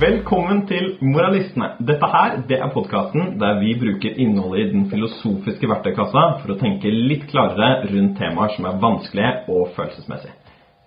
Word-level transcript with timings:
Velkommen 0.00 0.62
til 0.64 0.94
Moralistene. 1.04 1.66
Dette 1.84 2.08
her 2.08 2.38
det 2.48 2.56
er 2.56 2.70
podkasten 2.72 3.34
der 3.40 3.58
vi 3.60 3.74
bruker 3.76 4.14
innholdet 4.22 4.62
i 4.62 4.70
den 4.70 4.86
filosofiske 4.88 5.68
verktøykassa 5.68 6.22
for 6.40 6.54
å 6.54 6.56
tenke 6.62 6.88
litt 6.94 7.26
klarere 7.28 7.82
rundt 7.90 8.14
temaer 8.16 8.54
som 8.54 8.68
er 8.70 8.78
vanskelige 8.80 9.32
og 9.52 9.74
følelsesmessige. 9.74 10.32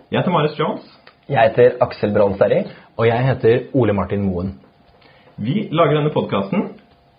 Jeg 0.09 0.17
heter 0.17 0.33
Marius 0.33 0.57
Jones. 0.57 0.87
Jeg 1.29 1.37
heter 1.45 1.77
Aksel 1.85 2.15
Bronsterri. 2.15 2.63
Og 2.97 3.05
jeg 3.11 3.27
heter 3.27 3.61
Ole 3.77 3.93
Martin 3.93 4.25
Moen. 4.25 4.55
Vi 5.37 5.67
lager 5.69 5.99
denne 5.99 6.15
podkasten. 6.15 6.71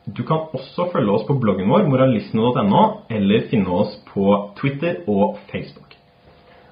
Du 0.07 0.25
kan 0.27 0.49
også 0.57 0.89
følge 0.91 1.15
oss 1.15 1.29
på 1.29 1.39
bloggen 1.39 1.71
vår 1.71 1.87
moralistene.no, 1.93 2.85
eller 3.11 3.47
finne 3.53 3.71
oss 3.71 3.95
på 4.11 4.35
Twitter 4.59 5.05
og 5.07 5.39
Facebook. 5.53 5.84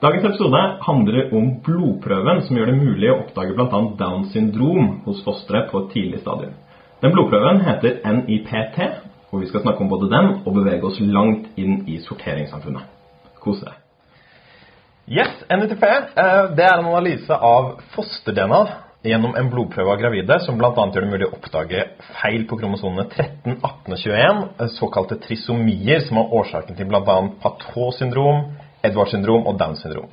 Dagens 0.03 0.25
episode 0.27 0.61
handler 0.83 1.29
om 1.31 1.45
blodprøven 1.63 2.41
som 2.43 2.57
gjør 2.59 2.73
det 2.73 2.81
mulig 2.81 3.11
å 3.13 3.21
oppdage 3.21 3.55
bl.a. 3.55 3.81
Downs 4.01 4.33
syndrom 4.35 4.89
hos 5.05 5.21
fosteret 5.23 5.69
på 5.71 5.79
et 5.79 5.93
tidlig 5.93 6.19
stadium. 6.25 6.57
Den 7.05 7.13
blodprøven 7.15 7.61
heter 7.63 8.01
NIPT, 8.17 8.81
og 9.31 9.45
vi 9.45 9.51
skal 9.51 9.63
snakke 9.63 9.85
om 9.85 9.93
både 9.93 10.09
den 10.11 10.33
og 10.41 10.57
bevege 10.57 10.89
oss 10.89 10.99
langt 11.07 11.53
inn 11.55 11.85
i 11.87 12.01
sorteringssamfunnet. 12.03 12.89
Kos 13.45 13.63
deg. 13.63 13.77
Yes, 15.07 15.31
NITP 15.47 15.87
eh, 15.87 16.51
det 16.59 16.67
er 16.67 16.81
en 16.81 16.91
analyse 16.91 17.39
av 17.39 17.77
foster-DNA 17.95 18.61
gjennom 19.07 19.39
en 19.39 19.53
blodprøve 19.55 19.95
av 19.95 20.03
gravide 20.03 20.41
som 20.43 20.59
bl.a. 20.59 20.73
gjør 20.75 21.07
det 21.07 21.13
mulig 21.13 21.29
å 21.29 21.37
oppdage 21.39 21.87
feil 22.19 22.49
på 22.51 22.59
kromosonene 22.59 23.07
13, 23.07 23.55
18 23.55 23.95
og 23.95 24.03
21, 24.03 24.43
eh, 24.59 24.75
såkalte 24.81 25.23
trisomier, 25.23 26.03
som 26.09 26.19
er 26.19 26.37
årsaken 26.43 26.79
til 26.79 26.91
bl.a. 26.91 27.19
Patot-syndrom, 27.47 28.49
Edwards 28.83 29.15
syndrom 29.15 29.47
og 29.47 29.59
Downs 29.61 29.83
syndrom. 29.85 30.11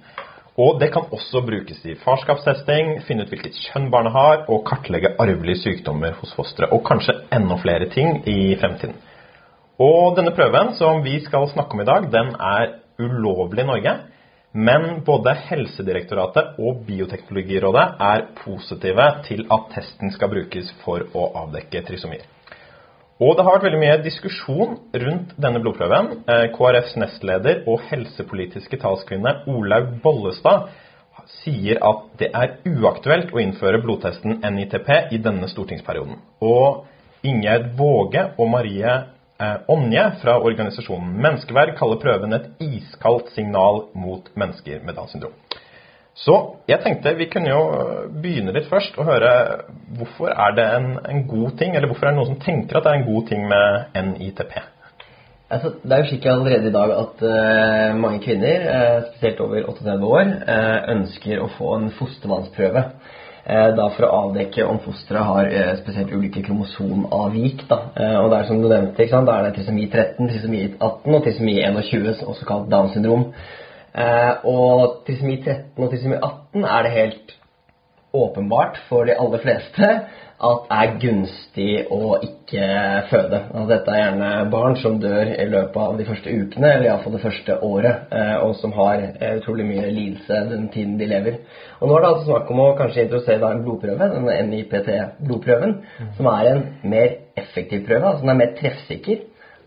Og 0.60 0.80
det 0.82 0.90
kan 0.92 1.08
også 1.16 1.42
brukes 1.48 1.80
i 1.88 1.96
farskapstesting, 2.02 2.98
finne 3.08 3.24
ut 3.24 3.32
hvilket 3.32 3.56
kjønn 3.70 3.88
barnet 3.94 4.12
har, 4.12 4.42
og 4.52 4.66
kartlegge 4.68 5.14
arvelige 5.22 5.62
sykdommer 5.62 6.18
hos 6.20 6.34
fosteret. 6.36 6.74
Og 6.76 6.84
kanskje 6.88 7.16
enda 7.36 7.56
flere 7.62 7.88
ting 7.94 8.24
i 8.28 8.56
fremtiden. 8.60 8.98
Og 9.80 10.18
denne 10.18 10.34
prøven 10.36 10.74
som 10.76 11.00
vi 11.06 11.16
skal 11.24 11.48
snakke 11.54 11.78
om 11.78 11.84
i 11.86 11.88
dag, 11.88 12.10
den 12.12 12.34
er 12.36 12.74
ulovlig 13.00 13.64
i 13.64 13.70
Norge. 13.70 13.94
Men 14.52 15.04
både 15.06 15.36
Helsedirektoratet 15.46 16.58
og 16.60 16.82
Bioteknologirådet 16.88 17.86
er 18.02 18.26
positive 18.42 19.06
til 19.28 19.46
at 19.54 19.70
testen 19.76 20.12
skal 20.12 20.32
brukes 20.34 20.74
for 20.84 21.06
å 21.14 21.30
avdekke 21.46 21.86
trisomier. 21.88 22.26
Og 23.20 23.34
det 23.36 23.44
har 23.44 23.58
vært 23.58 23.66
veldig 23.68 23.80
mye 23.82 23.96
diskusjon 24.00 24.78
rundt 25.02 25.32
denne 25.44 25.60
blodprøven. 25.60 26.12
Eh, 26.24 26.46
KrFs 26.56 26.94
nestleder 27.02 27.66
og 27.68 27.82
helsepolitiske 27.90 28.80
talskvinne 28.80 29.42
Olaug 29.52 29.98
Bollestad 30.04 30.70
sier 31.42 31.82
at 31.84 32.06
det 32.22 32.30
er 32.32 32.56
uaktuelt 32.72 33.34
å 33.36 33.42
innføre 33.44 33.82
blodtesten 33.84 34.40
NITP 34.40 35.12
i 35.12 35.20
denne 35.20 35.52
stortingsperioden. 35.52 36.16
Og 36.40 37.28
Ingjerd 37.28 37.74
Våge 37.76 38.24
og 38.40 38.48
Marie 38.54 38.88
eh, 38.88 39.58
Onje 39.68 40.06
fra 40.24 40.38
organisasjonen 40.40 41.20
Menneskeverd 41.20 41.76
kaller 41.76 42.00
prøven 42.00 42.40
et 42.40 42.48
iskaldt 42.64 43.34
signal 43.36 43.90
mot 44.00 44.32
mennesker 44.40 44.80
med 44.88 44.96
Downs 44.96 45.12
syndrom. 45.18 45.36
Så 46.20 46.36
jeg 46.68 46.82
tenkte 46.84 47.16
vi 47.16 47.30
kunne 47.32 47.52
jo 47.52 47.62
begynne 48.12 48.52
litt 48.56 48.68
først 48.72 48.98
og 49.00 49.08
høre 49.08 49.30
hvorfor 50.00 50.34
er 50.34 50.58
det 50.58 50.66
en, 50.76 50.90
en, 51.00 51.22
god 51.30 51.56
ting, 51.62 51.76
eller 51.76 51.88
hvorfor 51.88 52.10
er 52.10 52.14
det 52.14 52.20
noen 52.20 52.34
som 52.34 52.42
tenker 52.44 52.80
at 52.80 52.86
det 52.86 52.92
er 52.92 53.00
en 53.00 53.08
god 53.08 53.30
ting 53.30 53.46
med 53.48 54.02
NITP? 54.10 54.58
Altså, 55.50 55.72
det 55.82 55.96
er 55.96 56.04
jo 56.04 56.10
slik 56.12 56.26
allerede 56.30 56.70
i 56.70 56.74
dag 56.76 56.92
at 56.94 57.24
uh, 57.26 57.96
mange 57.98 58.20
kvinner, 58.22 58.66
uh, 58.70 59.08
spesielt 59.08 59.40
over 59.42 59.64
38 59.72 60.12
år, 60.12 60.34
uh, 60.52 60.92
ønsker 60.94 61.42
å 61.42 61.48
få 61.56 61.72
en 61.78 61.90
fostervannsprøve. 62.02 62.86
Da 63.50 63.86
for 63.96 64.06
å 64.06 64.10
avdekke 64.28 64.62
om 64.68 64.78
fosteret 64.84 65.26
har 65.26 65.48
spesielt 65.80 66.12
ulike 66.14 66.44
kromosomavvik. 66.46 67.64
Da. 67.72 67.80
Og 68.20 68.28
det 68.30 68.38
er 68.38 68.46
som 68.46 68.60
du 68.62 68.68
nevnte, 68.70 69.08
da 69.10 69.38
er 69.40 69.48
det 69.48 69.56
trisomi 69.56 69.88
13, 69.90 70.28
trisomi 70.30 70.60
18 70.68 71.16
og 71.16 71.24
trisomi 71.26 71.56
21, 71.64 72.12
også 72.30 72.46
kalt 72.46 72.70
Downs 72.70 72.94
syndrom. 72.94 73.24
Eh, 73.96 74.34
og 74.46 75.04
trisomi 75.08 75.40
13 75.42 75.84
og 75.84 75.92
trisomi 75.92 76.18
18 76.18 76.66
er 76.66 76.86
det 76.86 76.96
helt 76.96 77.36
åpenbart 78.14 78.80
for 78.90 79.06
de 79.06 79.18
aller 79.18 79.42
fleste 79.42 79.90
at 80.40 80.70
er 80.72 80.94
gunstig 81.02 81.72
å 81.92 82.14
ikke 82.24 82.68
føde. 83.10 83.42
Altså, 83.50 83.66
dette 83.74 83.92
er 83.92 84.00
gjerne 84.00 84.30
barn 84.54 84.78
som 84.80 84.96
dør 85.02 85.34
i 85.34 85.48
løpet 85.52 85.80
av 85.84 85.98
de 86.00 86.06
første 86.08 86.32
ukene, 86.32 86.70
eller 86.70 86.88
iallfall 86.88 87.18
det 87.18 87.24
første 87.26 87.58
året, 87.68 88.06
eh, 88.16 88.36
og 88.46 88.54
som 88.62 88.72
har 88.78 89.04
eh, 89.10 89.36
utrolig 89.42 89.68
mye 89.68 89.90
lidelse 89.92 90.40
den 90.54 90.70
tiden 90.72 90.96
de 91.02 91.10
lever. 91.12 91.42
Og 91.82 91.92
Nå 91.92 91.98
er 91.98 92.06
det 92.06 92.12
altså 92.14 92.30
snakk 92.30 92.54
om 92.56 92.64
å 92.64 92.70
kanskje 92.80 93.04
introdusere 93.04 93.52
en 93.52 93.66
blodprøve, 93.66 94.10
denne 94.16 94.38
NIPT-blodprøven, 94.54 95.76
mm. 96.00 96.14
som 96.18 96.32
er 96.32 96.52
en 96.54 96.66
mer 96.96 97.18
effektiv 97.44 97.84
prøve. 97.90 98.06
altså 98.08 98.24
Den 98.24 98.36
er 98.36 98.42
mer 98.46 98.56
treffsikker. 98.62 99.26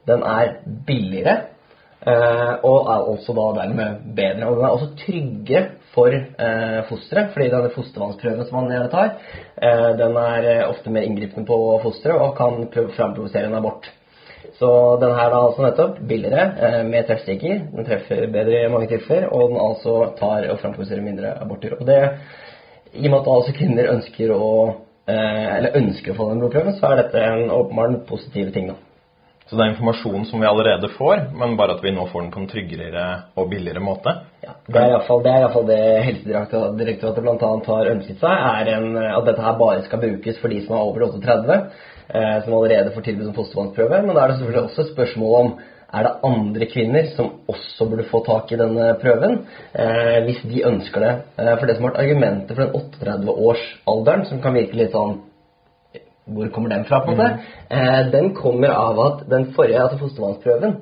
Den 0.09 0.25
er 0.27 0.57
billigere. 0.89 1.37
Uh, 2.03 2.59
og 2.67 2.89
er 2.91 3.05
også 3.13 3.35
da 3.37 3.45
dermed 3.61 4.01
bedre. 4.17 4.49
Og 4.49 4.57
den 4.59 4.65
er 4.67 4.75
også 4.75 4.89
trygge 4.99 5.61
for 5.95 6.11
uh, 6.11 6.81
fosteret, 6.89 7.31
fordi 7.31 7.51
denne 7.53 7.71
fostervannsprøven 7.77 8.49
som 8.49 8.59
man 8.59 8.73
gjerne 8.73 8.91
tar, 8.91 9.13
uh, 9.63 9.91
den 10.01 10.19
er 10.19 10.67
ofte 10.67 10.91
mer 10.91 11.07
inngripende 11.07 11.47
på 11.47 11.59
fosteret 11.85 12.19
og 12.19 12.35
kan 12.41 12.67
framprovosere 12.97 13.47
en 13.47 13.59
abort. 13.61 13.87
Så 14.59 14.69
den 14.99 15.15
her 15.15 15.31
er 15.31 15.39
altså 15.39 15.63
nettopp 15.63 16.03
billigere, 16.09 16.83
mer 16.91 17.07
treffsikker, 17.07 17.67
den 17.71 17.87
treffer 17.87 18.27
bedre 18.35 18.65
i 18.65 18.71
mange 18.71 18.91
tilfeller, 18.91 19.31
og 19.31 19.53
den 19.53 19.63
altså 19.63 19.99
tar 20.19 20.51
og 20.51 20.59
framprovoserer 20.59 21.07
mindre 21.07 21.37
aborter. 21.41 21.79
Og 21.79 21.87
det, 21.87 22.01
I 22.93 23.07
og 23.07 23.13
med 23.13 23.21
at 23.21 23.35
altså 23.37 23.55
kvinner 23.57 23.93
ønsker 23.95 24.35
å, 24.35 24.53
eller 25.07 25.79
ønsker 25.79 26.13
å 26.13 26.19
få 26.19 26.31
den 26.31 26.43
blodprøven, 26.43 26.79
så 26.79 26.91
er 26.91 27.05
dette 27.05 27.27
en 27.27 27.51
åpenbart 27.55 28.03
positiv 28.11 28.51
ting. 28.55 28.75
da. 28.75 28.92
Så 29.53 29.59
det 29.59 29.67
er 29.67 29.71
informasjon 29.75 30.23
som 30.25 30.41
vi 30.41 30.47
allerede 30.49 30.89
får, 30.95 31.27
men 31.37 31.59
bare 31.59 31.75
at 31.77 31.83
vi 31.85 31.91
nå 31.93 32.07
får 32.09 32.23
den 32.23 32.31
på 32.33 32.41
en 32.41 32.47
tryggere 32.49 33.03
og 33.37 33.51
billigere 33.51 33.83
måte. 33.85 34.15
Ja, 34.41 34.55
Det 34.65 34.79
er 34.81 34.95
iallfall 34.95 35.21
det, 35.27 35.33
er 35.37 35.67
det 35.69 35.81
Helsedirektoratet 36.07 37.27
bl.a. 37.27 37.51
har 37.67 37.91
ønsket 37.91 38.23
seg, 38.23 38.33
er 38.33 38.71
en, 38.79 38.87
at 38.97 39.27
dette 39.29 39.45
her 39.45 39.59
bare 39.61 39.83
skal 39.85 40.01
brukes 40.01 40.39
for 40.41 40.49
de 40.49 40.63
som 40.65 40.79
er 40.79 40.87
over 40.87 41.05
38, 41.05 41.59
eh, 42.09 42.39
som 42.47 42.57
allerede 42.57 42.95
får 42.95 43.05
tilbud 43.11 43.29
om 43.29 43.35
fostervannsprøve. 43.37 43.99
Men 44.07 44.17
da 44.17 44.23
er 44.23 44.33
det 44.33 44.39
selvfølgelig 44.39 44.71
også 44.71 44.87
et 44.87 44.95
spørsmål 44.95 45.37
om 45.43 45.53
er 45.93 46.07
det 46.09 46.15
andre 46.31 46.69
kvinner 46.73 47.11
som 47.13 47.29
også 47.53 47.91
burde 47.91 48.07
få 48.09 48.23
tak 48.25 48.55
i 48.57 48.61
denne 48.63 48.87
prøven, 49.03 49.37
eh, 49.77 50.23
hvis 50.25 50.41
de 50.49 50.65
ønsker 50.71 51.05
det. 51.05 51.13
Eh, 51.37 51.53
for 51.59 51.69
det 51.69 51.77
som 51.77 51.85
har 51.85 51.93
vært 51.93 52.01
argumentet 52.07 52.57
for 52.57 52.65
den 52.65 52.81
38-årsalderen, 52.81 54.25
som 54.33 54.41
kan 54.41 54.57
virke 54.57 54.81
litt 54.81 54.97
sånn 54.97 55.19
hvor 56.25 56.49
kommer 56.55 56.71
den 56.71 56.85
fra? 56.85 57.03
på 57.05 57.13
en 57.13 57.19
måte? 57.19 57.39
Mm. 57.69 57.79
Eh, 57.79 58.11
den 58.13 58.35
kommer 58.35 58.69
av 58.69 59.01
at 59.07 59.25
den 59.31 59.49
forrige, 59.57 59.81
altså 59.83 59.99
fostervannsprøven, 59.99 60.77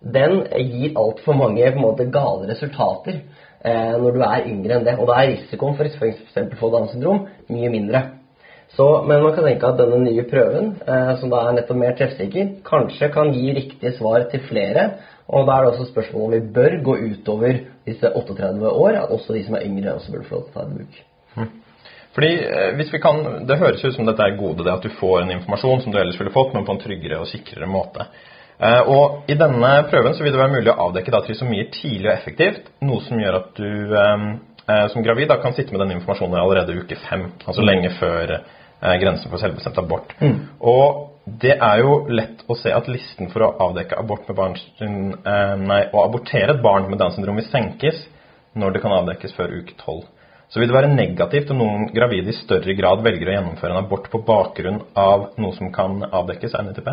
den 0.00 0.40
gir 0.56 0.96
altfor 0.98 1.36
mange 1.36 1.72
på 1.72 1.78
en 1.78 1.84
måte 1.84 2.08
gale 2.12 2.48
resultater 2.48 3.20
eh, 3.64 3.92
når 4.00 4.16
du 4.16 4.24
er 4.24 4.48
yngre 4.48 4.78
enn 4.78 4.86
det. 4.86 4.96
Og 4.98 5.10
da 5.10 5.20
er 5.20 5.34
risikoen 5.34 5.76
for 5.78 5.86
f.eks. 5.86 6.24
å 6.40 6.58
få 6.58 6.72
Downs 6.72 6.94
syndrom 6.94 7.26
mye 7.52 7.70
mindre. 7.72 8.02
Så, 8.76 8.86
men 9.02 9.22
man 9.22 9.34
kan 9.34 9.46
tenke 9.46 9.66
at 9.66 9.80
denne 9.80 9.98
nye 10.04 10.24
prøven, 10.30 10.74
eh, 10.86 11.12
som 11.20 11.32
da 11.32 11.42
er 11.44 11.56
nettopp 11.58 11.80
mer 11.80 11.96
treffsikker, 11.98 12.52
kanskje 12.66 13.10
kan 13.14 13.32
gi 13.34 13.54
riktige 13.56 13.96
svar 13.96 14.28
til 14.30 14.44
flere. 14.46 14.86
Og 15.30 15.46
da 15.46 15.56
er 15.56 15.66
det 15.66 15.72
også 15.74 15.90
spørsmål 15.90 16.26
om 16.26 16.36
vi 16.36 16.52
bør 16.54 16.76
gå 16.86 16.96
utover 17.10 17.64
disse 17.86 18.12
38 18.14 18.70
år, 18.70 19.02
at 19.02 19.14
også 19.14 19.34
de 19.36 19.44
som 19.46 19.58
er 19.58 19.66
yngre, 19.66 19.94
også 19.94 20.14
burde 20.14 20.30
få 20.30 20.38
lov 20.38 20.46
til 20.46 20.54
å 20.54 20.54
ta 20.54 20.66
det 20.66 20.72
i 20.72 20.78
bruk. 20.80 21.02
Mm. 21.36 21.50
Fordi 22.14 22.30
eh, 22.44 22.72
hvis 22.76 22.92
vi 22.94 22.98
kan, 22.98 23.46
Det 23.46 23.58
høres 23.58 23.84
ut 23.84 23.94
som 23.94 24.08
dette 24.08 24.24
er 24.24 24.38
gode, 24.38 24.64
det 24.66 24.72
at 24.72 24.84
du 24.84 24.90
får 24.98 25.22
en 25.22 25.34
informasjon 25.36 25.84
som 25.84 25.94
du 25.94 25.98
ellers 26.00 26.18
ville 26.20 26.34
fått, 26.34 26.54
men 26.54 26.66
på 26.66 26.74
en 26.74 26.82
tryggere 26.82 27.20
og 27.22 27.30
sikrere 27.30 27.70
måte. 27.70 28.06
Eh, 28.58 28.80
og 28.90 29.30
I 29.30 29.38
denne 29.38 29.72
prøven 29.90 30.16
så 30.16 30.24
vil 30.24 30.34
det 30.34 30.40
være 30.40 30.56
mulig 30.56 30.72
å 30.72 30.88
avdekke 30.88 31.14
da 31.14 31.22
trisomier 31.24 31.70
tidlig 31.74 32.10
og 32.10 32.16
effektivt, 32.16 32.72
noe 32.86 33.04
som 33.06 33.22
gjør 33.22 33.38
at 33.40 33.60
du 33.60 33.94
eh, 34.02 34.26
som 34.90 35.06
gravid 35.06 35.30
da 35.30 35.38
kan 35.42 35.54
sitte 35.54 35.74
med 35.74 35.82
den 35.84 35.96
informasjonen 35.98 36.38
allerede 36.38 36.76
uke 36.82 36.98
fem, 37.08 37.30
altså 37.42 37.62
lenge 37.64 37.90
før 37.98 38.40
grensen 38.80 39.28
for 39.28 39.42
selvbestemt 39.42 39.76
abort. 39.76 40.12
Mm. 40.22 40.36
Og 40.64 41.32
det 41.42 41.56
er 41.56 41.82
jo 41.82 41.96
lett 42.08 42.46
å 42.48 42.54
se 42.56 42.70
at 42.72 42.86
listen 42.88 43.28
for 43.32 43.44
å 43.44 43.50
avdekke 43.66 43.98
abort 43.98 44.30
med 44.30 44.38
barn, 44.38 44.54
nei, 45.66 45.80
å 45.92 46.04
abortere 46.06 46.54
et 46.54 46.62
barn 46.64 46.86
med 46.88 46.96
Downs 47.02 47.18
syndrom 47.18 47.36
vil 47.36 47.48
senkes 47.50 47.98
når 48.56 48.76
det 48.76 48.82
kan 48.84 48.94
avdekkes 48.94 49.34
før 49.36 49.52
uke 49.58 49.76
tolv 49.82 50.06
så 50.50 50.58
vil 50.58 50.70
det 50.70 50.74
være 50.74 50.90
negativt 50.90 51.50
om 51.54 51.60
noen 51.62 51.86
gravide 51.94 52.32
i 52.32 52.34
større 52.34 52.74
grad 52.74 53.04
velger 53.06 53.28
å 53.28 53.34
gjennomføre 53.36 53.74
en 53.76 53.84
abort 53.84 54.08
på 54.10 54.18
bakgrunn 54.26 54.80
av 54.98 55.28
noe 55.38 55.54
som 55.54 55.70
kan 55.74 56.00
avdekkes 56.10 56.56
av 56.58 56.66
NITP? 56.66 56.88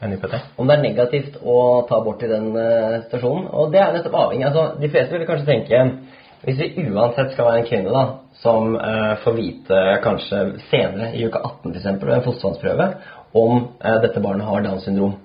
NIPT. 0.00 0.36
Om 0.56 0.68
det 0.68 0.76
er 0.78 0.84
negativt 0.86 1.34
å 1.44 1.56
ta 1.88 1.98
abort 1.98 2.22
i 2.24 2.30
den 2.30 2.46
uh, 2.56 3.02
situasjonen. 3.02 3.50
Og 3.52 3.74
det 3.74 3.82
er 3.82 3.92
nettopp 3.92 4.16
avhengig. 4.16 4.46
Altså, 4.48 4.62
de 4.80 4.88
fleste 4.92 5.18
vil 5.18 5.28
kanskje 5.28 5.50
tenke 5.50 5.82
hvis 6.40 6.56
vi 6.56 6.86
uansett 6.88 7.34
skal 7.34 7.50
være 7.50 7.60
en 7.60 7.66
kvinne 7.68 7.92
da, 7.92 8.04
som 8.40 8.70
uh, 8.80 9.18
får 9.20 9.34
vite 9.36 9.80
kanskje 10.06 10.38
senere, 10.70 11.10
i 11.12 11.26
uke 11.28 11.36
18 11.36 11.74
f.eks., 11.74 11.90
ved 12.00 12.14
en 12.14 12.24
fostervannsprøve, 12.24 12.86
om 13.36 13.58
uh, 13.74 13.98
dette 14.00 14.22
barnet 14.24 14.48
har 14.48 14.64
Downs 14.64 14.88
syndrom, 14.88 15.18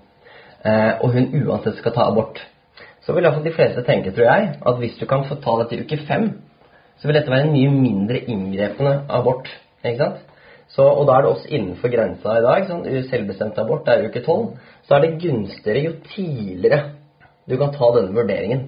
og 0.66 1.12
hun 1.14 1.28
uansett 1.46 1.78
skal 1.78 1.94
ta 1.94 2.08
abort, 2.10 2.40
så 3.06 3.14
vil 3.14 3.28
iallfall 3.28 3.44
de 3.46 3.54
fleste 3.54 3.84
tenke, 3.86 4.10
tror 4.12 4.26
jeg, 4.26 4.48
at 4.66 4.80
hvis 4.82 4.96
du 4.98 5.04
kan 5.06 5.22
få 5.30 5.38
ta 5.38 5.54
dette 5.60 5.78
i 5.78 5.84
uke 5.86 6.00
fem, 6.08 6.32
så 7.00 7.08
vil 7.08 7.18
dette 7.20 7.32
være 7.32 7.48
en 7.48 7.56
mye 7.56 7.74
mindre 7.74 8.22
inngrepende 8.32 8.96
abort. 9.10 9.50
ikke 9.84 10.00
sant? 10.04 10.24
Så, 10.76 10.84
og 10.84 11.06
da 11.08 11.18
er 11.18 11.26
det 11.26 11.32
også 11.32 11.52
innenfor 11.54 11.92
grensa 11.94 12.38
i 12.40 12.46
dag. 12.46 12.70
Sånn, 12.70 12.86
selvbestemt 13.10 13.60
abort 13.62 13.88
er 13.92 14.08
uke 14.08 14.24
12. 14.26 14.48
Så 14.88 14.96
er 14.96 15.04
det 15.04 15.18
gunstigere 15.22 15.84
jo 15.86 15.98
tidligere 16.10 16.82
du 17.46 17.58
kan 17.62 17.74
ta 17.76 17.92
denne 17.94 18.16
vurderingen. 18.16 18.64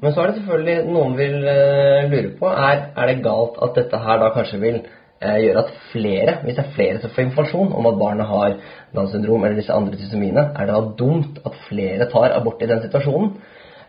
Men 0.00 0.14
så 0.14 0.22
er 0.22 0.30
det 0.30 0.40
selvfølgelig 0.40 0.92
noen 0.94 1.18
vil 1.18 1.36
uh, 1.44 2.08
lure 2.08 2.32
på 2.40 2.48
er, 2.48 2.86
er 2.96 3.10
det 3.10 3.22
galt 3.26 3.60
at 3.60 3.76
dette 3.76 4.00
her 4.00 4.22
da 4.22 4.30
kanskje 4.32 4.60
vil 4.62 4.78
uh, 4.80 5.36
gjøre 5.36 5.64
at 5.66 5.72
flere, 5.92 6.36
hvis 6.44 6.56
det 6.56 6.64
er 6.64 6.74
flere 6.78 7.02
som 7.02 7.12
får 7.12 7.26
informasjon 7.26 7.74
om 7.76 7.88
at 7.90 7.98
barnet 8.00 8.30
har 8.30 8.56
Downs 8.96 9.12
syndrom 9.12 9.44
eller 9.44 9.60
disse 9.60 9.76
andre 9.76 10.00
trisomiene, 10.00 10.46
er 10.56 10.66
det 10.70 10.78
da 10.78 10.94
dumt 11.02 11.42
at 11.44 11.58
flere 11.68 12.08
tar 12.10 12.36
abort 12.38 12.64
i 12.64 12.70
den 12.72 12.80
situasjonen? 12.86 13.34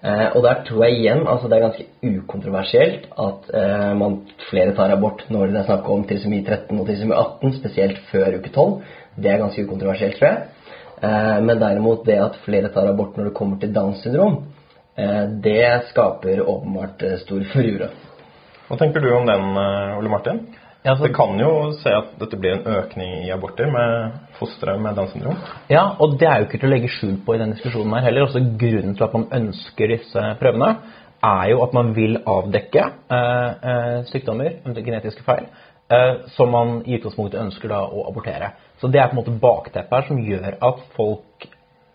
Eh, 0.02 0.28
og 0.36 0.42
der 0.42 0.64
tror 0.66 0.86
jeg 0.88 0.98
igjen 0.98 1.28
altså 1.30 1.50
det 1.50 1.58
er 1.58 1.68
ganske 1.68 1.84
ukontroversielt 2.02 3.04
at 3.22 3.52
eh, 3.54 3.92
man 4.00 4.16
flere 4.48 4.74
tar 4.74 4.96
abort 4.96 5.28
når 5.30 5.52
det 5.52 5.60
er 5.60 5.68
snakk 5.68 5.90
om 5.94 6.08
trisomi 6.10 6.40
13 6.42 6.80
og 6.80 6.88
trisomi 6.88 7.14
18, 7.14 7.54
spesielt 7.60 8.00
før 8.10 8.40
uke 8.40 8.50
12. 8.50 8.74
Det 9.22 9.30
er 9.30 9.44
ganske 9.44 9.66
ukontroversielt, 9.68 10.18
tror 10.18 10.32
jeg. 10.32 10.72
Eh, 11.06 11.38
men 11.46 11.62
derimot 11.62 12.06
det 12.08 12.18
at 12.24 12.40
flere 12.46 12.74
tar 12.74 12.90
abort 12.90 13.18
når 13.18 13.30
det 13.30 13.36
kommer 13.38 13.62
til 13.62 13.76
Downs 13.76 14.02
syndrom, 14.02 14.40
eh, 14.98 15.24
det 15.46 15.68
skaper 15.92 16.42
åpenbart 16.48 17.06
eh, 17.06 17.20
stor 17.22 17.46
furure. 17.54 17.92
Hva 18.68 18.80
tenker 18.82 19.04
du 19.04 19.12
om 19.14 19.30
den, 19.30 19.48
eh, 19.62 19.98
Ole 20.00 20.10
Martin? 20.10 20.46
Ja, 20.84 20.96
så- 20.96 21.04
Det 21.04 21.14
kan 21.14 21.40
jo 21.40 21.74
se 21.74 21.90
at 21.90 22.20
dette 22.20 22.38
blir 22.38 22.52
en 22.52 22.76
økning 22.76 23.26
i 23.26 23.32
aborter 23.32 23.72
med 23.72 24.12
fostre 24.40 24.78
med 24.80 24.96
Downs 24.96 25.12
syndrom. 25.12 25.36
Ja, 25.70 25.96
og 26.00 26.18
det 26.18 26.28
er 26.28 26.40
jo 26.40 26.46
ikke 26.46 26.60
til 26.60 26.70
å 26.70 26.74
legge 26.74 26.90
skjul 26.90 27.18
på 27.26 27.36
i 27.36 27.38
denne 27.38 27.54
diskusjonen 27.54 27.94
her 27.94 28.02
heller. 28.02 28.26
Også 28.26 28.58
grunnen 28.58 28.96
til 28.96 29.04
at 29.04 29.14
man 29.14 29.28
ønsker 29.32 29.88
disse 29.88 30.38
prøvene, 30.40 30.78
er 31.24 31.50
jo 31.52 31.62
at 31.64 31.74
man 31.74 31.94
vil 31.94 32.18
avdekke 32.26 32.86
eh, 33.12 33.50
eh, 33.64 34.04
sykdommer, 34.10 34.58
genetiske 34.74 35.24
feil, 35.24 35.46
eh, 35.92 36.16
som 36.36 36.50
man 36.50 36.82
i 36.86 36.98
utgangspunktet 36.98 37.42
ønsker 37.42 37.70
da 37.70 37.84
å 37.86 38.08
abortere. 38.10 38.54
Så 38.80 38.90
det 38.92 39.02
er 39.02 39.12
på 39.12 39.20
en 39.20 39.24
måte 39.24 39.40
bakteppet 39.40 39.92
her 39.92 40.08
som 40.08 40.18
gjør 40.18 40.58
at 40.62 40.80
folk 40.96 41.46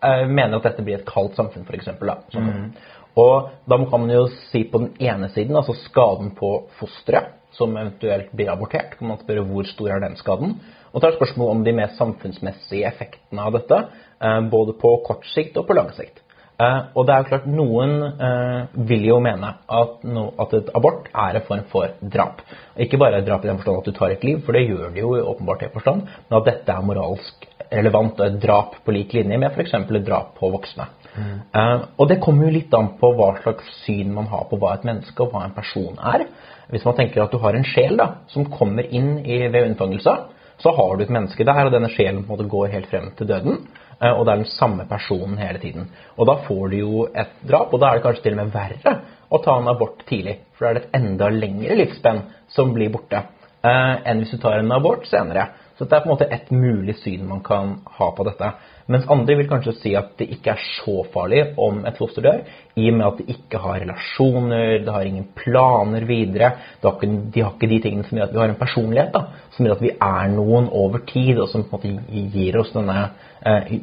eh, 0.03 0.27
mener 0.29 0.57
at 0.57 0.63
dette 0.63 0.85
blir 0.85 1.01
et 1.01 1.09
kaldt 1.09 1.35
samfunn, 1.35 1.67
f.eks. 1.67 1.91
Sånn. 2.31 2.73
Og 3.17 3.51
da 3.67 3.79
kan 3.91 4.01
man 4.01 4.11
jo 4.11 4.29
si 4.53 4.63
på 4.65 4.79
den 4.79 4.95
ene 5.01 5.29
siden, 5.33 5.57
altså 5.57 5.75
skaden 5.75 6.31
på 6.37 6.69
fosteret, 6.79 7.33
som 7.57 7.77
eventuelt 7.77 8.33
blir 8.37 8.53
abortert, 8.53 8.99
kan 8.99 9.11
man 9.13 9.23
spørre 9.23 9.45
hvor 9.49 9.67
stor 9.69 9.95
er 9.95 10.05
den 10.05 10.17
skaden. 10.21 10.59
Og 10.93 11.03
det 11.03 11.15
spørsmål 11.17 11.51
om 11.55 11.65
de 11.65 11.75
mer 11.77 11.97
samfunnsmessige 11.99 12.87
effektene 12.89 13.49
av 13.49 13.57
dette, 13.59 13.83
eh, 14.21 14.41
både 14.53 14.77
på 14.81 14.97
kort 15.07 15.27
sikt 15.35 15.59
og 15.61 15.67
på 15.69 15.77
lang 15.77 15.91
sikt. 15.97 16.23
Eh, 16.57 16.79
og 16.97 17.05
det 17.05 17.13
er 17.13 17.21
jo 17.21 17.29
klart, 17.29 17.49
noen 17.53 17.91
eh, 18.07 18.77
vil 18.89 19.03
jo 19.11 19.19
mene 19.21 19.51
at, 19.69 20.07
at 20.41 20.55
et 20.57 20.71
abort 20.79 21.11
er 21.13 21.37
en 21.37 21.45
form 21.49 21.67
for 21.73 21.99
drap. 22.01 22.41
Ikke 22.81 23.01
bare 23.01 23.21
drap 23.27 23.45
i 23.45 23.51
den 23.51 23.61
forstand 23.61 23.83
at 23.83 23.91
du 23.91 23.99
tar 23.99 24.15
et 24.15 24.25
liv, 24.25 24.41
for 24.47 24.57
det 24.57 24.65
gjør 24.65 24.95
det 24.95 25.05
jo 25.05 25.13
i 25.19 25.27
åpenbart 25.35 25.67
i 25.67 25.73
forstand, 25.75 26.09
men 26.29 26.39
at 26.39 26.49
dette 26.49 26.73
er 26.73 26.89
moralsk 26.89 27.45
relevant 27.67 28.21
og 28.21 28.27
et 28.29 28.41
drap 28.41 28.79
på 28.87 28.95
lik 28.95 29.13
linje 29.17 29.37
med 29.43 29.53
f.eks. 29.53 29.75
et 29.75 30.07
drap 30.07 30.33
på 30.39 30.49
voksne. 30.55 30.89
Eh, 31.17 31.85
og 31.97 32.09
det 32.09 32.21
kommer 32.25 32.47
jo 32.47 32.57
litt 32.57 32.75
an 32.77 32.95
på 33.01 33.13
hva 33.19 33.35
slags 33.43 33.69
syn 33.85 34.13
man 34.17 34.29
har 34.33 34.49
på 34.51 34.59
hva 34.61 34.77
et 34.77 34.87
menneske 34.89 35.25
og 35.25 35.35
hva 35.35 35.45
en 35.47 35.57
person 35.57 36.01
er. 36.15 36.27
Hvis 36.73 36.85
man 36.85 36.97
tenker 36.99 37.23
at 37.23 37.33
du 37.35 37.39
har 37.43 37.55
en 37.55 37.67
sjel 37.67 37.97
da, 37.99 38.09
som 38.33 38.49
kommer 38.51 38.87
inn 38.91 39.19
i, 39.25 39.45
ved 39.49 39.71
unnfangelse, 39.71 40.15
så 40.59 40.73
har 40.73 40.97
du 40.97 41.05
et 41.05 41.13
menneske 41.13 41.45
der, 41.45 41.67
og 41.67 41.75
denne 41.75 41.91
sjelen 41.93 42.25
på 42.25 42.33
en 42.33 42.39
måte 42.39 42.49
går 42.51 42.73
helt 42.73 42.89
frem 42.91 43.11
til 43.17 43.29
døden. 43.29 43.67
eh, 44.01 44.11
Og 44.13 44.25
det 44.25 44.33
er 44.33 44.43
den 44.43 44.51
samme 44.55 44.87
personen 44.89 45.39
hele 45.39 45.59
tiden. 45.59 45.91
Og 46.17 46.27
da 46.27 46.39
får 46.47 46.71
du 46.71 46.77
jo 46.77 47.07
et 47.15 47.37
drap, 47.49 47.75
og 47.75 47.81
da 47.81 47.91
er 47.91 47.95
det 47.99 48.03
kanskje 48.07 48.23
til 48.23 48.39
og 48.39 48.45
med 48.45 48.55
verre 48.55 48.97
å 49.31 49.43
ta 49.45 49.59
en 49.59 49.69
abort 49.69 50.03
tidlig. 50.09 50.39
For 50.55 50.65
da 50.65 50.71
er 50.71 50.75
det 50.75 50.85
et 50.87 50.99
enda 51.01 51.29
lengre 51.29 51.77
livsspenn 51.77 52.23
som 52.49 52.73
blir 52.75 52.91
borte, 52.91 53.23
eh, 53.63 53.95
enn 54.05 54.19
hvis 54.23 54.33
du 54.33 54.39
tar 54.39 54.59
en 54.59 54.73
abort 54.73 55.07
senere. 55.07 55.49
Så 55.77 55.85
det 55.85 55.93
er 55.93 56.05
på 56.05 56.09
en 56.09 56.15
måte 56.15 56.29
et 56.33 56.49
mulig 56.55 56.95
syn 57.03 57.27
man 57.29 57.43
kan 57.45 57.75
ha 57.99 58.09
på 58.17 58.25
dette. 58.25 58.49
Mens 58.89 59.09
andre 59.13 59.35
vil 59.37 59.49
kanskje 59.51 59.75
si 59.77 59.93
at 59.99 60.15
det 60.17 60.29
ikke 60.37 60.55
er 60.55 60.63
så 60.79 61.03
farlig 61.13 61.43
om 61.61 61.83
et 61.89 61.99
foster 62.01 62.25
dør, 62.25 62.41
i 62.81 62.87
og 62.89 62.97
med 62.97 63.07
at 63.07 63.21
det 63.21 63.35
ikke 63.35 63.61
har 63.61 63.81
relasjoner, 63.83 64.79
det 64.87 64.95
har 64.95 65.05
ingen 65.05 65.29
planer 65.37 66.07
videre. 66.09 66.53
Det 66.81 66.89
har 66.89 66.97
ikke, 66.97 67.23
de 67.35 67.45
har 67.45 67.53
ikke 67.57 67.73
de 67.75 67.81
tingene 67.85 68.09
som 68.09 68.17
gjør 68.17 68.31
at 68.31 68.37
vi 68.37 68.41
har 68.41 68.53
en 68.55 68.61
personlighet, 68.63 69.13
da, 69.13 69.49
som 69.57 69.67
gjør 69.67 69.77
at 69.77 69.85
vi 69.85 69.95
er 70.09 70.33
noen 70.33 70.71
over 70.73 71.05
tid, 71.13 71.41
og 71.43 71.51
som 71.53 71.67
på 71.69 71.83
en 71.83 71.99
måte 71.99 72.27
gir 72.37 72.61
oss 72.63 72.73
denne 72.77 73.01
eh, 73.45 73.75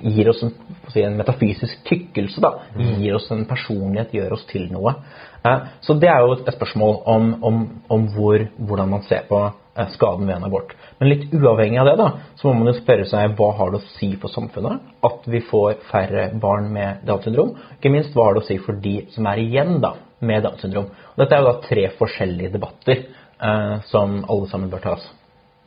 gir 0.00 0.30
oss 0.30 0.44
en, 0.46 0.52
si, 0.88 1.02
en 1.04 1.18
metafysisk 1.20 1.82
tykkelse, 1.88 2.40
da. 2.40 2.54
Gir 2.80 3.18
oss 3.18 3.28
en 3.34 3.44
personlighet, 3.50 4.14
gjør 4.16 4.38
oss 4.38 4.46
til 4.48 4.70
noe. 4.72 4.96
Eh, 5.44 5.66
så 5.84 6.00
det 6.00 6.08
er 6.08 6.24
jo 6.24 6.38
et 6.38 6.54
spørsmål 6.54 7.02
om, 7.04 7.34
om, 7.44 7.64
om 7.92 8.08
hvor, 8.14 8.46
hvordan 8.56 8.96
man 8.96 9.04
ser 9.08 9.28
på 9.28 9.50
skaden 9.94 10.28
ved 10.28 10.36
en 10.36 10.46
abort. 10.46 10.74
Men 10.98 11.10
litt 11.12 11.32
uavhengig 11.34 11.80
av 11.80 11.88
det, 11.88 11.96
da, 12.00 12.08
så 12.36 12.48
må 12.48 12.60
man 12.60 12.72
jo 12.72 12.78
spørre 12.80 13.06
seg 13.08 13.36
hva 13.38 13.50
har 13.58 13.72
det 13.72 13.80
å 13.80 13.88
si 13.96 14.10
for 14.20 14.32
samfunnet 14.32 14.90
at 15.06 15.28
vi 15.32 15.42
får 15.48 15.80
færre 15.90 16.28
barn 16.42 16.70
med 16.74 17.04
Downs 17.08 17.26
syndrom? 17.28 17.54
Ikke 17.78 17.92
minst 17.92 18.16
hva 18.16 18.28
har 18.28 18.36
det 18.36 18.44
å 18.44 18.48
si 18.50 18.58
for 18.62 18.78
de 18.82 18.96
som 19.14 19.28
er 19.30 19.42
igjen 19.42 19.78
da, 19.84 19.94
med 20.20 20.44
Downs 20.46 20.64
syndrom? 20.64 20.90
Og 21.14 21.22
dette 21.22 21.36
er 21.36 21.42
jo 21.42 21.50
da 21.50 21.66
tre 21.68 21.86
forskjellige 21.98 22.54
debatter 22.56 23.02
eh, 23.06 23.74
som 23.90 24.20
alle 24.26 24.52
sammen 24.52 24.72
bør 24.72 24.84
tas. 24.90 25.08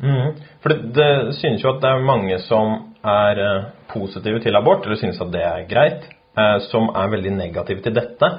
Mm. 0.03 0.39
For 0.63 0.73
det, 0.73 0.79
det 0.97 1.35
synes 1.39 1.63
jo 1.63 1.73
at 1.73 1.83
det 1.83 1.91
er 1.91 2.07
mange 2.07 2.39
som 2.47 2.73
er 3.03 3.43
eh, 3.43 3.69
positive 3.93 4.41
til 4.43 4.57
abort, 4.57 4.85
eller 4.85 4.99
synes 4.99 5.21
at 5.21 5.31
det 5.33 5.43
er 5.45 5.67
greit, 5.69 6.09
eh, 6.37 6.57
som 6.69 6.89
er 6.95 7.11
veldig 7.13 7.35
negative 7.37 7.85
til 7.85 7.95
dette. 7.97 8.31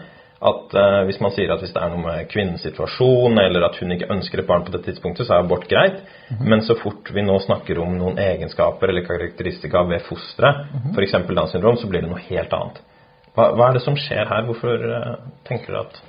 At 0.44 0.74
uh, 0.76 1.00
Hvis 1.08 1.20
man 1.24 1.32
sier 1.32 1.52
at 1.54 1.62
hvis 1.62 1.72
det 1.72 1.80
er 1.80 1.92
noe 1.92 2.02
med 2.04 2.26
kvinnens 2.28 2.64
situasjon, 2.66 3.38
eller 3.40 3.64
at 3.64 3.78
hun 3.80 3.94
ikke 3.94 4.10
ønsker 4.12 4.42
et 4.42 4.48
barn 4.48 4.66
på 4.66 4.74
dette 4.74 4.90
tidspunktet, 4.90 5.24
så 5.24 5.38
er 5.38 5.46
abort 5.46 5.64
greit. 5.70 6.02
Men 6.40 6.60
så 6.66 6.76
fort 6.76 7.08
vi 7.14 7.24
nå 7.24 7.38
snakker 7.46 7.80
om 7.80 7.94
noen 7.96 8.20
egenskaper 8.20 8.92
eller 8.92 9.06
karakteristika 9.06 9.86
ved 9.88 10.04
fosteret, 10.04 10.66
f.eks. 10.92 11.16
Downs 11.30 11.56
syndrom, 11.56 11.80
så 11.80 11.88
blir 11.88 12.04
det 12.04 12.12
noe 12.12 12.26
helt 12.28 12.52
annet. 12.52 12.82
Hva, 13.34 13.48
hva 13.56 13.70
er 13.70 13.78
det 13.78 13.84
som 13.86 13.96
skjer 13.98 14.28
her? 14.30 14.44
Hvorfor 14.50 14.84
uh, 14.84 15.16
tenker 15.48 15.72
du 15.72 15.80
at 15.80 16.02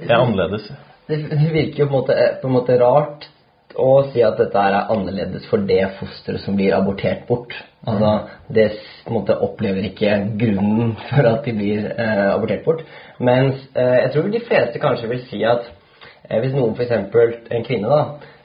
det 0.00 0.08
er 0.08 0.16
annerledes? 0.16 0.72
Det, 1.04 1.20
det 1.28 1.52
virker 1.52 1.84
jo 1.84 1.90
på 1.90 1.98
en, 1.98 2.00
måte, 2.00 2.18
på 2.40 2.48
en 2.48 2.56
måte 2.56 2.80
rart 2.80 3.28
å 3.80 3.90
si 4.12 4.22
at 4.24 4.38
dette 4.38 4.60
er 4.60 4.90
annerledes 4.92 5.46
for 5.50 5.62
det 5.66 5.80
fosteret 5.98 6.42
som 6.44 6.56
blir 6.56 6.74
abortert 6.76 7.24
bort. 7.28 7.54
Altså, 7.86 8.28
Det 8.48 8.68
måte 9.10 9.36
opplever 9.36 9.84
ikke 9.88 10.12
grunnen 10.40 10.94
for 11.08 11.26
at 11.28 11.44
de 11.44 11.54
blir 11.56 11.88
eh, 11.90 12.28
abortert 12.34 12.64
bort. 12.64 12.84
Mens 13.18 13.66
eh, 13.74 13.98
jeg 14.04 14.12
tror 14.12 14.30
de 14.30 14.44
fleste 14.46 14.82
kanskje 14.82 15.10
vil 15.10 15.24
si 15.28 15.42
at 15.48 15.66
eh, 16.28 16.38
hvis 16.40 16.54
noen 16.54 16.76
f.eks. 16.76 16.94
en 16.94 17.66
kvinne 17.66 17.90
da, 17.90 18.00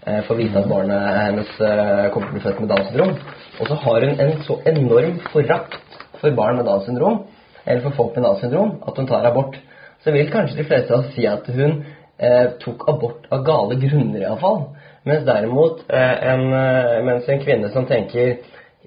eh, 0.05 0.21
får 0.27 0.41
vite 0.41 0.63
at 0.63 0.69
barnet 0.71 1.07
hennes 1.21 1.53
eh, 1.61 2.09
kommer 2.13 2.29
til 2.29 2.33
å 2.33 2.37
bli 2.37 2.45
født 2.47 2.63
med 2.63 2.73
Downs 2.73 2.91
syndrom, 2.91 3.15
og 3.59 3.71
så 3.71 3.79
har 3.85 4.07
hun 4.07 4.25
en 4.25 4.35
så 4.47 4.59
enorm 4.73 5.19
forakt 5.33 5.79
for 6.19 6.35
barn 6.35 6.59
med 6.59 6.67
Downs 6.67 6.89
syndrom, 6.89 7.23
eller 7.65 7.85
for 7.85 8.01
folk 8.01 8.17
med 8.17 8.27
Downs 8.27 8.43
syndrom, 8.43 8.77
at 8.87 8.97
hun 8.97 9.07
tar 9.07 9.29
abort, 9.29 9.59
så 10.03 10.11
vil 10.15 10.31
kanskje 10.31 10.61
de 10.61 10.67
fleste 10.67 10.93
av 10.95 11.03
oss 11.03 11.15
si 11.15 11.25
at 11.27 11.47
hun 11.51 11.81
eh, 12.19 12.51
tok 12.61 12.87
abort 12.91 13.27
av 13.33 13.43
gale 13.47 13.77
grunner, 13.79 14.21
iallfall. 14.21 14.63
Mens 15.07 15.25
derimot 15.27 15.83
eh, 15.87 16.15
en, 16.31 16.45
eh, 16.53 16.95
mens 17.07 17.29
en 17.29 17.43
kvinne 17.43 17.71
som 17.73 17.87
tenker 17.89 18.39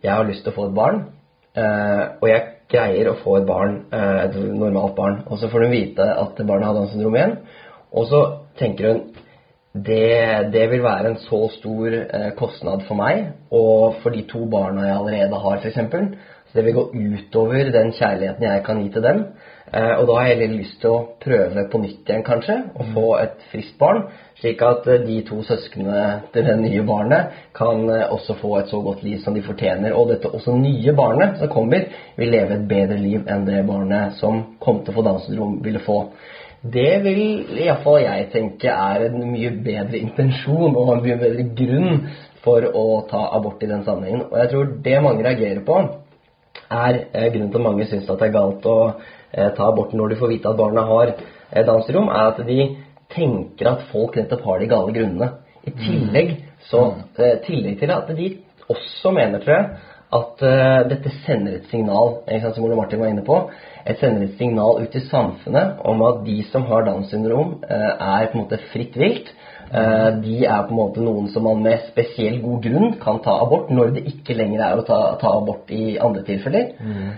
jeg 0.03 0.11
har 0.11 0.27
lyst 0.27 0.45
til 0.45 0.53
å 0.53 0.57
få 0.57 0.69
et 0.69 0.75
barn, 0.75 1.05
og 1.55 2.25
jeg 2.27 2.47
greier 2.73 3.11
å 3.11 3.19
få 3.21 3.37
et 3.39 3.45
barn, 3.47 3.75
et 3.93 4.35
normalt 4.35 4.97
barn, 4.97 5.19
og 5.29 5.39
så 5.39 5.47
får 5.53 5.67
hun 5.67 5.75
vite 5.77 6.03
at 6.03 6.41
barnet 6.49 6.67
har 6.67 6.75
Downs 6.75 6.91
syndrom 6.91 7.15
igjen, 7.15 7.35
og 7.93 8.09
så 8.11 8.23
tenker 8.59 8.89
hun 8.89 9.03
det, 9.87 10.49
det 10.51 10.65
vil 10.73 10.83
være 10.83 11.12
en 11.12 11.21
så 11.23 11.39
stor 11.55 11.95
kostnad 12.41 12.83
for 12.89 12.99
meg 12.99 13.29
og 13.55 14.01
for 14.03 14.17
de 14.17 14.25
to 14.33 14.43
barna 14.51 14.89
jeg 14.89 14.97
allerede 14.97 15.43
har, 15.45 15.61
f.eks. 15.61 15.79
Så 16.49 16.59
det 16.59 16.67
vil 16.67 16.79
gå 16.81 16.89
utover 16.91 17.71
den 17.77 17.95
kjærligheten 17.95 18.49
jeg 18.49 18.65
kan 18.67 18.83
gi 18.83 18.91
til 18.97 19.07
dem. 19.07 19.23
Eh, 19.73 19.95
og 19.97 20.05
da 20.05 20.17
har 20.19 20.26
jeg 20.26 20.37
heller 20.37 20.59
lyst 20.59 20.83
til 20.83 20.91
å 20.93 21.05
prøve 21.23 21.62
på 21.73 21.79
nytt 21.81 22.11
igjen, 22.11 22.25
kanskje, 22.26 22.59
og 22.76 22.91
få 22.93 23.05
et 23.23 23.38
friskt 23.49 23.79
barn. 23.81 24.02
Slik 24.37 24.61
at 24.69 24.85
eh, 24.93 25.00
de 25.07 25.14
to 25.25 25.38
søsknene 25.49 26.02
til 26.35 26.45
det 26.45 26.57
nye 26.61 26.83
barnet 26.85 27.38
kan 27.57 27.87
eh, 27.88 28.05
også 28.12 28.37
få 28.43 28.50
et 28.59 28.69
så 28.69 28.83
godt 28.85 29.00
liv 29.07 29.23
som 29.25 29.33
de 29.33 29.45
fortjener. 29.47 29.97
Og 29.97 30.12
dette 30.12 30.29
også 30.29 30.59
nye 30.61 30.93
barnet 30.99 31.41
som 31.41 31.49
kommer, 31.55 31.87
vil 32.19 32.35
leve 32.35 32.59
et 32.59 32.67
bedre 32.69 32.99
liv 33.00 33.25
enn 33.25 33.47
det 33.49 33.62
barnet 33.71 34.19
som 34.21 34.43
kom 34.61 34.83
til 34.83 34.93
å 34.93 34.99
få 34.99 35.07
Downs 35.09 35.25
syndrom, 35.31 35.57
ville 35.64 35.81
få. 35.87 36.02
Det 36.62 36.93
vil 37.02 37.25
iallfall 37.64 38.02
jeg 38.05 38.29
tenke 38.35 38.76
er 38.76 39.07
en 39.09 39.25
mye 39.33 39.55
bedre 39.64 39.99
intensjon 39.99 40.76
og 40.76 40.93
en 40.93 41.02
mye 41.02 41.17
bedre 41.19 41.49
grunn 41.59 42.05
for 42.45 42.69
å 42.69 42.85
ta 43.09 43.25
abort 43.38 43.64
i 43.64 43.73
den 43.73 43.83
sammenhengen. 43.88 44.29
Og 44.29 44.37
jeg 44.37 44.52
tror 44.52 44.71
det 44.85 45.00
mange 45.02 45.25
reagerer 45.25 45.64
på, 45.64 45.81
er 46.73 47.02
grunnen 47.33 47.50
til 47.50 47.59
at 47.59 47.67
mange 47.67 47.88
syns 47.88 48.07
at 48.09 48.21
det 48.21 48.29
er 48.29 48.37
galt 48.37 48.69
å 48.69 48.79
ta 49.57 49.69
aborten 49.69 50.01
når 50.01 50.12
du 50.12 50.19
får 50.21 50.33
vite 50.35 50.51
at 50.51 50.59
barna 50.59 50.85
har 50.89 51.12
eh, 51.15 51.65
Downs 51.67 51.87
syndrom, 51.89 52.11
er 52.12 52.33
at 52.33 52.43
de 52.47 52.59
tenker 53.12 53.71
at 53.71 53.87
folk 53.93 54.17
nettopp 54.17 54.45
har 54.49 54.61
de 54.61 54.71
gale 54.71 54.97
grunnene. 54.97 55.31
I 55.62 55.73
tillegg, 55.79 56.35
så, 56.69 56.85
eh, 57.19 57.39
tillegg 57.47 57.79
til 57.81 57.93
at 57.95 58.11
de 58.17 58.29
også 58.73 59.12
mener, 59.15 59.43
tror 59.43 59.55
jeg, 59.55 59.69
at 60.12 60.42
uh, 60.45 60.81
dette 60.90 61.12
sender 61.23 61.59
et 61.59 61.69
signal, 61.71 62.19
som 62.54 62.64
Ole 62.66 62.76
Martin 62.76 63.00
var 63.00 63.12
inne 63.12 63.25
på, 63.26 63.38
et 63.88 63.99
sender 63.99 64.26
et 64.26 64.37
signal 64.38 64.83
ut 64.83 64.92
til 64.92 65.07
samfunnet 65.09 65.81
om 65.88 66.02
at 66.07 66.21
de 66.26 66.37
som 66.50 66.66
har 66.69 66.85
Downs 66.87 67.11
syndrom, 67.12 67.57
uh, 67.64 67.92
er 67.97 68.28
på 68.28 68.38
en 68.38 68.45
måte 68.45 68.61
fritt 68.73 68.99
vilt. 69.00 69.33
Uh, 69.73 70.11
de 70.21 70.42
er 70.45 70.66
på 70.66 70.75
en 70.75 70.81
måte 70.83 71.04
noen 71.04 71.31
som 71.33 71.47
man 71.49 71.62
med 71.64 71.87
spesiell 71.88 72.42
god 72.42 72.66
grunn 72.66 72.99
kan 73.00 73.23
ta 73.25 73.38
abort 73.40 73.71
når 73.73 73.95
det 73.97 74.02
ikke 74.11 74.37
lenger 74.37 74.66
er 74.66 74.83
å 74.83 74.85
ta, 74.85 74.99
ta 75.23 75.33
abort 75.38 75.73
i 75.73 75.97
andre 75.97 76.26
tilfeller. 76.28 76.75
Mm. 76.83 77.09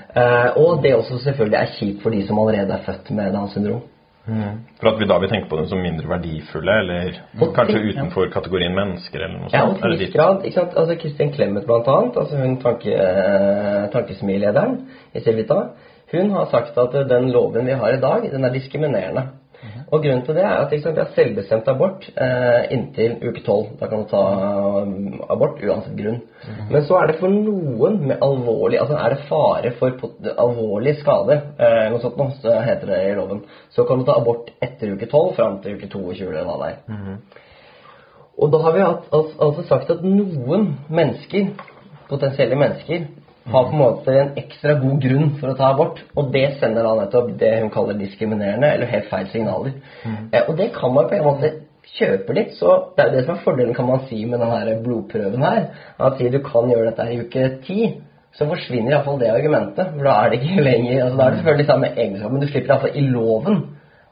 og 0.60 0.84
det 0.84 0.94
også 0.94 1.18
selvfølgelig 1.24 1.58
er 1.58 1.74
kjipt 1.78 2.04
for 2.04 2.14
de 2.14 2.22
som 2.28 2.38
allerede 2.38 2.76
er 2.76 2.86
født 2.86 3.10
med 3.16 3.34
Downs 3.34 3.58
syndrom. 3.58 3.82
Mm. 4.26 4.60
For 4.80 4.88
at 4.88 5.00
vi 5.00 5.06
da 5.08 5.18
vil 5.20 5.28
tenke 5.28 5.50
på 5.50 5.58
dem 5.58 5.66
som 5.68 5.82
mindre 5.84 6.08
verdifulle, 6.08 6.78
eller 6.80 7.18
mm. 7.34 7.42
kanskje 7.56 7.82
utenfor 7.90 8.30
kategorien 8.32 8.72
mennesker, 8.76 9.20
eller 9.20 9.42
noe 9.42 9.50
sånt? 9.52 9.82
Ja, 9.84 9.96
til 9.98 10.12
grad. 10.14 10.44
ikke 10.44 10.60
sant? 10.60 10.76
Altså 10.80 10.96
Kristin 11.02 11.32
Clemet, 11.34 11.66
blant 11.68 11.90
annet, 11.92 12.16
altså 12.22 12.40
hun 12.40 12.56
tanke, 12.62 12.94
eh, 12.94 13.82
tankesmilederen 13.92 14.78
i 15.12 15.20
Civita, 15.20 15.60
hun 16.14 16.30
har 16.30 16.48
sagt 16.52 16.78
at 16.78 16.96
den 17.10 17.30
loven 17.34 17.66
vi 17.68 17.76
har 17.76 17.96
i 17.96 18.00
dag, 18.00 18.28
den 18.32 18.44
er 18.44 18.54
diskriminerende. 18.54 19.28
Og 19.94 20.02
grunnen 20.02 20.24
til 20.26 20.34
det 20.34 20.42
er 20.42 20.56
at 20.58 20.72
liksom, 20.74 20.94
vi 20.96 21.02
har 21.02 21.10
selvbestemt 21.14 21.68
abort 21.70 22.06
eh, 22.18 22.64
inntil 22.74 23.12
uke 23.22 23.44
tolv. 23.46 23.68
Da 23.78 23.86
kan 23.90 24.02
du 24.02 24.08
ta 24.10 24.22
um, 24.82 25.20
abort 25.30 25.60
uansett 25.62 25.94
grunn. 25.98 26.18
Mm. 26.42 26.64
Men 26.72 26.86
så 26.88 26.98
er 26.98 27.12
det 27.12 27.20
for 27.20 27.30
noen 27.30 28.00
med 28.08 28.24
alvorlig 28.24 28.80
Altså 28.82 28.98
er 28.98 29.14
det 29.14 29.28
fare 29.28 29.70
for 29.78 30.02
alvorlig 30.32 30.96
skade, 30.98 31.38
eh, 31.62 31.84
noe 31.92 32.02
sånt 32.02 32.18
noe, 32.18 32.34
så 32.42 32.58
heter 32.66 32.90
det 32.90 33.00
i 33.06 33.14
loven, 33.20 33.44
så 33.70 33.86
kan 33.86 34.02
du 34.02 34.08
ta 34.08 34.18
abort 34.18 34.50
etter 34.64 34.96
uke 34.96 35.08
tolv 35.12 35.36
fram 35.38 35.60
til 35.62 35.78
uke 35.78 35.90
22 35.92 36.26
eller 36.26 36.48
hva 36.48 36.58
det 36.64 36.72
er. 36.72 36.80
Mm. 36.90 37.20
Og 38.34 38.50
da 38.50 38.60
har 38.64 38.74
vi 38.74 38.86
altså 38.88 39.68
sagt 39.68 39.92
at 39.94 40.02
noen 40.02 40.72
mennesker, 40.90 41.52
potensielle 42.10 42.58
mennesker, 42.58 43.06
har 43.52 43.64
på 43.68 43.74
en 43.74 43.78
måte 43.78 44.14
en 44.16 44.32
ekstra 44.40 44.78
god 44.80 45.02
grunn 45.02 45.34
for 45.40 45.52
å 45.52 45.56
ta 45.58 45.68
abort. 45.74 46.00
Og 46.16 46.30
det 46.32 46.46
sender 46.60 46.86
da 46.86 46.94
nettopp 47.02 47.34
det 47.40 47.52
hun 47.58 47.72
kaller 47.74 47.98
diskriminerende 47.98 48.70
eller 48.76 48.90
helt 48.92 49.10
feil 49.10 49.28
signaler. 49.32 49.76
Mm. 50.04 50.16
Eh, 50.32 50.48
og 50.48 50.56
det 50.60 50.70
kan 50.76 50.94
man 50.94 51.10
på 51.10 51.18
en 51.18 51.26
måte 51.26 51.52
kjøpe 51.98 52.36
litt. 52.36 52.56
Så 52.56 52.72
det 52.96 53.04
er 53.04 53.10
jo 53.10 53.18
det 53.18 53.26
som 53.26 53.36
er 53.36 53.44
fordelen, 53.44 53.76
kan 53.76 53.88
man 53.90 54.02
si, 54.08 54.24
med 54.24 54.40
denne 54.40 54.80
blodprøven 54.84 55.44
her. 55.44 55.68
At 56.00 56.18
sier 56.18 56.32
du 56.32 56.40
kan 56.46 56.72
gjøre 56.72 56.90
dette 56.90 57.08
i 57.12 57.20
uke 57.20 57.46
ti, 57.66 57.92
så 58.34 58.48
forsvinner 58.50 58.96
iallfall 58.96 59.20
det 59.20 59.30
argumentet. 59.30 59.92
For 59.92 60.08
da 60.08 60.18
er 60.22 60.32
det 60.32 60.42
ikke 60.42 60.66
lenger 60.70 61.04
altså 61.04 61.18
Da 61.18 61.24
er 61.24 61.30
det 61.30 61.40
selvfølgelig 61.42 61.70
samme 61.70 61.94
egenskap, 61.94 62.32
men 62.32 62.44
du 62.44 62.50
slipper 62.50 62.74
iallfall 62.74 63.00
i 63.00 63.08
loven 63.10 63.64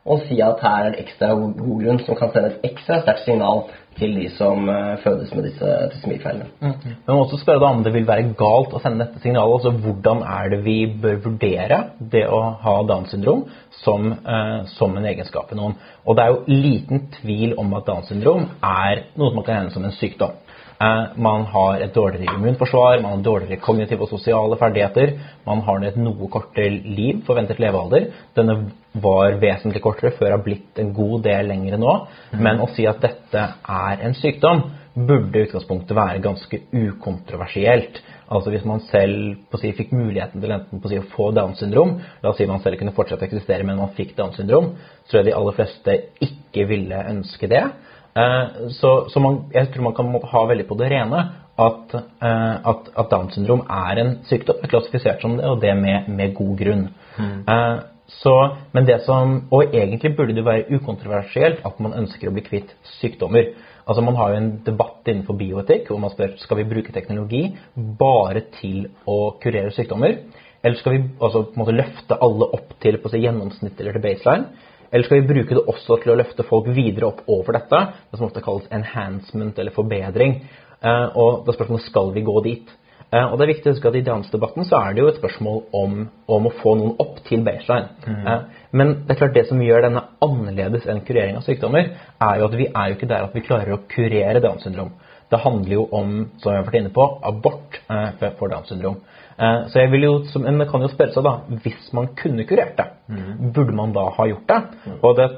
å 0.03 0.17
si 0.25 0.41
at 0.43 0.62
her 0.65 0.89
er 0.89 0.95
det 0.95 1.05
ekstra 1.05 1.31
god 1.39 1.77
grunn 1.79 2.01
som 2.03 2.19
kan 2.19 2.33
sende 2.35 2.51
et 2.51 2.65
ekstra 2.73 2.99
sterkt 3.05 3.23
signal 3.23 3.69
til 3.99 4.15
de 4.17 4.29
som 4.37 4.69
uh, 4.69 4.97
fødes 5.03 5.33
med 5.35 5.47
disse 5.49 5.73
tissemifeilene. 5.93 6.49
Mm. 6.61 6.95
Men 7.07 7.17
også 7.17 7.41
spørre 7.41 7.63
deg 7.63 7.69
om 7.69 7.83
det 7.85 7.93
vil 7.95 8.09
være 8.09 8.33
galt 8.39 8.75
å 8.75 8.81
sende 8.83 9.05
dette 9.05 9.23
signalet. 9.23 9.59
altså 9.59 9.73
Hvordan 9.85 10.23
er 10.27 10.53
det 10.53 10.61
vi 10.65 10.77
bør 11.03 11.21
vurdere 11.27 11.81
det 12.13 12.25
å 12.29 12.41
ha 12.63 12.77
Downs 12.89 13.13
syndrom 13.15 13.45
som, 13.83 14.13
eh, 14.13 14.59
som 14.77 14.97
en 14.97 15.09
egenskap 15.09 15.53
i 15.53 15.59
noen? 15.59 15.77
Og 16.07 16.17
det 16.17 16.25
er 16.25 16.35
jo 16.35 16.61
liten 16.63 17.07
tvil 17.21 17.57
om 17.59 17.75
at 17.79 17.87
Downs 17.89 18.09
syndrom 18.13 18.49
er 18.63 19.05
noe 19.17 19.31
som 19.31 19.41
man 19.41 19.47
kan 19.49 19.61
hende 19.61 19.75
som 19.77 19.85
en 19.85 19.99
sykdom. 19.99 20.39
Uh, 20.83 21.12
man 21.15 21.45
har 21.47 21.79
et 21.85 21.95
dårligere 21.95 22.35
immunforsvar, 22.35 22.99
man 23.05 23.12
har 23.12 23.21
dårligere 23.23 23.61
kognitive 23.62 24.03
og 24.03 24.11
sosiale 24.11 24.57
ferdigheter. 24.59 25.12
Man 25.47 25.61
har 25.62 25.85
et 25.87 25.99
noe 26.01 26.27
kortere 26.33 26.81
liv, 26.83 27.21
forventet 27.27 27.61
levealder. 27.62 28.09
Denne 28.35 28.57
var 29.05 29.37
vesentlig 29.43 29.83
kortere 29.85 30.11
før 30.17 30.35
har 30.35 30.43
blitt 30.43 30.81
en 30.83 30.91
god 30.97 31.23
del 31.29 31.53
lengre 31.53 31.79
nå. 31.79 31.95
Men 32.35 32.65
å 32.65 32.67
si 32.75 32.89
at 32.91 32.99
dette 33.05 33.45
er 33.62 34.03
en 34.03 34.17
sykdom, 34.19 34.65
burde 34.93 35.39
i 35.39 35.47
utgangspunktet 35.47 35.97
være 35.97 36.25
ganske 36.25 36.59
ukontroversielt. 36.73 38.03
Altså 38.33 38.51
Hvis 38.51 38.67
man 38.67 38.83
selv 38.89 39.61
si, 39.61 39.71
fikk 39.77 39.95
muligheten 39.95 40.43
til 40.43 40.53
enten 40.57 40.83
si, 40.89 40.99
å 40.99 41.09
få 41.15 41.31
Downs 41.37 41.62
syndrom, 41.62 41.99
la 42.25 42.33
oss 42.33 42.41
si 42.41 42.49
man 42.49 42.62
selv 42.65 42.81
kunne 42.81 42.97
fortsette 42.97 43.23
å 43.27 43.31
eksistere, 43.31 43.65
men 43.69 43.79
man 43.79 43.95
fikk 43.97 44.17
Downs 44.19 44.41
syndrom, 44.41 44.73
så 45.05 45.12
tror 45.12 45.23
jeg 45.23 45.31
de 45.31 45.39
aller 45.39 45.59
fleste 45.61 45.99
ikke 46.27 46.67
ville 46.75 47.07
ønske 47.12 47.51
det. 47.53 47.67
Eh, 48.14 48.69
så, 48.76 48.90
så 49.09 49.21
man, 49.21 49.45
jeg 49.54 49.71
tror 49.73 49.88
man 49.88 49.97
kan 49.97 50.11
ha 50.33 50.42
veldig 50.50 50.66
på 50.69 50.76
det 50.81 50.90
rene 50.92 51.23
at, 51.62 51.95
eh, 51.97 52.57
at, 52.73 52.90
at 52.99 53.09
Downs 53.12 53.37
syndrom 53.37 53.64
er 53.71 54.02
en 54.02 54.12
sykdom, 54.28 54.61
er 54.62 54.73
klassifisert 54.73 55.25
som 55.25 55.38
det, 55.38 55.49
og 55.49 55.62
det 55.62 55.73
med, 55.78 56.11
med 56.12 56.35
god 56.37 56.54
grunn. 56.61 56.87
Mm. 57.16 57.35
Eh, 57.54 57.81
så, 58.12 58.35
men 58.73 58.85
det 58.85 58.99
som, 59.07 59.38
Og 59.50 59.75
egentlig 59.75 60.16
burde 60.16 60.35
det 60.37 60.45
være 60.45 60.76
ukontroversielt 60.76 61.62
at 61.64 61.78
man 61.81 61.95
ønsker 61.97 62.28
å 62.28 62.35
bli 62.35 62.45
kvitt 62.45 62.75
sykdommer. 62.99 63.54
Altså 63.87 64.02
Man 64.04 64.19
har 64.19 64.31
jo 64.31 64.40
en 64.40 64.50
debatt 64.66 65.09
innenfor 65.09 65.38
bioetikk 65.38 65.88
hvor 65.88 66.02
man 66.02 66.12
spør 66.12 66.37
skal 66.38 66.61
vi 66.61 66.69
bruke 66.69 66.92
teknologi 66.92 67.47
bare 67.75 68.45
til 68.61 68.90
å 69.09 69.38
kurere 69.42 69.73
sykdommer. 69.75 70.19
Eller 70.62 70.78
skal 70.78 70.95
vi 70.95 71.00
altså, 71.19 71.47
på 71.47 71.57
en 71.57 71.62
måte 71.64 71.75
løfte 71.75 72.19
alle 72.23 72.50
opp 72.59 72.76
til 72.83 73.00
på 73.02 73.11
si, 73.11 73.23
gjennomsnitt 73.25 73.81
eller 73.81 73.97
til 73.97 74.04
baseline? 74.04 74.69
Eller 74.93 75.09
skal 75.09 75.23
vi 75.23 75.29
bruke 75.31 75.57
det 75.57 75.65
også 75.73 75.97
til 76.03 76.13
å 76.13 76.19
løfte 76.21 76.45
folk 76.45 76.69
videre 76.77 77.09
opp 77.09 77.25
over 77.33 77.57
dette? 77.57 77.81
Det 78.11 78.19
som 78.19 78.29
ofte 78.29 78.43
kalles 78.45 78.69
enhancement 78.75 79.59
eller 79.59 79.73
forbedring. 79.73 80.43
Eh, 80.83 81.07
og 81.17 81.47
da 81.47 81.55
spørsmålet 81.57 81.87
skal 81.87 82.13
vi 82.13 82.25
gå 82.27 82.35
dit. 82.45 82.73
Eh, 83.09 83.25
og 83.25 83.39
det 83.39 83.47
er 83.47 83.53
viktig 83.55 83.71
å 83.71 83.75
huske 83.77 83.89
at 83.89 83.97
I 83.97 84.05
dansdebatten 84.05 84.67
så 84.69 84.83
er 84.83 84.93
det 84.93 85.03
jo 85.03 85.09
et 85.09 85.21
spørsmål 85.21 85.63
om, 85.79 85.95
om 86.37 86.49
å 86.49 86.53
få 86.59 86.75
noen 86.81 86.99
opp 87.01 87.23
til 87.29 87.45
baseline. 87.47 87.89
Mm. 88.05 88.27
Eh, 88.27 88.67
men 88.77 88.93
det 89.07 89.15
er 89.15 89.21
klart 89.23 89.39
det 89.39 89.47
som 89.49 89.63
gjør 89.65 89.87
denne 89.87 90.05
annerledes 90.27 90.85
enn 90.91 91.01
kurering 91.09 91.41
av 91.41 91.47
sykdommer, 91.49 91.89
er 92.29 92.43
jo 92.43 92.51
at 92.51 92.59
vi 92.61 92.69
er 92.69 92.91
jo 92.91 92.99
ikke 92.99 93.11
der 93.15 93.31
at 93.31 93.39
vi 93.39 93.47
klarer 93.47 93.79
å 93.79 93.83
kurere 93.89 94.45
Downs 94.45 94.69
syndrom. 94.69 94.93
Det 95.33 95.41
handler 95.41 95.79
jo 95.79 95.89
om, 95.97 96.17
som 96.43 96.53
jeg 96.53 96.61
har 96.61 96.69
vært 96.69 96.81
inne 96.83 96.93
på, 96.93 97.05
abort 97.25 97.79
for 97.89 98.53
Downs 98.53 98.69
syndrom. 98.69 98.99
Så 99.37 99.81
jeg 99.81 99.91
vil 99.93 100.05
jo, 100.05 100.12
Men 100.43 100.59
man 100.61 100.69
kan 100.69 100.83
jo 100.85 100.91
spørre 100.93 101.15
seg, 101.15 101.25
da 101.25 101.59
Hvis 101.65 101.89
man 101.97 102.11
kunne 102.19 102.45
kurert 102.49 102.77
det, 102.79 102.87
mm. 103.09 103.53
burde 103.55 103.75
man 103.77 103.95
da 103.95 104.05
ha 104.17 104.27
gjort 104.29 104.45
det? 104.51 104.59
Mm. 104.85 104.99
Og 105.01 105.17
det, 105.19 105.29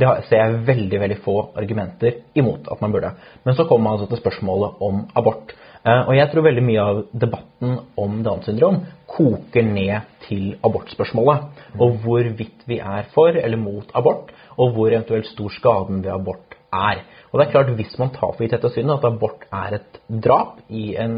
det, 0.00 0.08
ser 0.28 0.40
jeg 0.40 0.62
veldig 0.68 1.00
veldig 1.02 1.18
få 1.24 1.36
argumenter 1.60 2.22
imot 2.34 2.70
at 2.72 2.80
man 2.80 2.94
burde. 2.94 3.12
Men 3.44 3.58
så 3.58 3.68
kommer 3.68 3.84
man 3.84 3.98
altså 3.98 4.08
til 4.10 4.22
spørsmålet 4.22 4.82
om 4.88 5.04
abort. 5.16 5.54
Eh, 5.84 6.02
og 6.08 6.14
jeg 6.16 6.30
tror 6.32 6.46
veldig 6.46 6.64
mye 6.64 6.84
av 6.84 7.02
debatten 7.12 7.76
om 8.00 8.20
Downs 8.24 8.48
syndrom 8.48 8.80
koker 9.10 9.66
ned 9.68 10.08
til 10.24 10.54
abortspørsmålet. 10.64 11.62
Og 11.78 12.00
hvorvidt 12.04 12.64
vi 12.70 12.80
er 12.80 13.10
for 13.14 13.36
eller 13.36 13.60
mot 13.60 13.92
abort, 13.94 14.32
og 14.56 14.72
hvor 14.72 14.88
eventuelt 14.88 15.28
stor 15.28 15.52
skaden 15.52 16.04
ved 16.04 16.14
abort 16.14 16.53
er. 16.74 17.04
Og 17.32 17.40
det 17.40 17.46
er 17.46 17.52
klart 17.52 17.72
Hvis 17.74 17.96
man 17.98 18.12
tar 18.14 18.30
for 18.34 18.44
gitt 18.44 18.52
dette 18.54 18.70
synet 18.70 18.98
at 18.98 19.08
abort 19.08 19.46
er 19.50 19.80
et 19.80 19.96
drap 20.22 20.60
i 20.70 20.94
en 21.00 21.16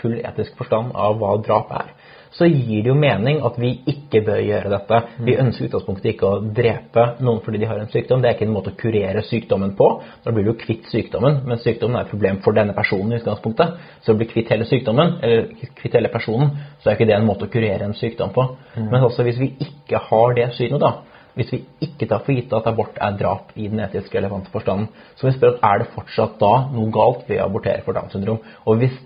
full 0.00 0.16
etisk 0.24 0.56
forstand 0.56 0.94
av 0.96 1.18
hva 1.20 1.34
drap 1.44 1.74
er, 1.76 1.90
så 2.32 2.46
gir 2.48 2.82
det 2.84 2.90
jo 2.90 2.96
mening 2.96 3.40
at 3.44 3.56
vi 3.60 3.70
ikke 3.88 4.20
bør 4.26 4.40
gjøre 4.44 4.72
dette. 4.72 5.00
Vi 5.24 5.36
ønsker 5.40 5.64
i 5.64 5.68
utgangspunktet 5.68 6.10
ikke 6.12 6.28
å 6.28 6.40
drepe 6.56 7.04
noen 7.24 7.40
fordi 7.44 7.60
de 7.62 7.68
har 7.70 7.80
en 7.80 7.90
sykdom. 7.92 8.22
Det 8.22 8.30
er 8.30 8.36
ikke 8.36 8.46
en 8.48 8.54
måte 8.54 8.72
å 8.72 8.78
kurere 8.78 9.24
sykdommen 9.26 9.74
på. 9.78 9.88
Da 10.24 10.34
blir 10.34 10.48
du 10.48 10.54
kvitt 10.60 10.88
sykdommen, 10.92 11.42
men 11.48 11.60
sykdommen 11.62 11.98
er 11.98 12.06
et 12.06 12.12
problem 12.12 12.40
for 12.44 12.56
denne 12.56 12.76
personen 12.76 13.14
i 13.14 13.20
utgangspunktet. 13.20 13.76
Så 14.04 14.14
å 14.14 14.20
bli 14.20 14.28
kvitt 14.30 14.52
hele 14.52 14.68
sykdommen, 14.68 15.18
eller 15.24 15.70
kvitt 15.80 15.96
hele 15.96 16.12
personen, 16.12 16.56
så 16.82 16.90
er 16.90 16.98
ikke 16.98 17.08
det 17.08 17.16
en 17.16 17.28
måte 17.28 17.48
å 17.48 17.52
kurere 17.52 17.88
en 17.88 17.96
sykdom 17.96 18.34
på. 18.36 18.44
Mm. 18.76 18.90
Men 18.90 19.00
altså, 19.02 19.24
hvis 19.26 19.40
vi 19.40 19.54
ikke 19.64 20.02
har 20.10 20.36
det 20.36 20.50
synet, 20.58 20.80
da, 20.84 20.94
hvis 21.38 21.54
vi 21.54 21.62
ikke 21.86 22.08
tar 22.10 22.24
for 22.26 22.34
gitt 22.34 22.52
at 22.56 22.66
abort 22.66 22.98
er 22.98 23.16
drap 23.18 23.54
i 23.54 23.70
den 23.70 23.80
etisk 23.84 24.14
relevante 24.18 24.50
forstanden, 24.50 24.90
så 25.16 25.28
vi 25.28 25.36
spør 25.36 25.56
at 25.56 25.66
er 25.70 25.82
det 25.84 25.90
fortsatt 25.94 26.38
da 26.42 26.54
noe 26.74 26.90
galt 26.94 27.28
ved 27.30 27.38
å 27.38 27.46
abortere 27.46 27.84
for 27.86 27.96
Downs 27.96 28.16
syndrom. 28.16 28.42
Og 28.66 28.82
hvis 28.82 28.96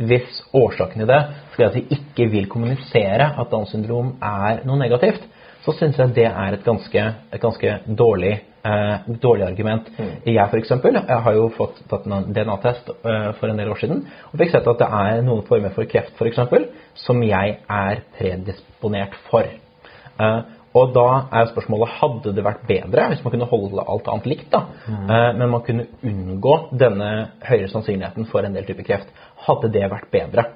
hvis 0.00 0.42
årsaken 0.56 1.02
i 1.04 1.08
det 1.08 1.18
skal 1.52 1.66
at 1.68 1.76
vi 1.76 1.96
ikke 1.96 2.28
vil 2.32 2.46
kommunisere 2.48 3.32
at 3.40 3.50
Downs 3.52 3.72
syndrom 3.74 4.14
er 4.24 4.62
noe 4.64 4.78
negativt, 4.80 5.26
så 5.64 5.74
syns 5.76 5.98
jeg 6.00 6.14
det 6.16 6.28
er 6.28 6.56
et 6.56 6.64
ganske, 6.64 7.02
et 7.32 7.42
ganske 7.42 7.72
dårlig, 7.84 8.32
eh, 8.64 9.10
dårlig, 9.20 9.44
argument. 9.44 9.90
Mm. 9.98 10.12
Jeg 10.24 10.48
for 10.48 10.58
eksempel, 10.58 10.94
jeg 10.94 11.22
har 11.26 11.34
jo 11.36 11.50
fått 11.56 11.82
tatt 11.90 12.06
en 12.06 12.30
DNA-test 12.32 12.88
eh, 12.94 13.32
for 13.36 13.50
en 13.50 13.60
del 13.60 13.72
år 13.74 13.82
siden 13.82 14.06
og 14.30 14.38
fikk 14.40 14.54
sett 14.54 14.70
at 14.72 14.80
det 14.80 14.88
er 15.02 15.20
noen 15.26 15.44
former 15.48 15.74
for 15.76 15.90
kreft 15.90 16.16
for 16.16 16.30
eksempel, 16.30 16.70
som 16.94 17.20
jeg 17.22 17.58
er 17.68 18.00
predisponert 18.16 19.18
for. 19.28 19.44
Eh, 19.44 20.40
og 20.76 20.92
da 20.94 21.06
er 21.34 21.48
spørsmålet 21.50 21.96
hadde 21.98 22.32
det 22.36 22.44
vært 22.46 22.62
bedre 22.68 23.08
hvis 23.10 23.24
man 23.24 23.34
kunne 23.34 23.48
holde 23.50 23.82
alt 23.82 24.08
annet 24.12 24.28
likt, 24.30 24.48
da, 24.52 24.62
mm. 24.86 25.02
eh, 25.02 25.26
men 25.40 25.52
man 25.56 25.64
kunne 25.66 25.88
unngå 26.06 26.56
denne 26.78 27.10
høyere 27.46 27.70
sannsynligheten 27.72 28.28
for 28.30 28.46
en 28.46 28.54
del 28.54 28.68
typer 28.68 28.86
kreft. 28.86 29.10
Hadde 29.46 29.72
det 29.74 29.88
vært 29.90 30.10
bedre? 30.14 30.46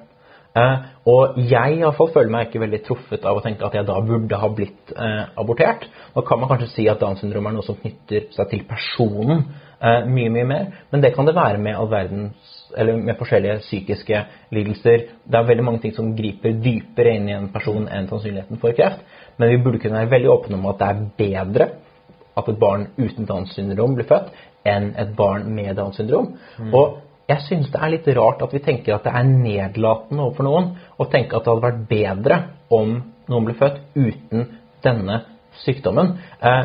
Eh, 0.55 0.87
og 1.11 1.35
jeg 1.51 1.75
i 1.75 1.83
hvert 1.83 1.99
fall 1.99 2.13
føler 2.15 2.31
meg 2.31 2.47
ikke 2.47 2.63
veldig 2.63 2.81
truffet 2.87 3.27
av 3.27 3.41
å 3.41 3.43
tenke 3.43 3.67
at 3.67 3.75
jeg 3.75 3.87
da 3.89 3.99
burde 4.07 4.39
ha 4.39 4.51
blitt 4.55 4.95
eh, 4.95 5.21
abortert. 5.35 5.83
Nå 6.15 6.23
kan 6.27 6.39
man 6.39 6.53
kanskje 6.53 6.71
si 6.71 6.87
at 6.91 7.03
Downs 7.03 7.19
syndrom 7.23 7.51
er 7.51 7.57
noe 7.57 7.67
som 7.67 7.79
knytter 7.81 8.29
seg 8.35 8.51
til 8.53 8.67
personen 8.69 9.47
mye, 9.85 10.31
mye 10.31 10.45
mer, 10.47 10.69
men 10.89 11.01
det 11.03 11.11
kan 11.13 11.27
det 11.27 11.35
være 11.35 11.59
med 11.61 11.75
all 11.77 11.89
verdens 11.91 12.53
eller 12.77 12.97
med 12.97 13.17
forskjellige 13.19 13.59
psykiske 13.59 14.21
lidelser. 14.55 15.03
Det 15.23 15.37
er 15.37 15.47
veldig 15.47 15.65
mange 15.67 15.81
ting 15.83 15.93
som 15.95 16.13
griper 16.17 16.55
dypere 16.63 17.15
inn 17.17 17.29
i 17.29 17.35
en 17.35 17.49
person 17.53 17.87
enn 17.91 18.09
sannsynligheten 18.09 18.59
for 18.61 18.75
kreft. 18.77 19.03
Men 19.37 19.51
vi 19.51 19.61
burde 19.63 19.81
kunne 19.83 20.01
være 20.03 20.13
veldig 20.15 20.31
åpne 20.31 20.59
om 20.59 20.69
at 20.71 20.81
det 20.81 20.89
er 20.91 21.01
bedre 21.19 21.69
at 22.35 22.49
et 22.51 22.59
barn 22.59 22.87
uten 22.97 23.27
Downs 23.27 23.55
syndrom 23.55 23.95
blir 23.95 24.07
født, 24.09 24.31
enn 24.67 24.91
et 24.99 25.11
barn 25.15 25.47
med 25.55 25.75
Downs 25.77 25.99
syndrom. 25.99 26.33
Mm. 26.59 26.73
Og 26.75 26.97
jeg 27.29 27.41
syns 27.47 27.71
det 27.73 27.81
er 27.81 27.93
litt 27.93 28.09
rart 28.17 28.43
at 28.45 28.53
vi 28.53 28.61
tenker 28.63 28.95
at 28.95 29.07
det 29.07 29.13
er 29.15 29.29
nedlatende 29.29 30.25
overfor 30.25 30.47
noen 30.47 30.73
å 31.01 31.07
tenke 31.11 31.37
at 31.37 31.45
det 31.45 31.53
hadde 31.53 31.65
vært 31.65 31.87
bedre 31.89 32.41
om 32.75 32.99
noen 33.31 33.47
ble 33.47 33.55
født 33.57 33.79
uten 33.95 34.51
denne 34.85 35.21
sykdommen. 35.63 36.11
Eh, 36.39 36.61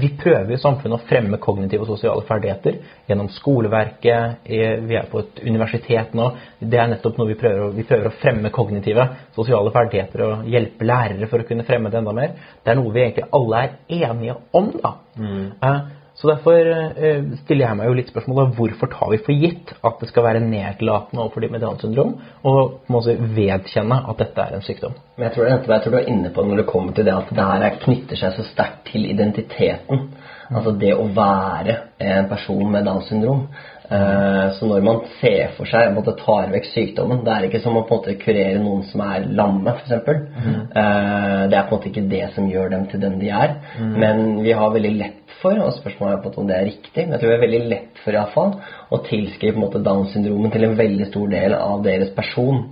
vi 0.00 0.10
prøver 0.20 0.54
i 0.54 0.60
samfunnet 0.60 0.98
å 0.98 1.08
fremme 1.08 1.40
kognitive 1.42 1.84
og 1.84 1.92
sosiale 1.92 2.24
ferdigheter 2.28 2.80
gjennom 3.10 3.30
skoleverket. 3.34 4.40
Vi 4.44 4.96
er 4.98 5.08
på 5.10 5.22
et 5.22 5.42
universitet 5.44 6.14
nå. 6.16 6.30
Det 6.60 6.80
er 6.80 6.90
nettopp 6.94 7.20
noe 7.20 7.30
vi 7.30 7.38
prøver, 7.40 7.74
vi 7.76 7.86
prøver 7.88 8.10
å 8.10 8.16
fremme 8.22 8.52
kognitive 8.54 9.06
sosiale 9.36 9.72
ferdigheter 9.74 10.26
og 10.26 10.50
hjelpe 10.50 10.88
lærere 10.88 11.30
for 11.30 11.42
å 11.42 11.48
kunne 11.48 11.66
fremme 11.68 11.92
det 11.92 12.00
enda 12.00 12.16
mer. 12.16 12.36
Det 12.64 12.72
er 12.72 12.80
noe 12.80 12.94
vi 12.94 13.04
egentlig 13.06 13.30
alle 13.36 13.64
er 13.64 14.10
enige 14.10 14.36
om. 14.56 14.72
da. 14.80 14.96
Mm. 15.20 15.98
Så 16.20 16.28
derfor 16.28 16.58
eh, 16.60 17.22
stiller 17.40 17.64
jeg 17.64 17.76
meg 17.78 17.88
jo 17.88 17.94
litt 17.96 18.10
spørsmålet 18.12 18.52
hvorfor 18.58 18.90
tar 18.92 19.08
vi 19.14 19.18
for 19.24 19.40
gitt 19.40 19.70
at 19.80 20.02
det 20.02 20.08
skal 20.10 20.26
være 20.26 20.42
nedlatende 20.44 21.22
overfor 21.22 21.40
de 21.40 21.48
med 21.48 21.64
Downs 21.64 21.80
syndrom, 21.80 22.12
og 22.44 22.90
må 22.92 23.00
også 23.00 23.14
vedkjenne 23.38 24.02
at 24.12 24.20
dette 24.20 24.44
er 24.44 24.58
en 24.58 24.66
sykdom? 24.66 24.98
Men 25.16 25.30
jeg 25.30 25.36
tror, 25.36 25.48
det, 25.48 25.72
jeg 25.72 25.84
tror 25.86 25.96
du 25.96 26.00
er 26.02 26.12
inne 26.12 26.32
på 26.36 26.44
når 26.44 26.60
det 26.60 26.68
kommer 26.68 26.96
til 26.96 27.08
det 27.08 27.16
at 27.16 27.32
det 27.32 27.48
her 27.48 27.80
knytter 27.86 28.20
seg 28.20 28.36
så 28.36 28.44
sterkt 28.50 28.84
til 28.92 29.08
identiteten. 29.08 30.10
Altså 30.50 30.74
det 30.76 30.92
å 30.98 31.08
være 31.14 31.76
en 32.04 32.28
person 32.28 32.68
med 32.68 32.84
Downs 32.84 33.08
syndrom. 33.08 33.46
Uh, 33.90 34.52
så 34.54 34.68
når 34.70 34.84
man 34.86 35.00
ser 35.18 35.54
for 35.56 35.66
seg 35.66 35.96
at 35.98 36.06
det 36.06 36.12
tar 36.20 36.52
vekk 36.52 36.68
sykdommen 36.70 37.24
Det 37.26 37.32
er 37.34 37.46
ikke 37.48 37.58
som 37.64 37.74
å 37.74 37.80
på 37.82 37.96
en 37.96 37.98
måte 37.98 38.12
kurere 38.20 38.60
noen 38.62 38.84
som 38.86 39.02
er 39.02 39.24
lamme, 39.26 39.72
f.eks. 39.80 40.06
Mm. 40.30 40.60
Uh, 40.70 41.40
det 41.50 41.58
er 41.58 41.64
på 41.66 41.74
en 41.74 41.74
måte 41.74 41.90
ikke 41.90 42.06
det 42.12 42.28
som 42.36 42.46
gjør 42.46 42.70
dem 42.76 42.84
til 42.92 43.02
den 43.02 43.18
de 43.18 43.32
er. 43.34 43.56
Mm. 43.80 43.96
Men 44.04 44.22
vi 44.44 44.54
har 44.54 44.70
veldig 44.76 44.92
lett 45.00 45.34
for, 45.40 45.56
og 45.58 45.74
spørsmålet 45.74 46.18
er 46.18 46.22
på 46.22 46.32
om 46.42 46.48
det 46.48 46.56
er 46.56 46.68
riktig, 46.68 47.02
men 47.02 47.16
jeg 47.16 47.22
tror 47.22 47.32
det 47.32 47.38
er 47.38 47.44
veldig 47.46 47.62
lett 47.72 48.00
for 48.04 48.16
iallfall 48.16 48.54
å 48.92 49.00
tilskrive 49.08 49.56
på 49.56 49.60
en 49.60 49.64
måte 49.64 49.82
Downs-syndromen 49.84 50.54
til 50.54 50.66
en 50.68 50.78
veldig 50.78 51.08
stor 51.08 51.32
del 51.32 51.56
av 51.56 51.82
deres 51.86 52.14
person. 52.16 52.62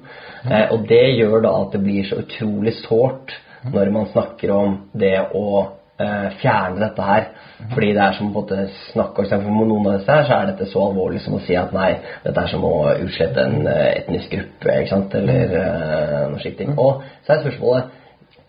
Mm. 0.44 0.52
Eh, 0.52 0.66
og 0.74 0.86
det 0.90 1.04
gjør 1.16 1.44
da 1.48 1.54
at 1.64 1.74
det 1.74 1.82
blir 1.84 2.08
så 2.08 2.22
utrolig 2.22 2.76
sårt 2.84 3.34
når 3.72 3.90
man 3.90 4.06
snakker 4.12 4.52
om 4.54 4.76
det 4.96 5.16
å 5.34 5.46
eh, 5.58 5.77
fjerne 5.98 6.78
dette 6.78 7.02
her. 7.02 7.28
Fordi 7.72 7.88
det 7.90 8.02
er 8.02 8.12
som 8.14 8.28
på 8.32 8.44
en 8.44 8.60
måte 8.62 8.66
snakk 8.92 9.16
om 9.18 9.56
noen 9.66 9.86
av 9.88 9.96
disse 9.96 10.14
her 10.14 10.26
så 10.28 10.36
er 10.36 10.50
dette 10.52 10.68
så 10.70 10.82
alvorlig 10.86 11.22
som 11.24 11.34
å 11.34 11.40
si 11.42 11.56
at 11.58 11.72
nei, 11.74 11.88
dette 12.22 12.44
er 12.44 12.52
som 12.52 12.66
å 12.66 12.74
utslette 12.92 13.46
en 13.48 13.66
uh, 13.66 13.86
etnisk 13.88 14.34
gruppe, 14.36 14.76
ikke 14.76 14.92
sant, 14.92 15.16
eller 15.18 15.56
uh, 15.56 16.20
noe 16.30 16.42
slikt. 16.42 16.62
Og 16.76 17.02
så 17.26 17.34
er 17.34 17.42
spørsmålet 17.42 17.96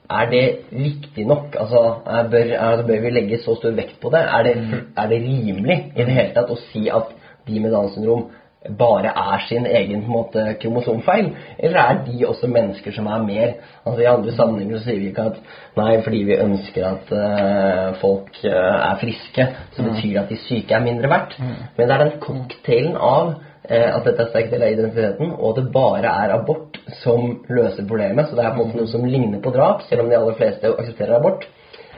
er 0.09 0.29
det 0.29 0.45
viktig 0.73 1.25
nok? 1.29 1.55
Altså, 1.61 1.81
er, 2.09 2.29
bør, 2.29 2.53
er, 2.57 2.83
bør, 2.85 3.01
vi 3.03 3.09
legge 3.13 3.41
så 3.43 3.53
stor 3.57 3.75
vekt 3.77 3.99
på 4.01 4.09
det? 4.13 4.23
Er 4.25 4.45
det, 4.47 4.53
er 4.97 5.09
det 5.11 5.19
rimelig 5.21 5.79
i 5.93 6.05
det 6.05 6.15
hele 6.15 6.33
tatt 6.37 6.53
å 6.53 6.57
si 6.69 6.87
at 6.89 7.11
de 7.45 7.61
med 7.61 7.73
Downs 7.73 7.93
syndrom 7.97 8.27
bare 8.67 9.11
er 9.15 9.43
sin 9.47 9.65
egen 9.65 10.03
måte, 10.07 10.41
kromosomfeil? 10.59 11.31
Eller 11.57 11.79
er 11.79 11.99
de 12.05 12.25
også 12.27 12.47
mennesker 12.51 12.91
som 12.91 13.07
er 13.07 13.23
mer? 13.23 13.53
Altså 13.85 14.01
I 14.01 14.09
andre 14.11 14.33
sammenhenger 14.35 14.77
så 14.77 14.89
sier 14.89 14.99
vi 14.99 15.11
ikke 15.13 15.27
at 15.31 15.37
nei, 15.79 15.93
fordi 16.03 16.23
vi 16.27 16.39
ønsker 16.43 16.87
at 16.89 17.13
uh, 17.13 17.99
folk 18.01 18.41
uh, 18.43 18.49
er 18.51 18.97
friske, 18.99 19.45
så 19.75 19.83
mm. 19.83 19.91
betyr 19.91 20.09
det 20.09 20.23
at 20.23 20.33
de 20.33 20.41
syke 20.43 20.75
er 20.75 20.83
mindre 20.83 21.11
verdt. 21.11 21.37
Mm. 21.39 21.53
Men 21.77 21.87
det 21.87 21.95
er 21.95 22.03
den 22.03 22.19
cocktailen 22.25 22.97
av 22.97 23.31
uh, 23.31 23.89
at 23.95 24.09
dette 24.09 24.25
er 24.25 24.33
sterk 24.33 24.51
del 24.51 24.65
av 24.67 24.75
identiteten, 24.75 25.31
og 25.37 25.55
det 25.55 25.69
bare 25.71 26.11
er 26.25 26.35
abort 26.35 26.81
som 26.99 27.39
løser 27.47 27.87
problemet. 27.87 28.27
Så 28.27 28.35
det 28.35 28.43
er 28.43 28.51
på 28.57 28.59
en 28.59 28.67
måte 28.67 28.81
noe 28.81 28.91
som 28.91 29.07
ligner 29.07 29.39
på 29.43 29.55
drap, 29.55 29.87
selv 29.87 30.03
om 30.03 30.11
de 30.11 30.19
aller 30.19 30.35
fleste 30.41 30.75
aksepterer 30.75 31.15
abort. 31.21 31.47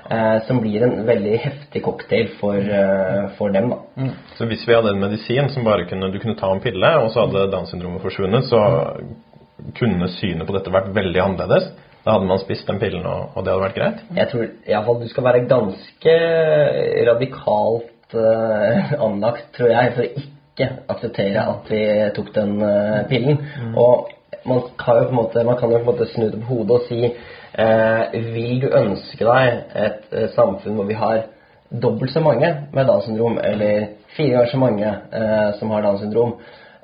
Eh, 0.10 0.42
som 0.48 0.60
blir 0.62 0.84
en 0.84 1.06
veldig 1.06 1.38
heftig 1.40 1.84
cocktail 1.84 2.32
for, 2.40 2.58
eh, 2.58 3.28
for 3.38 3.50
dem. 3.50 3.70
Da. 3.70 3.78
Mm. 3.96 4.10
Så 4.38 4.46
hvis 4.50 4.68
vi 4.68 4.74
hadde 4.74 4.90
en 4.90 5.00
medisin 5.00 5.50
som 5.50 5.64
bare 5.64 5.86
kunne, 5.86 6.12
du 6.12 6.20
kunne 6.20 6.36
ta 6.40 6.52
en 6.52 6.60
pille, 6.60 6.90
og 7.00 7.12
så 7.12 7.26
hadde 7.26 7.52
Downs 7.52 7.70
syndromet 7.72 8.02
forsvunnet, 8.02 8.50
så 8.50 8.62
kunne 9.78 10.10
synet 10.18 10.48
på 10.48 10.58
dette 10.58 10.74
vært 10.74 10.92
veldig 10.96 11.22
annerledes? 11.22 11.70
Da 12.04 12.16
hadde 12.16 12.26
man 12.26 12.42
spist 12.42 12.68
den 12.68 12.80
pillen, 12.82 13.06
og, 13.06 13.36
og 13.36 13.46
det 13.46 13.54
hadde 13.54 13.64
vært 13.64 13.78
greit? 13.78 14.00
Jeg 14.18 14.30
tror 14.32 14.48
iallfall 14.68 15.02
du 15.04 15.08
skal 15.12 15.28
være 15.28 15.44
ganske 15.48 16.16
radikalt 17.12 18.16
uh, 18.18 18.96
anlagt, 19.06 19.52
tror 19.54 19.70
jeg, 19.70 19.92
for 19.94 20.08
å 20.08 20.24
ikke 20.24 20.70
akseptere 20.96 21.44
at 21.54 21.70
vi 21.70 21.84
tok 22.16 22.34
den 22.34 22.58
uh, 22.58 23.04
pillen. 23.12 23.38
Mm. 23.38 23.78
Og 23.78 24.10
man 24.50 24.66
kan 24.82 24.98
jo 24.98 25.06
på 25.12 25.14
en 25.14 25.20
måte, 25.22 25.46
man 25.46 25.62
kan 25.62 25.70
jo 25.70 25.78
på 25.78 25.86
en 25.86 25.92
måte 25.92 26.10
snu 26.10 26.26
det 26.26 26.42
på 26.42 26.56
hodet 26.56 26.80
og 26.80 26.90
si 26.90 27.14
Vil 28.34 28.62
du 28.62 28.70
ønske 28.72 29.26
deg 29.28 29.76
et 29.76 30.14
eh, 30.16 30.30
samfunn 30.36 30.78
hvor 30.80 30.88
vi 30.88 30.96
har 30.96 31.26
dobbelt 31.72 32.14
så 32.14 32.20
mange 32.24 32.48
med 32.74 32.88
Downs 32.88 33.06
syndrom, 33.08 33.40
eller 33.44 33.88
fire 34.16 34.32
ganger 34.38 34.52
så 34.52 34.58
mange 34.58 34.88
eh, 34.88 35.54
som 35.60 35.72
har 35.72 35.86
Downs 35.86 36.04
syndrom? 36.04 36.36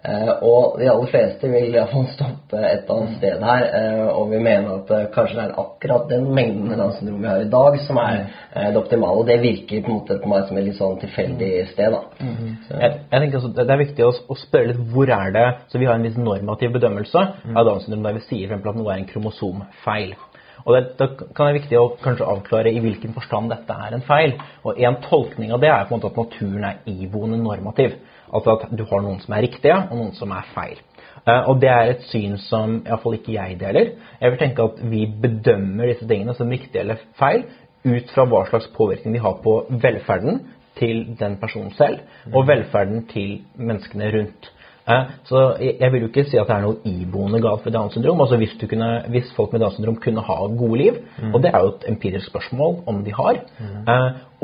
Eh, 0.08 0.30
og 0.46 0.78
de 0.80 0.86
aller 0.88 1.10
fleste 1.10 1.50
vil 1.52 1.74
iallfall 1.74 2.06
stoppe 2.14 2.60
et 2.62 2.86
eller 2.86 3.00
annet 3.00 3.16
sted 3.18 3.42
her. 3.44 3.64
Eh, 3.80 4.04
og 4.08 4.30
vi 4.32 4.40
mener 4.40 4.78
at 4.78 4.94
eh, 4.94 5.08
kanskje 5.12 5.36
det 5.36 5.46
er 5.48 5.58
akkurat 5.64 6.06
den 6.12 6.30
mengden 6.38 6.70
med 6.70 6.80
Downs 6.80 7.00
syndrom 7.00 7.26
vi 7.26 7.28
har 7.32 7.44
i 7.44 7.50
dag, 7.52 7.80
som 7.84 8.00
er 8.04 8.22
det 8.56 8.80
optimale. 8.80 9.24
Og 9.24 9.28
det 9.28 9.40
virker 9.42 9.82
på 9.82 9.92
en 9.92 9.98
måte 9.98 10.20
på 10.22 10.32
meg 10.32 10.46
som 10.48 10.62
et 10.62 10.68
litt 10.70 10.80
sånn 10.80 11.00
tilfeldig 11.02 11.52
sted. 11.74 11.92
da. 11.92 12.02
Mm 12.22 12.36
-hmm. 12.36 12.54
jeg, 12.70 12.92
jeg, 13.12 13.20
tenker 13.22 13.38
også, 13.38 13.54
Det 13.58 13.74
er 13.74 13.86
viktig 13.86 14.06
å, 14.06 14.14
å, 14.28 14.36
spørre 14.36 14.68
litt 14.68 14.82
hvor 14.94 15.10
er 15.10 15.32
det 15.32 15.48
Så 15.68 15.78
vi 15.78 15.86
har 15.86 15.96
en 15.96 16.04
viss 16.04 16.18
normativ 16.18 16.72
bedømmelse 16.72 17.20
mm. 17.46 17.58
av 17.58 17.66
Downs 17.66 17.84
syndrom 17.84 18.04
der 18.04 18.14
vi 18.14 18.20
sier 18.30 18.48
for 18.48 18.70
at 18.70 18.76
noe 18.76 18.94
er 18.94 18.98
en 18.98 19.12
kromosomfeil. 19.12 20.16
Og 20.66 20.76
det, 20.76 20.84
det 21.00 21.08
kan 21.36 21.48
være 21.48 21.60
viktig 21.60 21.80
å 21.80 21.90
kanskje 22.02 22.28
avklare 22.28 22.74
i 22.74 22.82
hvilken 22.84 23.14
forstand 23.16 23.52
dette 23.54 23.78
er 23.88 23.96
en 23.96 24.06
feil. 24.08 24.36
Og 24.66 24.80
En 24.80 25.00
tolkning 25.04 25.54
av 25.54 25.64
det 25.64 25.72
er 25.72 25.86
på 25.88 25.96
en 25.96 26.02
måte 26.02 26.12
at 26.14 26.20
naturen 26.20 26.68
er 26.68 26.82
iboende 26.92 27.40
normativ. 27.42 27.98
Altså 28.28 28.58
at 28.58 28.74
du 28.76 28.84
har 28.90 29.04
noen 29.04 29.22
som 29.24 29.38
er 29.38 29.46
riktige, 29.46 29.78
og 29.78 29.96
noen 29.96 30.16
som 30.18 30.34
er 30.36 30.50
feil. 30.56 30.82
Uh, 31.28 31.50
og 31.52 31.62
det 31.62 31.70
er 31.72 31.92
et 31.92 32.04
syn 32.08 32.38
som 32.40 32.82
iallfall 32.86 33.18
ikke 33.18 33.36
jeg 33.36 33.58
deler. 33.60 33.96
Jeg 34.22 34.34
vil 34.34 34.42
tenke 34.42 34.68
at 34.68 34.84
vi 34.92 35.06
bedømmer 35.24 35.92
disse 35.92 36.08
tingene 36.08 36.36
som 36.38 36.52
riktige 36.52 36.84
eller 36.84 37.02
feil 37.20 37.46
ut 37.88 38.12
fra 38.12 38.26
hva 38.28 38.44
slags 38.50 38.68
påvirkning 38.76 39.16
de 39.16 39.24
har 39.24 39.40
på 39.44 39.58
velferden 39.84 40.42
til 40.78 41.04
den 41.20 41.38
personen 41.42 41.72
selv, 41.74 42.04
og 42.34 42.48
velferden 42.48 43.06
til 43.10 43.42
menneskene 43.56 44.12
rundt. 44.14 44.52
Eh, 44.88 45.04
så 45.28 45.44
jeg 45.60 45.92
vil 45.92 46.06
jo 46.06 46.08
ikke 46.12 46.26
si 46.30 46.40
at 46.40 46.48
det 46.48 46.56
er 46.56 46.64
noe 46.64 46.80
iboende 46.88 47.42
galt 47.44 47.66
ved 47.68 47.76
Downs 47.76 47.98
syndrom. 47.98 48.22
Altså 48.24 48.40
hvis, 48.40 48.56
kunne, 48.70 48.90
hvis, 49.12 49.34
folk 49.36 49.52
med 49.54 49.64
Downs 49.64 49.76
syndrom 49.76 50.00
kunne 50.04 50.24
ha 50.24 50.40
gode 50.48 50.80
liv, 50.80 51.02
mm. 51.18 51.34
og 51.34 51.44
det 51.44 51.52
er 51.52 51.60
jo 51.60 51.74
et 51.76 51.88
empirisk 51.92 52.32
spørsmål 52.32 52.82
om 52.88 53.04
de 53.04 53.14
har, 53.18 53.44
mm. 53.60 53.94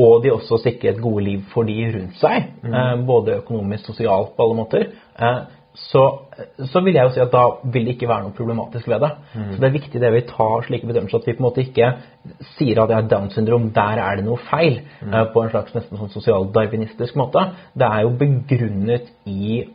og 0.04 0.24
de 0.24 0.34
også 0.34 0.60
sikret 0.66 0.96
et 0.98 1.02
gode 1.02 1.24
liv 1.24 1.44
for 1.54 1.68
de 1.68 1.80
rundt 1.96 2.20
seg, 2.20 2.52
mm. 2.64 3.06
både 3.08 3.40
økonomisk, 3.44 3.92
sosialt, 3.94 4.36
på 4.36 4.48
alle 4.48 4.60
måter, 4.60 4.90
så, 5.74 6.02
så, 6.70 6.82
vil 6.86 6.94
jeg 6.94 7.08
jo 7.08 7.14
si 7.16 7.22
at 7.24 7.32
da 7.34 7.44
vil 7.74 7.88
det 7.88 7.96
ikke 7.96 8.10
være 8.10 8.28
noe 8.28 8.36
problematisk 8.38 8.88
ved 8.92 9.02
det. 9.02 9.10
Mm. 9.34 9.46
Så 9.54 9.62
det 9.62 9.68
er 9.68 9.76
viktig 9.78 10.02
det 10.02 10.12
vi 10.14 10.22
tar 10.30 10.66
slike 10.68 10.90
bedømmelser, 10.90 11.24
at 11.24 11.30
vi 11.30 11.34
på 11.34 11.42
en 11.42 11.48
måte 11.48 11.64
ikke 11.64 11.88
sier 12.54 12.82
at 12.84 12.92
det 12.92 12.98
er 12.98 13.08
Downs 13.10 13.38
syndrom, 13.38 13.72
der 13.74 14.02
er 14.04 14.20
det 14.20 14.28
noe 14.28 14.42
feil, 14.52 14.84
mm. 15.02 15.16
på 15.34 15.44
en 15.46 15.54
slags 15.56 15.74
nesten 15.74 16.02
sånn 16.02 16.14
sosial-darwinistisk 16.14 17.18
måte. 17.18 17.48
Det 17.74 17.90
er 17.90 18.06
jo 18.06 18.14
begrunnet 18.20 19.10
i 19.26 19.64
eh, 19.64 19.72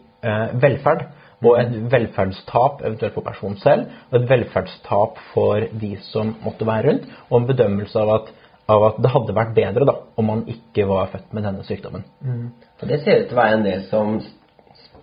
velferd. 0.63 1.07
Og 1.39 1.55
et 1.55 1.71
velferdstap 1.93 2.81
eventuelt 2.83 3.15
for 3.15 3.23
personen 3.23 3.61
selv, 3.63 3.93
og 4.11 4.17
et 4.19 4.31
velferdstap 4.31 5.21
for 5.31 5.69
de 5.83 5.93
som 6.09 6.33
måtte 6.43 6.67
være 6.67 6.89
rundt, 6.89 7.05
og 7.29 7.37
en 7.39 7.47
bedømmelse 7.47 8.01
av 8.03 8.11
at, 8.17 8.33
av 8.75 8.87
at 8.89 8.99
det 9.05 9.13
hadde 9.13 9.37
vært 9.37 9.55
bedre 9.55 9.87
da, 9.87 9.95
om 10.19 10.27
man 10.33 10.43
ikke 10.51 10.89
var 10.91 11.13
født 11.13 11.31
med 11.39 11.47
denne 11.47 11.63
sykdommen. 11.69 12.03
Mm. 12.27 12.49
Det 12.83 13.01
ser 13.05 13.23
ut 13.23 13.31
til 13.31 13.39
å 13.39 13.41
være 13.45 13.61
en 13.61 13.69
del 13.69 13.87
som 13.87 14.19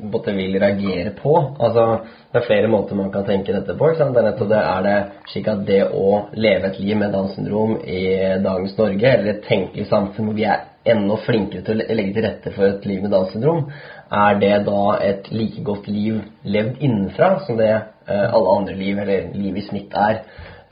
måte 0.04 0.36
vil 0.36 0.60
reagere 0.60 1.16
på. 1.16 1.34
Altså, 1.60 2.00
Det 2.32 2.42
er 2.42 2.48
flere 2.48 2.68
måter 2.68 2.96
man 2.96 3.12
kan 3.12 3.26
tenke 3.26 3.54
dette 3.54 3.78
på. 3.78 3.94
Det 3.96 4.02
er, 4.02 4.32
det 4.36 4.60
er 4.60 4.82
det 4.84 4.98
slik 5.32 5.48
at 5.48 5.66
det 5.66 5.82
å 5.88 6.26
leve 6.34 6.68
et 6.68 6.80
liv 6.80 6.98
med 6.98 7.14
Downs 7.14 7.36
syndrom 7.36 7.78
i 7.80 8.04
dagens 8.44 8.78
Norge, 8.78 9.08
eller 9.08 9.34
et 9.34 9.46
tenkelig 9.48 9.88
samfunn 9.88 10.26
hvor 10.26 10.36
vi 10.36 10.44
er 10.44 10.66
enda 10.86 11.18
flinkere 11.26 11.66
til 11.66 11.82
å 11.82 11.98
legge 11.98 12.16
til 12.16 12.28
rette 12.28 12.54
for 12.56 12.70
et 12.70 12.88
liv 12.90 13.04
med 13.04 13.14
Downs 13.14 13.32
syndrom, 13.34 13.70
er 14.14 14.42
det 14.42 14.56
da 14.68 14.82
et 15.04 15.30
like 15.34 15.64
godt 15.66 15.88
liv 15.90 16.20
levd 16.44 16.84
innenfra 16.86 17.40
som 17.46 17.58
det 17.58 17.72
eh, 17.74 18.28
alle 18.28 18.60
andre 18.60 18.76
liv, 18.78 19.00
eller 19.02 19.32
liv 19.34 19.58
i 19.58 19.66
snitt, 19.66 19.96
er. 19.98 20.22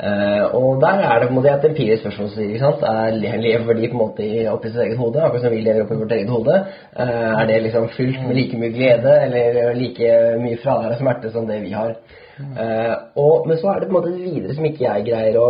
Uh, 0.04 0.50
og 0.58 0.82
der 0.82 1.04
er 1.06 1.20
det 1.20 1.28
på 1.30 1.32
en 1.32 1.38
måte 1.38 1.52
et 1.54 1.66
empirisk 1.68 2.02
spørsmål 2.02 2.48
ikke 2.48 2.60
sant? 2.64 2.82
Er, 2.90 3.14
lever 3.40 3.78
de 3.78 3.90
på 3.92 3.94
en 3.94 4.02
måte 4.02 4.26
oppi 4.50 4.72
sitt 4.72 4.82
eget 4.82 4.98
hode, 4.98 5.22
akkurat 5.22 5.46
som 5.46 5.54
vi 5.54 5.62
lever 5.62 5.84
oppi 5.84 6.00
vårt 6.00 6.16
eget 6.16 6.32
hode? 6.34 6.56
Uh, 6.98 7.30
er 7.38 7.46
det 7.48 7.60
liksom 7.68 7.86
fylt 7.94 8.18
med 8.26 8.36
like 8.36 8.58
mye 8.58 8.74
glede 8.74 9.14
eller 9.28 9.78
like 9.78 10.10
mye 10.42 10.58
fravær 10.64 10.96
av 10.96 11.00
smerte 11.00 11.32
som 11.32 11.46
det 11.48 11.62
vi 11.62 11.72
har? 11.78 11.94
Uh, 12.42 12.96
og, 13.22 13.48
men 13.48 13.62
så 13.62 13.70
er 13.70 13.80
det 13.80 13.92
på 13.92 13.94
en 13.94 14.00
måte 14.00 14.18
videre 14.18 14.58
som 14.58 14.68
ikke 14.68 14.88
jeg 14.88 15.08
greier 15.12 15.40
å 15.40 15.48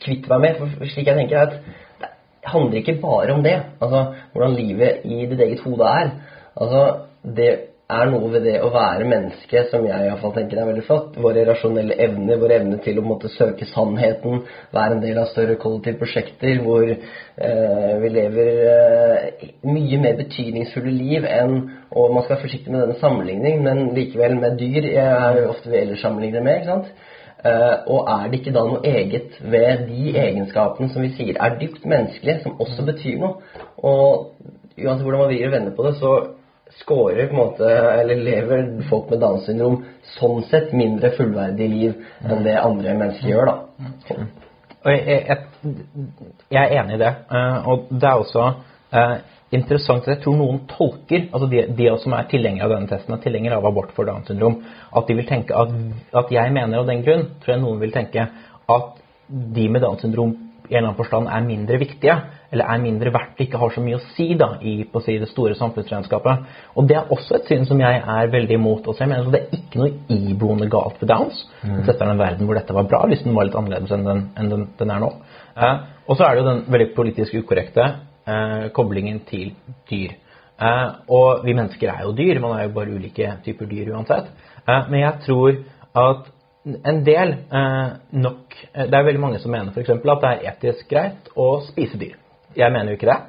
kvitte 0.00 0.30
meg 0.30 0.42
med. 0.44 0.58
For 0.62 0.90
slik 0.94 1.10
jeg 1.10 1.18
tenker 1.18 1.40
er 1.40 1.50
at 1.50 1.58
handler 2.44 2.80
ikke 2.80 3.00
bare 3.02 3.34
om 3.34 3.42
det. 3.42 3.58
Altså 3.80 4.04
hvordan 4.32 4.56
livet 4.56 5.04
i 5.04 5.26
ditt 5.26 5.40
eget 5.40 5.64
hode 5.64 5.84
er. 5.84 6.14
Altså 6.56 6.84
det 7.36 7.50
er 7.90 8.10
noe 8.10 8.28
ved 8.30 8.44
det 8.46 8.56
å 8.62 8.70
være 8.72 9.06
menneske 9.08 9.64
som 9.70 9.84
jeg 9.86 10.04
i 10.04 10.08
hvert 10.10 10.22
fall 10.22 10.34
tenker 10.36 10.60
er 10.60 10.68
veldig 10.68 10.84
flott. 10.86 11.18
Våre 11.20 11.42
rasjonelle 11.48 11.96
evner, 12.04 12.38
vår 12.40 12.54
evne 12.60 12.78
til 12.84 13.00
å 13.00 13.04
måtte 13.06 13.30
søke 13.34 13.66
sannheten, 13.70 14.44
være 14.74 14.96
en 14.96 15.02
del 15.02 15.18
av 15.20 15.30
større 15.32 15.58
kollektive 15.60 15.98
prosjekter 16.02 16.62
hvor 16.64 16.86
eh, 16.86 17.92
vi 18.02 18.12
lever 18.14 18.50
eh, 18.70 19.46
mye 19.66 20.00
mer 20.02 20.18
betydningsfulle 20.20 20.94
liv 20.94 21.26
enn 21.28 21.56
Og 21.90 22.12
man 22.14 22.22
skal 22.22 22.36
være 22.36 22.44
forsiktig 22.44 22.70
med 22.70 22.84
denne 22.84 23.00
sammenligning, 23.00 23.64
men 23.64 23.88
likevel 23.96 24.36
med 24.38 24.60
dyr 24.60 24.84
er 24.94 25.40
jo 25.40 25.48
ofte 25.50 25.72
vi 25.72 25.80
ellers 25.80 26.04
sammenligner 26.04 26.44
med. 26.46 26.60
ikke 26.60 26.70
sant? 26.70 26.92
Uh, 27.40 27.76
og 27.88 28.08
er 28.12 28.26
det 28.28 28.40
ikke 28.40 28.52
da 28.52 28.66
noe 28.68 28.80
eget 28.84 29.38
ved 29.40 29.86
de 29.88 30.10
egenskapene 30.20 30.90
som 30.92 31.04
vi 31.06 31.14
sier 31.16 31.38
er 31.40 31.56
dypt 31.60 31.86
menneskelige, 31.88 32.42
som 32.42 32.58
også 32.60 32.84
betyr 32.84 33.16
noe? 33.22 33.38
Og 33.80 34.34
uansett 34.76 35.06
hvordan 35.06 35.22
man 35.22 35.30
vrir 35.30 35.46
og 35.48 35.54
vender 35.54 35.76
på 35.76 35.86
det, 35.86 35.94
så 36.00 36.12
scorer 36.80 37.30
på 37.30 37.34
en 37.34 37.40
måte, 37.40 37.70
eller 38.00 38.20
lever 38.24 38.68
folk 38.90 39.10
med 39.10 39.22
Downs 39.24 39.48
syndrom 39.48 39.80
sånn 40.18 40.44
sett 40.50 40.74
mindre 40.76 41.10
fullverdig 41.16 41.68
liv 41.72 41.96
enn 42.28 42.44
det 42.44 42.58
andre 42.60 42.94
mennesker 43.00 43.32
gjør, 43.32 43.50
da. 43.50 44.28
Jeg, 44.86 45.00
jeg, 45.08 45.38
jeg, 46.50 46.60
er 46.60 46.76
enig 46.80 46.96
i 46.96 47.02
det. 47.02 47.10
Uh, 47.32 47.68
og 47.68 47.90
det 47.90 48.08
er 48.08 48.22
også 48.22 48.46
uh, 48.94 49.16
interessant 49.56 50.06
at 50.06 50.14
jeg 50.14 50.22
tror 50.24 50.36
noen 50.38 50.60
tolker, 50.70 51.26
altså 51.30 51.48
de, 51.50 51.64
de 51.76 51.88
som 52.02 52.14
er 52.16 52.28
tilhengere 52.30 52.68
av 52.68 52.76
denne 52.76 52.90
testen, 52.90 53.16
er 53.16 53.24
tilhengere 53.24 53.58
av 53.58 53.66
abort 53.70 53.94
for 53.96 54.08
Downs 54.08 54.30
syndrom, 54.30 54.60
at 54.96 55.08
de 55.08 55.16
vil 55.18 55.28
tenke 55.28 55.56
at, 55.56 55.72
at 56.22 56.30
jeg 56.34 56.54
mener 56.54 56.82
av 56.82 56.90
den 56.90 57.02
grunn, 57.06 57.26
tror 57.42 57.56
jeg 57.56 57.64
noen 57.64 57.82
vil 57.82 57.94
tenke 57.94 58.28
at 58.70 59.02
de 59.28 59.66
med 59.70 59.82
Downs 59.82 60.04
syndrom 60.06 60.36
i 60.70 60.76
en 60.76 60.78
eller 60.78 60.92
annen 60.92 60.98
forstand 61.00 61.26
er 61.26 61.42
mindre 61.42 61.78
viktige 61.80 62.14
eller 62.50 62.66
er 62.70 62.82
mindre 62.82 63.10
verdt, 63.14 63.40
ikke 63.42 63.58
har 63.58 63.72
så 63.74 63.82
mye 63.82 63.98
å 63.98 64.02
si 64.14 64.28
da, 64.38 64.52
i 64.62 64.84
på 64.90 65.02
si, 65.02 65.16
det 65.22 65.28
store 65.30 65.54
samfunnsregnskapet. 65.58 66.44
Og 66.78 66.86
Det 66.90 66.96
er 66.98 67.10
også 67.14 67.36
et 67.38 67.50
syn 67.50 67.66
som 67.66 67.78
jeg 67.82 68.00
er 68.14 68.30
veldig 68.30 68.56
imot. 68.56 68.86
Også. 68.86 69.04
Jeg 69.04 69.10
mener 69.10 69.26
at 69.26 69.32
Det 69.34 69.40
er 69.40 69.58
ikke 69.58 69.82
noe 69.82 69.92
iboende 70.14 70.66
galt 70.70 70.98
ved 71.02 71.10
Downs. 71.10 71.44
Mm. 71.62 71.80
Dette 71.86 72.04
er 72.04 72.10
en 72.10 72.22
verden 72.22 72.46
hvor 72.46 72.58
dette 72.58 72.74
var 72.74 72.86
bra, 72.90 73.04
hvis 73.06 73.22
den 73.22 73.34
var 73.34 73.46
litt 73.46 73.58
annerledes 73.58 73.94
enn 73.94 74.06
den, 74.06 74.22
enn 74.38 74.50
den, 74.50 74.68
den 74.78 74.94
er 74.94 75.02
nå. 75.02 75.10
Eh, 75.56 75.76
og 76.06 76.18
så 76.18 76.26
er 76.26 76.34
det 76.34 76.42
jo 76.42 76.48
den 76.50 76.64
veldig 76.74 76.88
politisk 76.96 77.38
ukorrekte 77.38 77.86
koblingen 78.74 79.20
til 79.26 79.54
dyr. 79.90 80.16
Eh, 80.60 80.88
og 81.08 81.44
vi 81.44 81.54
mennesker 81.56 81.88
er 81.88 82.04
jo 82.04 82.12
dyr, 82.16 82.40
man 82.40 82.58
er 82.58 82.66
jo 82.66 82.74
bare 82.76 82.92
ulike 82.92 83.32
typer 83.44 83.68
dyr 83.70 83.94
uansett. 83.94 84.28
Eh, 84.68 84.90
men 84.90 85.00
jeg 85.00 85.14
tror 85.26 85.52
at 86.02 86.28
en 86.84 87.04
del 87.06 87.32
eh, 87.32 87.92
nok 88.12 88.56
eh, 88.74 88.84
Det 88.84 88.94
er 88.94 89.06
veldig 89.06 89.20
mange 89.20 89.38
som 89.40 89.50
mener 89.50 89.72
f.eks. 89.72 89.90
at 89.90 90.04
det 90.04 90.32
er 90.32 90.48
etisk 90.52 90.90
greit 90.90 91.30
å 91.34 91.62
spise 91.64 91.98
dyr. 92.00 92.18
Jeg 92.56 92.72
mener 92.72 92.92
jo 92.92 92.98
ikke 92.98 93.08
det. 93.08 93.20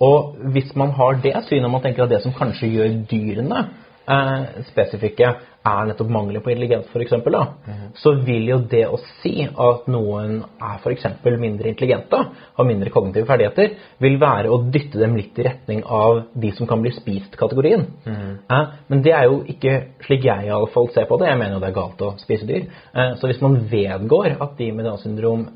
Og 0.00 0.36
hvis 0.54 0.70
man 0.78 0.90
har 0.96 1.18
det 1.22 1.36
synet, 1.46 1.70
man 1.70 1.82
tenker 1.82 2.04
at 2.04 2.10
det 2.10 2.22
som 2.22 2.32
kanskje 2.32 2.70
gjør 2.72 2.94
dyrene 3.10 3.64
uh, 4.08 4.64
spesifikke, 4.70 5.30
er 5.68 5.88
nettopp 5.88 6.08
mangelen 6.12 6.42
på 6.42 6.52
intelligens, 6.52 6.88
f.eks., 6.88 7.12
mm. 7.12 7.80
så 8.00 8.12
vil 8.24 8.46
jo 8.48 8.58
det 8.70 8.84
å 8.88 8.98
si 9.20 9.42
at 9.44 9.88
noen 9.90 10.38
er 10.64 10.78
f.eks. 10.78 11.04
mindre 11.26 11.68
intelligente, 11.72 12.20
har 12.56 12.68
mindre 12.68 12.92
kognitive 12.94 13.28
ferdigheter, 13.28 13.74
vil 14.00 14.16
være 14.22 14.52
å 14.54 14.62
dytte 14.72 15.02
dem 15.02 15.18
litt 15.18 15.38
i 15.38 15.46
retning 15.48 15.82
av 15.84 16.22
de 16.32 16.52
som 16.56 16.70
kan 16.70 16.80
bli 16.84 16.94
spist-kategorien. 16.96 17.84
Mm. 18.06 18.32
Eh, 18.48 18.72
men 18.88 19.04
det 19.04 19.12
er 19.18 19.28
jo 19.28 19.42
ikke 19.50 19.74
slik 20.06 20.24
jeg 20.28 20.48
i 20.48 20.54
alle 20.54 20.70
fall 20.72 20.88
ser 20.94 21.08
på 21.10 21.20
det. 21.20 21.28
Jeg 21.28 21.42
mener 21.42 21.58
jo 21.58 21.62
det 21.64 21.70
er 21.72 21.78
galt 21.80 22.06
å 22.06 22.14
spise 22.22 22.48
dyr. 22.48 22.70
så 23.20 23.28
hvis 23.28 23.42
man 23.44 23.60
vedgår 23.68 24.38
at 24.38 24.56
de 24.58 24.72
med 24.72 24.88
Downs 24.88 25.04
syndrom 25.04 25.48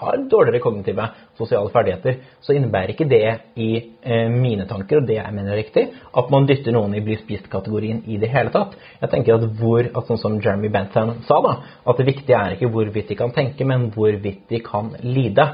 har 0.00 0.16
dårligere 0.30 0.62
kognitive 0.64 1.08
sosiale 1.40 1.72
ferdigheter, 1.72 2.20
så 2.44 2.54
innebærer 2.56 2.92
ikke 2.94 3.08
det 3.10 3.24
i 3.60 3.70
eh, 4.04 4.28
mine 4.32 4.68
tanker, 4.70 5.00
og 5.00 5.08
det 5.08 5.18
jeg 5.18 5.36
mener 5.36 5.54
er 5.54 5.62
riktig, 5.62 5.86
at 5.90 6.30
man 6.32 6.46
dytter 6.48 6.76
noen 6.76 6.94
i 6.96 7.02
bli 7.04 7.16
spist-kategorien 7.20 8.04
i 8.06 8.20
det 8.20 8.30
hele 8.32 8.52
tatt. 8.54 8.76
Jeg 9.00 9.12
tenker 9.12 9.36
at 9.38 9.48
hvor, 9.60 9.88
at 9.88 10.08
sånn 10.08 10.20
som 10.20 10.38
Jeremy 10.38 10.70
Bentham 10.72 11.16
sa, 11.28 11.40
da, 11.44 11.56
at 11.88 12.00
det 12.00 12.08
viktige 12.08 12.38
er 12.38 12.56
ikke 12.56 12.70
hvorvidt 12.72 13.12
de 13.12 13.18
kan 13.18 13.34
tenke, 13.36 13.66
men 13.68 13.90
hvorvidt 13.94 14.46
de 14.52 14.62
kan 14.64 14.94
lide. 15.02 15.48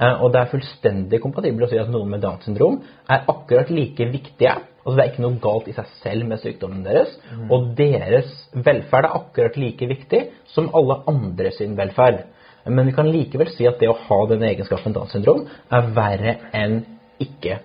Eh, 0.00 0.16
og 0.22 0.32
det 0.32 0.40
er 0.40 0.52
fullstendig 0.52 1.20
kompatibelt 1.20 1.68
å 1.68 1.70
si 1.72 1.80
at 1.80 1.90
noen 1.92 2.14
med 2.14 2.22
Downs 2.24 2.46
syndrom 2.48 2.80
er 3.10 3.26
akkurat 3.28 3.72
like 3.72 4.06
viktige. 4.12 4.56
Altså 4.80 4.96
Det 4.96 5.04
er 5.04 5.10
ikke 5.12 5.24
noe 5.26 5.40
galt 5.44 5.68
i 5.68 5.76
seg 5.76 5.88
selv 6.00 6.28
med 6.30 6.40
sykdommen 6.40 6.84
deres. 6.86 7.12
Mm. 7.28 7.48
Og 7.52 7.72
deres 7.76 8.30
velferd 8.54 9.08
er 9.08 9.16
akkurat 9.18 9.58
like 9.60 9.88
viktig 9.90 10.22
som 10.54 10.70
alle 10.76 11.02
andre 11.10 11.52
sin 11.52 11.76
velferd. 11.76 12.24
Men 12.64 12.86
vi 12.86 12.92
kan 12.96 13.10
likevel 13.10 13.50
si 13.54 13.66
at 13.68 13.80
det 13.80 13.88
å 13.90 13.98
ha 14.06 14.20
denne 14.30 14.50
egenskapen 14.50 14.94
Downs 14.96 15.14
syndrom 15.14 15.46
er 15.72 15.92
verre 15.96 16.36
enn 16.56 16.82
ikke 17.20 17.60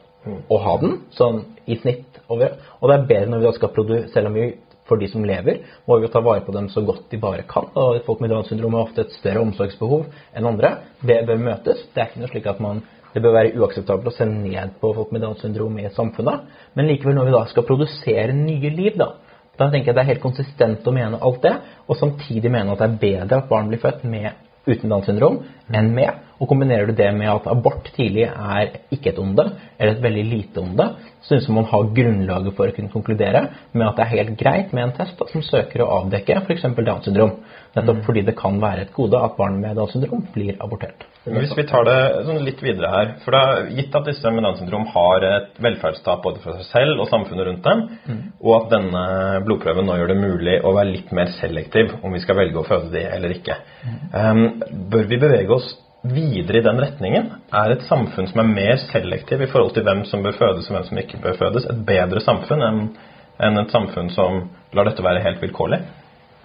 å 0.51 0.57
ha 0.61 0.75
den, 0.81 0.99
sånn 1.15 1.43
i 1.69 1.77
snitt. 1.81 2.11
Over. 2.25 2.55
Og 2.81 2.89
det 2.89 2.95
er 2.95 3.09
bedre 3.09 3.29
når 3.29 3.41
vi 3.41 3.45
da 3.45 3.53
skal 3.53 3.69
produsere, 3.75 4.09
selv 4.09 4.31
om 4.31 4.37
vi 4.39 4.45
for 4.89 5.01
de 5.01 5.07
som 5.09 5.25
lever, 5.25 5.59
må 5.85 5.97
vi 6.01 6.09
ta 6.13 6.21
vare 6.25 6.41
på 6.45 6.53
dem 6.53 6.67
så 6.73 6.81
godt 6.85 7.07
de 7.09 7.19
bare 7.21 7.45
kan. 7.49 7.67
og 7.73 7.99
Folk 8.05 8.21
med 8.21 8.31
Downs 8.33 8.49
syndrom 8.49 8.73
har 8.77 8.85
ofte 8.85 9.05
et 9.05 9.13
større 9.17 9.41
omsorgsbehov 9.41 10.05
enn 10.33 10.49
andre. 10.49 10.71
Det 11.01 11.19
bør 11.27 11.41
møtes. 11.41 11.83
Det 11.93 12.01
er 12.01 12.09
ikke 12.11 12.21
noe 12.21 12.31
slik 12.31 12.49
at 12.49 12.61
man, 12.61 12.83
det 13.13 13.23
bør 13.23 13.35
være 13.37 13.53
uakseptabelt 13.57 14.11
å 14.11 14.15
se 14.15 14.27
ned 14.29 14.75
på 14.81 14.93
folk 14.97 15.13
med 15.13 15.25
Downs 15.25 15.41
syndrom 15.45 15.77
i 15.81 15.89
samfunnet. 15.93 16.49
Men 16.77 16.89
likevel, 16.89 17.17
når 17.17 17.29
vi 17.29 17.35
da 17.37 17.43
skal 17.49 17.67
produsere 17.67 18.37
nye 18.37 18.73
liv, 18.73 18.97
da, 19.01 19.11
da 19.57 19.69
tenker 19.71 19.91
jeg 19.91 19.97
det 19.97 20.03
er 20.03 20.11
helt 20.13 20.25
konsistent 20.25 20.89
å 20.89 20.93
mene 20.93 21.21
alt 21.21 21.41
det, 21.45 21.53
og 21.85 21.97
samtidig 21.97 22.51
mene 22.53 22.75
at 22.75 22.81
det 22.81 22.89
er 22.89 22.99
bedre 23.05 23.41
at 23.41 23.49
barn 23.49 23.71
blir 23.71 23.81
født 23.81 24.05
med 24.09 24.33
uten 24.65 24.89
Downs 24.89 25.05
syndrom 25.05 25.43
enn 25.73 25.93
med. 25.95 26.21
Og 26.35 26.49
kombinerer 26.51 26.89
du 26.89 26.95
det 26.97 27.07
med 27.15 27.29
at 27.31 27.45
abort 27.47 27.87
tidlig 27.95 28.25
er 28.27 28.73
ikke 28.91 29.13
et 29.13 29.19
onde, 29.21 29.45
eller 29.79 29.95
et 29.95 30.03
veldig 30.03 30.23
lite 30.27 30.59
onde, 30.59 30.89
synes 31.25 31.47
man 31.49 31.67
har 31.69 31.87
grunnlaget 31.95 32.55
for 32.57 32.69
å 32.69 32.75
kunne 32.75 32.91
konkludere 32.93 33.45
med 33.73 33.87
at 33.87 33.97
det 33.97 34.05
er 34.05 34.13
helt 34.17 34.35
greit 34.39 34.73
med 34.75 34.89
en 34.89 34.95
test 34.97 35.17
da, 35.19 35.27
som 35.31 35.43
søker 35.45 35.85
å 35.85 35.91
avdekke 36.01 36.41
f.eks. 36.43 36.67
Downs 36.75 37.07
syndrom. 37.07 37.37
Nettopp 37.75 38.05
fordi 38.05 38.21
det 38.27 38.35
kan 38.39 38.59
være 38.61 38.85
et 38.85 38.93
gode 38.95 39.19
at 39.19 39.35
barn 39.39 39.57
med 39.59 39.75
Downs 39.79 39.95
syndrom 39.95 40.23
blir 40.35 40.55
abortert. 40.63 41.07
Hvis 41.25 41.55
vi 41.57 41.65
tar 41.65 41.87
det 41.87 41.97
sånn 42.27 42.43
litt 42.45 42.59
videre 42.61 42.91
her, 42.93 43.13
for 43.23 43.35
er 43.35 43.71
gitt 43.73 43.95
at 43.97 44.05
disse 44.07 44.31
med 44.31 44.45
Downs 44.45 44.61
syndrom 44.61 44.85
har 44.93 45.25
et 45.31 45.57
velferdstap 45.65 46.21
både 46.23 46.43
for 46.43 46.59
seg 46.59 46.69
selv 46.69 47.01
og 47.01 47.09
samfunnet 47.09 47.49
rundt 47.49 47.65
dem, 47.65 47.83
mm. 48.05 48.21
og 48.43 48.53
at 48.59 48.69
denne 48.75 49.05
blodprøven 49.47 49.89
nå 49.89 49.97
gjør 49.97 50.13
det 50.13 50.19
mulig 50.19 50.59
å 50.61 50.75
være 50.77 50.93
litt 50.93 51.15
mer 51.15 51.33
selektiv 51.39 51.95
om 52.01 52.13
vi 52.13 52.21
skal 52.23 52.39
velge 52.39 52.61
å 52.61 52.67
føde 52.67 52.93
de 52.93 53.03
eller 53.09 53.33
ikke. 53.35 53.57
Mm. 53.81 53.97
Um, 54.13 54.45
bør 54.93 55.09
vi 55.09 55.21
bevege 55.25 55.54
oss 55.55 55.73
videre 56.05 56.59
i 56.59 56.65
den 56.65 56.79
retningen? 56.81 57.31
Er 57.53 57.73
et 57.73 57.85
samfunn 57.89 58.29
som 58.29 58.41
er 58.43 58.51
mer 58.51 58.79
selektiv 58.85 59.41
i 59.41 59.49
forhold 59.51 59.73
til 59.75 59.85
hvem 59.87 60.05
som 60.09 60.23
bør 60.25 60.37
fødes 60.37 60.69
og 60.69 60.77
hvem 60.77 60.87
som 60.89 61.01
ikke 61.01 61.21
bør 61.23 61.37
fødes, 61.39 61.67
et 61.69 61.85
bedre 61.87 62.21
samfunn 62.23 62.65
enn 62.65 63.61
et 63.61 63.73
samfunn 63.73 64.11
som 64.13 64.43
lar 64.75 64.87
dette 64.87 65.03
være 65.05 65.23
helt 65.25 65.41
vilkårlig? 65.43 65.81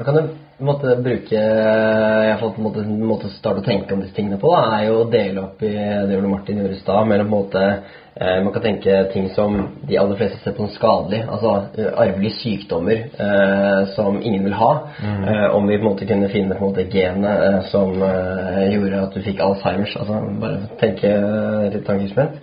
Da 0.00 0.04
kan 0.04 0.14
du 0.14 0.28
måtte 0.64 0.96
bruke 0.96 1.36
iallfall 1.36 2.54
på 2.54 2.60
en 2.60 2.64
måte, 2.64 2.82
en 2.88 3.02
måte 3.04 3.28
å 3.28 3.32
starte 3.34 3.60
å 3.60 3.64
tenke 3.66 3.92
om 3.92 4.00
disse 4.00 4.14
tingene 4.16 4.38
på, 4.40 4.48
da, 4.48 4.60
er 4.78 4.86
jo 4.86 4.94
å 5.02 5.08
dele 5.12 5.42
opp 5.42 5.60
i 5.60 5.72
det 5.76 6.16
Ole 6.16 6.30
Martin 6.30 6.62
gjorde 6.62 6.78
i 6.78 6.80
stad, 6.80 7.08
mellom 7.10 7.26
på 7.28 7.36
en 7.36 7.42
måte 7.42 7.64
eh, 8.14 8.38
Man 8.40 8.54
kan 8.54 8.64
tenke 8.64 8.94
ting 9.12 9.26
som 9.34 9.58
de 9.84 9.98
aller 10.00 10.16
fleste 10.16 10.38
ser 10.40 10.54
på 10.56 10.64
som 10.64 10.72
skadelig, 10.72 11.18
altså 11.28 11.52
uh, 11.76 11.90
arvelige 12.00 12.38
sykdommer 12.38 13.02
eh, 13.26 13.82
som 13.92 14.16
ingen 14.22 14.46
vil 14.48 14.56
ha. 14.56 14.70
Mm. 15.04 15.18
Eh, 15.34 15.44
om 15.58 15.68
vi 15.68 15.76
på 15.76 15.84
en 15.84 15.90
måte 15.90 16.08
kunne 16.08 16.32
finne 16.32 16.56
på 16.56 16.64
en 16.64 16.70
måte 16.70 16.88
genet 16.96 17.44
eh, 17.50 17.60
som 17.68 17.92
gjorde 17.92 19.02
at 19.04 19.18
du 19.18 19.20
fikk 19.26 19.44
Alzheimers, 19.44 19.98
altså 20.00 20.22
bare 20.40 20.62
tenke 20.80 21.12
litt 21.74 21.84
tankeeksperiment. 21.84 22.40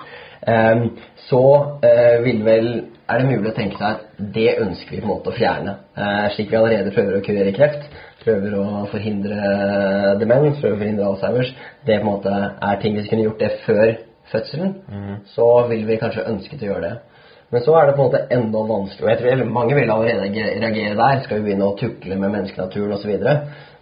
Ehm, 0.47 0.91
så 1.25 1.41
vil 2.21 2.45
vel 2.45 2.69
er 3.07 3.21
det 3.21 3.29
mulig 3.29 3.51
å 3.51 3.55
tenke 3.55 3.79
seg 3.79 3.87
at 3.87 4.21
det 4.35 4.49
ønsker 4.63 4.95
vi 4.95 4.99
på 5.01 5.07
en 5.07 5.13
måte 5.13 5.31
å 5.31 5.37
fjerne. 5.37 5.77
Eh, 5.95 6.25
slik 6.35 6.51
vi 6.51 6.59
allerede 6.59 6.93
prøver 6.95 7.17
å 7.17 7.23
kurere 7.23 7.53
kreft, 7.55 7.85
prøver 8.23 8.55
å 8.59 8.85
forhindre 8.91 9.37
demens, 10.19 10.59
prøver 10.59 10.75
å 10.75 10.81
forhindre 10.81 11.11
Alzheimers. 11.11 11.53
Det 11.87 11.99
på 12.01 12.03
en 12.03 12.11
måte 12.11 12.33
er 12.33 12.81
ting 12.81 12.97
hvis 12.97 13.07
vi 13.07 13.13
kunne 13.13 13.29
gjort 13.29 13.45
det 13.45 13.53
før 13.63 13.93
fødselen, 14.31 14.73
mm. 14.91 15.15
så 15.35 15.47
vil 15.69 15.85
vi 15.87 15.99
kanskje 16.01 16.27
ønsket 16.33 16.65
å 16.65 16.71
gjøre 16.71 16.89
det. 16.89 17.23
Men 17.55 17.63
så 17.63 17.77
er 17.79 17.87
det 17.87 17.95
på 17.95 18.03
en 18.03 18.09
måte 18.09 18.25
enda 18.35 18.61
vanskeligere. 18.67 19.31
Jeg 19.31 19.39
tror 19.39 19.55
mange 19.55 19.75
vil 19.77 19.91
allerede 19.91 20.27
reagere 20.59 20.99
der. 20.99 21.21
Skal 21.23 21.39
vi 21.39 21.45
begynne 21.45 21.69
å 21.69 21.77
tukle 21.79 22.17
med 22.19 22.33
menneskenaturen 22.33 22.95
osv. 22.97 23.13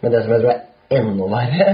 Men 0.04 0.14
det 0.14 0.22
som 0.22 0.36
jeg 0.36 0.44
tror 0.44 0.54
er 0.54 1.00
enda 1.00 1.30
verre, 1.32 1.70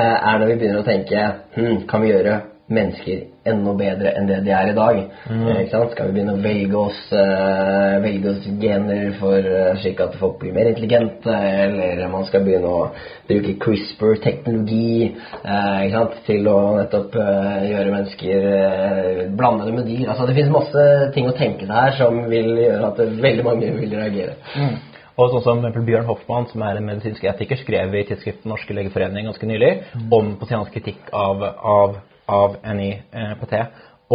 er 0.00 0.38
når 0.40 0.48
vi 0.48 0.58
begynner 0.62 0.80
å 0.80 0.86
tenke 0.86 1.26
hm, 1.58 1.82
Kan 1.90 2.06
vi 2.06 2.14
gjøre 2.14 2.38
mennesker 2.72 3.26
enda 3.50 3.74
bedre 3.78 4.12
enn 4.18 4.28
det 4.30 4.40
de 4.46 4.52
er 4.54 4.70
i 4.70 4.76
dag. 4.76 5.00
Mm. 5.30 5.44
Eh, 5.52 5.62
Skal 5.66 6.08
vi 6.08 6.16
begynne 6.16 6.36
å 6.36 6.42
velge 6.42 6.78
oss, 6.80 7.02
uh, 7.12 7.96
velge 8.04 8.32
oss 8.32 8.48
gener 8.60 9.12
for 9.20 9.38
uh, 9.38 9.76
slik 9.82 10.00
at 10.02 10.16
folk 10.20 10.40
blir 10.40 10.54
mer 10.56 10.70
intelligente, 10.70 11.30
eller 11.30 12.02
man 12.12 12.26
skal 12.28 12.44
begynne 12.46 12.72
å 12.72 12.88
bruke 13.28 13.56
CRISPR-teknologi 13.62 15.12
uh, 15.44 16.16
til 16.26 16.50
å 16.50 16.58
nettopp 16.80 17.16
gjøre 17.16 17.92
mennesker 17.94 19.30
blande 19.36 19.68
det 19.68 19.76
med 19.76 19.88
dyr. 19.88 20.10
Altså, 20.10 20.26
det 20.26 20.36
finnes 20.36 20.54
masse 20.54 20.84
ting 21.14 21.30
å 21.30 21.36
tenke 21.36 21.68
her 21.70 21.96
som 21.98 22.18
vil 22.30 22.52
gjøre 22.60 22.92
at 22.92 23.00
veldig 23.22 23.46
mange 23.46 23.72
vil 23.78 23.96
reagere. 23.96 24.36
Mm. 24.56 24.76
Og 25.16 25.32
sånn 25.32 25.44
som 25.46 25.62
Bjørn 25.64 26.08
Hoffmann, 26.10 26.48
som 26.50 26.62
er 26.66 26.76
en 26.76 26.88
medisinsk 26.90 27.24
etiker, 27.24 27.56
skrev 27.56 27.94
i 27.96 28.04
tidsskriftet 28.04 28.48
Norske 28.48 28.76
legeforening 28.76 29.30
ganske 29.30 29.48
nylig 29.48 29.72
mm. 29.94 30.10
om 30.12 30.34
pasientens 30.40 30.72
kritikk 30.74 31.08
av, 31.16 31.40
av 31.56 31.96
av 32.28 32.56
NIPT. 32.62 33.54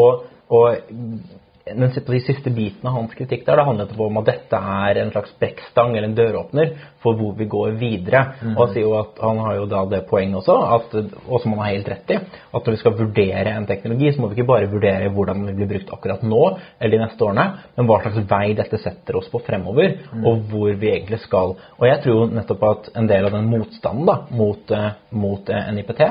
Og, 0.01 0.25
og 0.51 0.75
den 1.65 1.91
de 1.93 2.19
siste 2.25 2.49
biten 2.53 2.87
av 2.87 2.95
hans 2.95 3.13
kritikk 3.15 3.43
der, 3.45 3.59
det 3.59 3.65
handlet 3.67 3.93
om 3.99 4.19
at 4.21 4.27
dette 4.27 4.57
er 4.57 4.99
en 5.01 5.11
slags 5.13 5.33
brekkstang 5.39 5.93
eller 5.93 6.09
en 6.09 6.15
døråpner 6.17 6.71
for 7.03 7.17
hvor 7.17 7.35
vi 7.37 7.45
går 7.49 7.75
videre. 7.79 8.23
Mm. 8.41 8.55
Og 8.55 8.73
sier 8.73 8.85
jo 8.85 8.95
at 8.99 9.21
han 9.21 9.41
har 9.45 9.57
jo 9.59 9.67
da 9.69 9.83
det 9.91 10.01
poenget 10.09 10.41
også, 10.41 10.57
at, 10.77 10.95
og 11.27 11.43
som 11.43 11.53
han 11.55 11.63
har 11.63 11.71
helt 11.75 11.91
rett 11.93 12.13
i, 12.15 12.17
at 12.17 12.65
når 12.65 12.75
vi 12.75 12.81
skal 12.81 12.97
vurdere 12.97 13.55
en 13.55 13.69
teknologi, 13.69 14.11
så 14.11 14.21
må 14.23 14.31
vi 14.31 14.39
ikke 14.39 14.49
bare 14.51 14.71
vurdere 14.71 15.11
hvordan 15.13 15.45
den 15.47 15.59
blir 15.59 15.71
brukt 15.71 15.93
akkurat 15.93 16.25
nå 16.25 16.41
eller 16.79 16.97
de 16.97 17.03
neste 17.05 17.27
årene, 17.27 17.47
men 17.77 17.89
hva 17.89 18.01
slags 18.03 18.27
vei 18.31 18.43
dette 18.57 18.81
setter 18.81 19.21
oss 19.21 19.29
på 19.31 19.43
fremover, 19.45 19.99
Mm. 20.11 20.25
og 20.27 20.39
hvor 20.49 20.73
vi 20.79 20.89
egentlig 20.91 21.19
skal. 21.21 21.53
Og 21.77 21.85
jeg 21.87 22.01
tror 22.03 22.15
jo 22.15 22.25
nettopp 22.35 22.63
at 22.67 22.89
en 22.95 23.07
del 23.07 23.25
av 23.25 23.31
den 23.35 23.49
motstanden 23.49 24.05
da, 24.07 24.15
mot, 24.29 24.71
eh, 24.71 24.91
mot 25.11 25.49
eh, 25.49 25.71
NIPT 25.75 26.01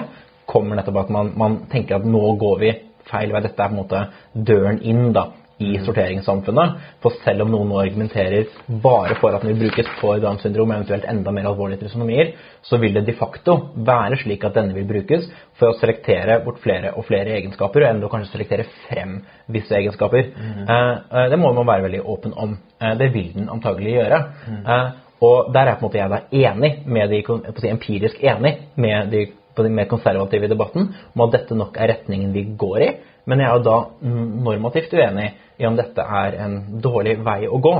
kommer 0.50 0.78
nettopp 0.78 1.04
at 1.04 1.12
man, 1.14 1.34
man 1.38 1.60
tenker 1.72 2.00
at 2.00 2.08
nå 2.08 2.22
går 2.40 2.62
vi 2.62 2.72
feil 3.10 3.34
vei. 3.34 3.44
Dette 3.44 3.62
er 3.62 3.70
på 3.70 3.76
en 3.76 3.82
måte 3.82 4.02
døren 4.34 4.80
inn 4.86 5.12
da, 5.14 5.30
i 5.60 5.74
sorteringssamfunnet. 5.84 6.76
For 7.04 7.16
selv 7.24 7.44
om 7.44 7.50
noen 7.52 7.68
nå 7.68 7.80
argumenterer 7.82 8.48
bare 8.82 9.16
for 9.20 9.36
at 9.36 9.44
den 9.44 9.52
vil 9.52 9.66
brukes 9.66 9.90
for 10.00 10.20
Downs 10.22 10.44
syndrom, 10.44 10.72
eventuelt 10.72 11.04
enda 11.08 11.34
mer 11.36 11.50
alvorlige 11.50 11.82
trisonomier, 11.82 12.32
så 12.64 12.80
vil 12.80 12.96
det 12.96 13.04
de 13.08 13.16
facto 13.18 13.56
være 13.76 14.22
slik 14.22 14.46
at 14.48 14.56
denne 14.56 14.76
vil 14.76 14.88
brukes 14.88 15.28
for 15.60 15.70
å 15.70 15.76
selektere 15.80 16.40
bort 16.46 16.62
flere 16.64 16.94
og 16.96 17.04
flere 17.08 17.36
egenskaper, 17.36 17.84
og 17.84 17.90
enda 17.90 18.10
kanskje 18.12 18.32
selektere 18.32 18.68
frem 18.86 19.18
visse 19.52 19.76
egenskaper. 19.76 20.32
Mm. 20.32 20.64
eh, 20.64 21.28
det 21.32 21.40
må 21.40 21.52
man 21.56 21.68
være 21.68 21.88
veldig 21.88 22.02
åpen 22.08 22.34
om. 22.36 22.56
Eh, 22.80 22.96
det 23.00 23.12
vil 23.12 23.32
den 23.36 23.52
antagelig 23.52 23.98
gjøre. 23.98 24.24
Eh, 24.64 24.90
og 25.20 25.52
der 25.52 25.68
er 25.68 25.76
på 25.76 25.84
en 25.84 25.88
måte 25.90 26.00
jeg 26.00 26.08
da 26.08 26.22
enig 26.32 26.70
med 26.88 27.12
de, 27.12 27.20
si, 27.60 27.68
empirisk 27.68 28.22
enig 28.24 28.54
med 28.80 29.12
de 29.12 29.26
på 29.60 29.66
de 29.68 29.72
mer 29.76 29.88
konservative 29.90 30.48
i 30.48 30.52
debatten 30.52 30.88
om 31.12 31.24
at 31.26 31.36
dette 31.36 31.56
nok 31.58 31.76
er 31.76 31.94
retningen 31.94 32.32
vi 32.34 32.46
går 32.58 32.86
i. 32.86 32.90
Men 33.28 33.42
jeg 33.42 33.50
er 33.50 33.58
jo 33.58 33.66
da 33.68 33.78
mm, 34.00 34.28
normativt 34.46 34.94
uenig 34.96 35.28
i 35.60 35.68
om 35.68 35.76
dette 35.76 36.04
er 36.22 36.38
en 36.46 36.56
dårlig 36.82 37.18
vei 37.24 37.44
å 37.46 37.60
gå. 37.62 37.74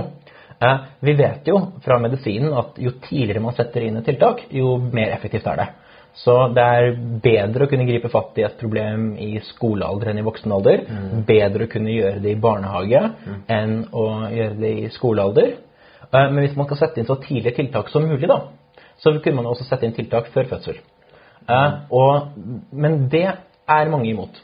Eh, 0.60 0.80
vi 1.00 1.14
vet 1.16 1.48
jo 1.48 1.60
fra 1.84 1.96
medisinen 2.02 2.52
at 2.60 2.76
jo 2.80 2.92
tidligere 3.00 3.40
man 3.40 3.56
setter 3.56 3.86
inn 3.86 3.96
et 3.96 4.04
tiltak, 4.10 4.44
jo 4.52 4.76
mer 4.92 5.14
effektivt 5.16 5.48
er 5.48 5.62
det. 5.62 5.68
Så 6.20 6.34
det 6.52 6.62
er 6.66 6.96
bedre 7.22 7.64
å 7.64 7.70
kunne 7.70 7.86
gripe 7.86 8.10
fatt 8.12 8.36
i 8.40 8.44
et 8.44 8.58
problem 8.60 9.12
i 9.22 9.30
skolealder 9.46 10.10
enn 10.10 10.20
i 10.20 10.26
voksen 10.26 10.52
alder. 10.52 10.82
Bedre 11.26 11.64
å 11.64 11.70
kunne 11.70 11.94
gjøre 11.94 12.20
det 12.20 12.34
i 12.34 12.40
barnehage 12.42 13.02
enn 13.48 13.76
å 13.94 14.06
gjøre 14.34 14.58
det 14.60 14.72
i 14.82 14.88
skolealder. 14.92 15.52
Eh, 16.10 16.30
Men 16.30 16.42
hvis 16.44 16.56
man 16.58 16.68
kan 16.68 16.82
sette 16.82 17.00
inn 17.00 17.08
så 17.08 17.16
tidlige 17.22 17.56
tiltak 17.62 17.88
som 17.88 18.04
mulig, 18.04 18.28
da, 18.28 18.42
så 19.00 19.14
kunne 19.16 19.36
man 19.38 19.46
også 19.46 19.64
sette 19.64 19.86
inn 19.86 19.96
tiltak 19.96 20.28
før 20.34 20.50
fødsel. 20.50 20.82
Eh, 21.50 21.76
og, 21.90 22.30
men 22.72 23.04
det 23.10 23.26
er 23.26 23.92
mange 23.92 24.10
imot. 24.10 24.40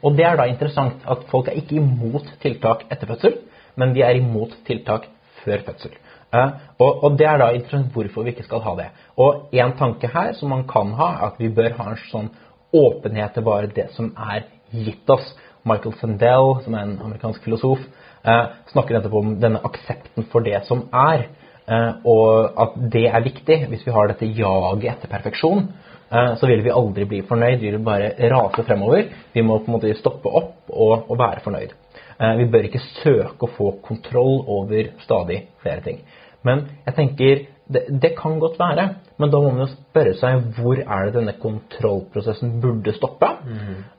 Og 0.00 0.16
det 0.16 0.24
er 0.26 0.38
da 0.38 0.48
interessant 0.48 1.02
at 1.10 1.26
folk 1.30 1.50
er 1.50 1.58
ikke 1.60 1.78
imot 1.80 2.28
tiltak 2.42 2.86
etter 2.90 3.10
fødsel, 3.10 3.36
men 3.78 3.92
de 3.94 4.04
er 4.04 4.18
imot 4.18 4.54
tiltak 4.66 5.06
før 5.42 5.64
fødsel. 5.66 5.96
Eh, 6.34 6.54
og, 6.78 7.04
og 7.04 7.18
det 7.18 7.28
er 7.28 7.42
da 7.42 7.50
interessant 7.54 7.92
hvorfor 7.94 8.26
vi 8.26 8.34
ikke 8.34 8.46
skal 8.48 8.64
ha 8.64 8.76
det. 8.78 8.88
Og 9.20 9.52
en 9.52 9.76
tanke 9.78 10.10
her 10.10 10.32
som 10.38 10.52
man 10.54 10.66
kan 10.70 10.94
ha, 10.98 11.12
er 11.18 11.28
at 11.30 11.42
vi 11.42 11.52
bør 11.54 11.76
ha 11.78 11.90
en 11.92 12.02
sånn 12.08 12.32
åpenhet 12.76 13.34
til 13.34 13.46
bare 13.46 13.70
det 13.74 13.90
som 13.96 14.12
er 14.16 14.46
gitt 14.70 15.10
oss. 15.10 15.34
Michael 15.66 15.92
Sandel, 16.00 16.54
som 16.64 16.74
er 16.74 16.86
en 16.86 17.00
amerikansk 17.04 17.44
filosof, 17.44 17.82
eh, 18.24 18.44
snakker 18.72 18.96
nettopp 18.96 19.18
om 19.20 19.34
denne 19.42 19.60
aksepten 19.66 20.24
for 20.32 20.46
det 20.46 20.64
som 20.70 20.88
er. 20.94 21.28
Og 21.70 22.56
at 22.58 22.72
det 22.90 23.04
er 23.06 23.22
viktig. 23.22 23.56
Hvis 23.70 23.84
vi 23.86 23.92
har 23.94 24.08
dette 24.10 24.26
jaget 24.26 24.88
etter 24.90 25.10
perfeksjon, 25.12 25.68
så 26.10 26.48
vil 26.50 26.64
vi 26.64 26.72
aldri 26.74 27.04
bli 27.06 27.20
fornøyd. 27.26 27.60
Vi 27.62 27.70
vil 27.70 27.84
bare 27.86 28.10
rase 28.32 28.64
fremover. 28.66 29.04
Vi 29.32 29.44
må 29.46 29.60
på 29.60 29.70
en 29.70 29.76
måte 29.76 29.92
stoppe 29.98 30.32
opp 30.40 30.72
og, 30.72 31.06
og 31.06 31.18
være 31.20 31.44
fornøyd. 31.44 31.76
Eh, 32.20 32.34
vi 32.40 32.48
bør 32.52 32.66
ikke 32.68 32.82
søke 33.00 33.46
å 33.46 33.54
få 33.54 33.70
kontroll 33.84 34.42
over 34.50 34.92
stadig 35.04 35.44
flere 35.62 35.84
ting. 35.86 36.02
Men 36.46 36.66
jeg 36.86 36.96
tenker 36.96 37.46
det, 37.70 37.84
det 38.02 38.10
kan 38.18 38.40
godt 38.42 38.58
være, 38.58 38.86
men 39.20 39.30
da 39.30 39.38
må 39.38 39.52
man 39.52 39.62
jo 39.62 39.70
spørre 39.70 40.16
seg 40.18 40.48
hvor 40.56 40.80
er 40.80 41.06
det 41.06 41.14
denne 41.14 41.36
kontrollprosessen 41.38 42.56
burde 42.62 42.94
stoppe? 42.96 43.28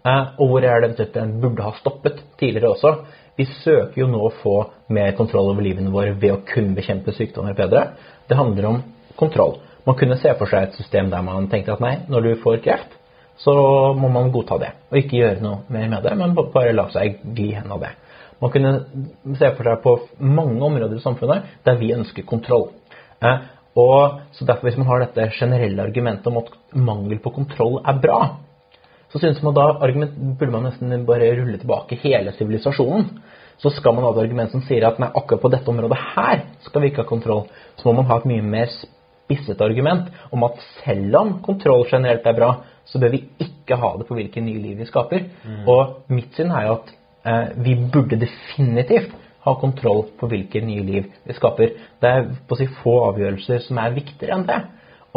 Eh, 0.03 0.23
og 0.37 0.51
hvor 0.51 0.67
er 0.67 0.83
det 0.83 1.09
den 1.15 1.37
burde 1.41 1.65
ha 1.65 1.73
stoppet 1.79 2.21
tidligere 2.41 2.75
også? 2.75 2.95
Vi 3.39 3.47
søker 3.61 4.03
jo 4.03 4.09
nå 4.11 4.25
å 4.27 4.33
få 4.41 4.55
mer 4.93 5.15
kontroll 5.17 5.53
over 5.53 5.63
livene 5.65 5.93
våre 5.93 6.13
ved 6.13 6.35
å 6.35 6.41
kunne 6.45 6.75
bekjempe 6.77 7.15
sykdommer 7.15 7.55
bedre. 7.57 7.93
Det 8.27 8.37
handler 8.37 8.67
om 8.69 8.81
kontroll. 9.17 9.57
Man 9.85 9.97
kunne 9.97 10.17
se 10.21 10.33
for 10.37 10.49
seg 10.49 10.67
et 10.67 10.77
system 10.77 11.09
der 11.09 11.23
man 11.25 11.47
tenkte 11.49 11.73
at 11.73 11.81
nei, 11.81 11.95
når 12.11 12.25
du 12.25 12.31
får 12.43 12.61
kreft, 12.65 12.97
så 13.41 13.53
må 13.97 14.11
man 14.13 14.29
godta 14.33 14.59
det. 14.61 14.69
Og 14.91 14.99
ikke 14.99 15.17
gjøre 15.17 15.41
noe 15.41 15.63
mer 15.73 15.87
med 15.89 16.05
det, 16.05 16.13
men 16.19 16.35
bare 16.37 16.75
la 16.75 16.85
seg 16.93 17.21
gli 17.25 17.51
hen 17.55 17.71
av 17.73 17.81
det. 17.81 17.95
Man 18.41 18.53
kunne 18.53 18.73
se 19.37 19.49
for 19.55 19.69
seg 19.69 19.81
på 19.83 19.95
mange 20.25 20.61
områder 20.65 20.97
i 20.97 21.03
samfunnet 21.03 21.57
der 21.65 21.81
vi 21.81 21.93
ønsker 21.95 22.25
kontroll. 22.29 22.69
Eh, 23.21 23.49
og 23.77 24.21
så 24.35 24.45
derfor 24.45 24.67
Hvis 24.67 24.77
man 24.77 24.87
har 24.87 24.99
dette 24.99 25.31
generelle 25.39 25.81
argumentet 25.81 26.27
om 26.27 26.37
at 26.37 26.49
mangel 26.73 27.19
på 27.19 27.31
kontroll 27.31 27.79
er 27.85 27.99
bra, 28.01 28.37
så 29.11 29.19
synes 29.19 29.41
man 29.43 29.53
da 29.53 29.77
argument, 29.83 30.11
burde 30.39 30.51
man 30.51 30.63
nesten 30.63 31.05
bare 31.05 31.35
rulle 31.35 31.57
tilbake 31.57 31.95
hele 32.03 32.31
sivilisasjonen. 32.31 33.21
Så 33.57 33.69
skal 33.69 33.93
man 33.93 34.03
ha 34.03 34.11
et 34.11 34.23
argument 34.23 34.51
som 34.51 34.61
sier 34.65 34.87
at 34.87 34.99
nei, 34.99 35.09
akkurat 35.13 35.41
på 35.41 35.51
dette 35.51 35.69
området 35.69 35.97
her 36.15 36.45
skal 36.65 36.81
vi 36.81 36.87
ikke 36.89 37.03
ha 37.03 37.09
kontroll. 37.09 37.45
Så 37.77 37.87
må 37.87 37.99
man 37.99 38.09
ha 38.09 38.17
et 38.17 38.25
mye 38.25 38.41
mer 38.41 38.71
spisset 39.31 39.61
argument 39.61 40.09
om 40.31 40.43
at 40.47 40.59
selv 40.83 41.15
om 41.15 41.33
kontroll 41.45 41.85
generelt 41.91 42.25
er 42.27 42.37
bra, 42.37 42.51
så 42.85 42.99
bør 42.99 43.13
vi 43.15 43.23
ikke 43.39 43.77
ha 43.79 43.93
det 43.97 44.07
på 44.07 44.17
hvilke 44.17 44.41
nye 44.43 44.61
liv 44.61 44.77
vi 44.81 44.89
skaper. 44.89 45.27
Og 45.67 46.11
mitt 46.11 46.35
syn 46.35 46.51
er 46.51 46.67
jo 46.67 46.77
at 46.79 46.91
eh, 47.25 47.63
vi 47.63 47.75
burde 47.93 48.19
definitivt 48.19 49.15
ha 49.45 49.55
kontroll 49.57 50.05
på 50.19 50.27
hvilke 50.29 50.61
nye 50.61 50.83
liv 50.83 51.07
vi 51.25 51.33
skaper. 51.33 51.73
Det 52.01 52.09
er 52.09 52.29
på 52.47 52.55
å 52.55 52.59
si 52.59 52.67
få 52.81 52.97
avgjørelser 53.09 53.63
som 53.65 53.79
er 53.81 53.95
viktigere 53.95 54.37
enn 54.37 54.47
det. 54.49 54.59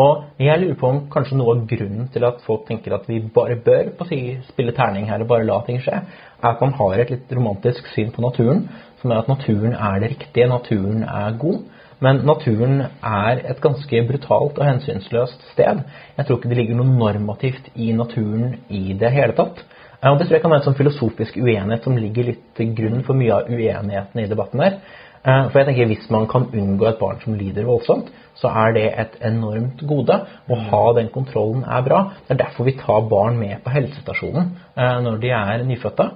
Og 0.00 0.24
jeg 0.42 0.59
lurer 0.59 0.79
på 0.79 0.88
om 0.90 1.03
kanskje 1.11 1.37
noe 1.38 1.53
av 1.55 1.66
grunnen 1.70 2.09
til 2.11 2.24
at 2.27 2.40
folk 2.42 2.64
tenker 2.66 2.96
at 2.96 3.05
vi 3.07 3.20
bare 3.35 3.55
bør 3.62 3.92
på 3.94 4.03
å 4.03 4.09
si, 4.09 4.18
spille 4.48 4.74
terning 4.74 5.07
her 5.07 5.22
og 5.22 5.31
bare 5.31 5.46
la 5.46 5.61
ting 5.66 5.79
skje, 5.83 6.00
er 6.42 6.48
at 6.50 6.64
man 6.64 6.74
har 6.81 6.98
et 6.98 7.12
litt 7.14 7.31
romantisk 7.37 7.87
syn 7.92 8.11
på 8.14 8.24
naturen, 8.24 8.64
som 9.00 9.12
er 9.12 9.22
at 9.22 9.31
naturen 9.31 9.77
er 9.77 10.00
det 10.03 10.11
riktige, 10.16 10.50
naturen 10.50 11.05
er 11.07 11.38
god. 11.38 11.62
Men 12.03 12.25
naturen 12.27 12.81
er 13.03 13.43
et 13.45 13.61
ganske 13.63 14.03
brutalt 14.09 14.59
og 14.59 14.67
hensynsløst 14.67 15.47
sted. 15.53 15.85
Jeg 16.17 16.27
tror 16.27 16.41
ikke 16.41 16.51
det 16.51 16.59
ligger 16.59 16.81
noe 16.81 16.91
normativt 16.99 17.71
i 17.75 17.93
naturen 17.97 18.59
i 18.69 18.97
det 18.99 19.13
hele 19.15 19.37
tatt. 19.37 19.63
Eh, 20.03 20.11
Og 20.11 20.19
det 20.19 20.27
tror 20.27 20.37
jeg 20.37 20.43
kan 20.43 20.53
være 20.53 20.63
en 20.65 20.69
sånn 20.69 20.81
filosofisk 20.81 21.39
uenighet 21.39 21.85
som 21.87 21.97
ligger 21.97 22.31
litt 22.33 22.45
til 22.57 22.75
grunn 22.77 23.03
for 23.07 23.17
mye 23.17 23.33
av 23.33 23.49
uenigheten 23.49 24.21
i 24.21 24.29
debatten 24.29 24.61
her. 24.61 24.79
Eh, 25.25 25.49
For 25.49 25.59
jeg 25.59 25.67
tenker 25.71 25.87
Hvis 25.87 26.11
man 26.11 26.27
kan 26.27 26.51
unngå 26.53 26.89
et 26.89 26.99
barn 26.99 27.21
som 27.25 27.35
lider 27.35 27.65
voldsomt, 27.65 28.11
så 28.35 28.49
er 28.49 28.73
det 28.75 28.87
et 28.99 29.19
enormt 29.23 29.81
gode. 29.87 30.21
Å 30.51 30.55
ha 30.71 30.93
den 30.93 31.09
kontrollen 31.09 31.65
er 31.65 31.83
bra. 31.83 32.13
Det 32.27 32.35
er 32.35 32.45
derfor 32.45 32.65
vi 32.65 32.73
tar 32.73 33.09
barn 33.09 33.39
med 33.39 33.63
på 33.65 33.71
helsestasjonen 33.71 34.57
eh, 34.77 35.01
når 35.01 35.21
de 35.21 35.31
er 35.31 35.65
nyfødte. 35.65 36.11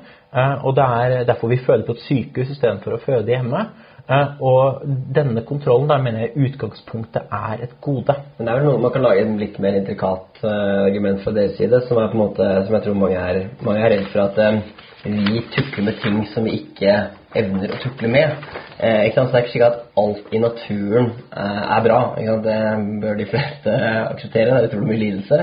Og 0.63 0.75
det 0.77 0.85
er 0.85 1.25
derfor 1.25 1.49
vi 1.49 1.57
føder 1.57 1.87
på 1.87 1.95
et 1.97 2.03
sykehus 2.05 2.51
istedenfor 2.53 2.99
å 2.99 3.01
føde 3.01 3.33
hjemme. 3.33 3.63
Eh, 4.09 4.29
Og 4.41 4.83
denne 5.15 5.43
kontrollen 5.45 5.89
der 5.91 6.03
mener 6.03 6.21
jeg 6.25 6.49
utgangspunktet 6.49 7.29
er 7.29 7.63
et 7.63 7.75
gode. 7.85 8.15
Men 8.39 8.47
det 8.47 8.53
er 8.55 8.61
vel 8.61 8.71
noe 8.71 8.83
man 8.87 8.95
kan 8.95 9.05
lage 9.05 9.25
en 9.25 9.37
litt 9.41 9.59
mer 9.61 9.77
intrikat 9.77 10.41
eh, 10.43 10.85
argument 10.89 11.21
fra 11.25 11.35
deres 11.37 11.59
side, 11.61 11.83
som 11.89 12.01
er 12.01 12.09
på 12.09 12.17
en 12.17 12.25
måte, 12.25 12.51
som 12.65 12.77
jeg 12.79 12.87
tror 12.87 12.97
mange 13.03 13.21
er, 13.21 13.41
mange 13.67 13.83
er 13.85 13.97
redd 13.97 14.07
for 14.13 14.25
at 14.25 14.41
eh, 14.47 14.61
vi 15.05 15.43
tukler 15.55 15.85
med 15.91 16.01
ting 16.03 16.23
som 16.33 16.49
vi 16.49 16.57
ikke 16.63 16.95
evner 17.37 17.75
å 17.75 17.81
tukle 17.83 18.09
med. 18.09 18.49
Eh, 18.81 19.03
ikke 19.11 19.19
sant? 19.19 19.29
Så 19.29 19.35
det 19.35 19.39
er 19.39 19.45
ikke 19.45 19.53
slik 19.53 19.67
at 19.67 19.83
alt 20.01 20.33
i 20.33 20.41
naturen 20.41 21.11
eh, 21.29 21.63
er 21.77 21.85
bra. 21.85 21.99
Ikke 22.17 22.33
sant? 22.33 22.49
Det 22.49 23.03
bør 23.05 23.21
de 23.21 23.27
fleste 23.29 23.75
akseptere. 24.07 24.55
Det 24.55 24.63
er 24.63 24.71
utrolig 24.71 24.89
mye 24.95 25.03
lidelse. 25.03 25.43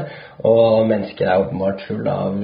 Og 0.49 0.89
mennesker 0.89 1.29
er 1.29 1.45
åpenbart 1.45 1.85
full 1.85 2.09
av, 2.09 2.41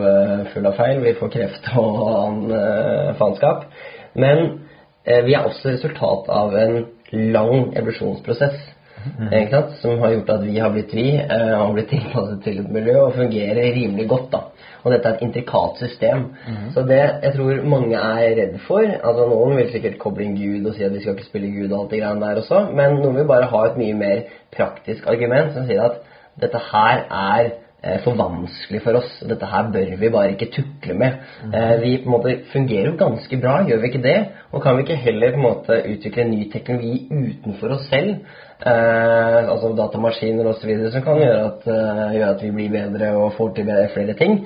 full 0.53 0.69
av 0.69 0.77
feil. 0.77 1.01
Vi 1.01 1.17
får 1.17 1.33
kreft 1.33 1.71
og 1.81 1.97
annen 2.13 2.53
eh, 2.61 3.11
faenskap. 3.17 3.65
Men 4.21 4.60
vi 5.05 5.33
er 5.33 5.47
også 5.47 5.73
resultat 5.73 6.29
av 6.29 6.55
en 6.57 6.85
lang 7.11 7.71
evolusjonsprosess. 7.77 8.59
mm. 9.19 9.71
Som 9.81 9.99
har 9.99 10.11
gjort 10.11 10.29
at 10.29 10.43
vi 10.45 10.59
har 10.59 10.69
blitt 10.69 10.93
vi, 10.93 11.07
eh, 11.17 11.61
og 11.61 11.73
blitt 11.73 11.89
tilpasset 11.89 12.43
til 12.43 12.59
et 12.61 12.69
miljø 12.69 12.99
og 13.01 13.15
fungerer 13.15 13.73
rimelig 13.73 14.07
godt. 14.09 14.31
da. 14.31 14.41
Og 14.83 14.91
dette 14.91 15.09
er 15.09 15.13
et 15.13 15.21
intrikat 15.21 15.77
system. 15.77 16.25
Så 16.73 16.81
det 16.81 17.01
jeg 17.23 17.33
tror 17.35 17.63
mange 17.69 17.97
er 17.97 18.35
redd 18.37 18.59
for 18.67 18.81
altså 18.81 19.25
Noen 19.29 19.57
vil 19.57 19.71
sikkert 19.71 19.99
koble 19.99 20.23
inn 20.23 20.37
Gud 20.37 20.69
og 20.69 20.75
si 20.75 20.83
at 20.83 20.93
vi 20.93 21.01
skal 21.01 21.17
ikke 21.17 21.25
spille 21.25 21.51
Gud 21.53 21.71
og 21.71 21.79
alt 21.81 21.91
det 21.91 22.01
greiene 22.01 22.25
der 22.25 22.41
også, 22.41 22.61
men 22.73 22.95
noen 23.01 23.15
vil 23.15 23.29
bare 23.29 23.49
ha 23.51 23.65
et 23.65 23.77
mye 23.77 23.93
mer 23.93 24.23
praktisk 24.55 25.07
argument 25.07 25.53
som 25.53 25.67
sier 25.69 25.83
at 25.85 26.01
dette 26.41 26.57
her 26.71 27.05
er 27.09 27.43
eh, 27.45 27.51
for 28.03 28.13
vanskelig 28.13 28.81
for 28.83 28.99
oss. 28.99 29.09
Dette 29.25 29.47
her 29.49 29.71
bør 29.73 29.95
vi 29.97 30.09
bare 30.13 30.35
ikke 30.35 30.51
tukle 30.53 30.93
med. 30.93 31.17
Eh, 31.49 31.73
vi 31.81 31.95
på 32.03 32.11
en 32.11 32.13
måte 32.13 32.35
fungerer 32.51 32.91
jo 32.91 32.99
ganske 32.99 33.39
bra, 33.41 33.55
gjør 33.65 33.81
vi 33.81 33.89
ikke 33.89 34.03
det? 34.03 34.17
Og 34.51 34.61
kan 34.61 34.77
vi 34.77 34.85
ikke 34.85 34.99
heller 35.01 35.33
på 35.33 35.39
en 35.39 35.47
måte 35.47 35.79
utvikle 35.89 36.27
ny 36.29 36.43
teknologi 36.53 37.07
utenfor 37.09 37.73
oss 37.77 37.89
selv? 37.89 38.21
Eh, 38.61 39.49
altså 39.49 39.71
datamaskiner 39.73 40.51
osv. 40.51 40.69
som 40.93 41.01
kan 41.01 41.17
gjøre 41.17 41.41
at, 41.47 41.65
uh, 41.65 42.13
gjøre 42.13 42.29
at 42.35 42.43
vi 42.45 42.51
blir 42.53 42.69
bedre 42.75 43.11
og 43.17 43.33
får 43.33 43.55
til 43.55 43.65
bedre, 43.71 43.89
flere 43.95 44.17
ting. 44.19 44.37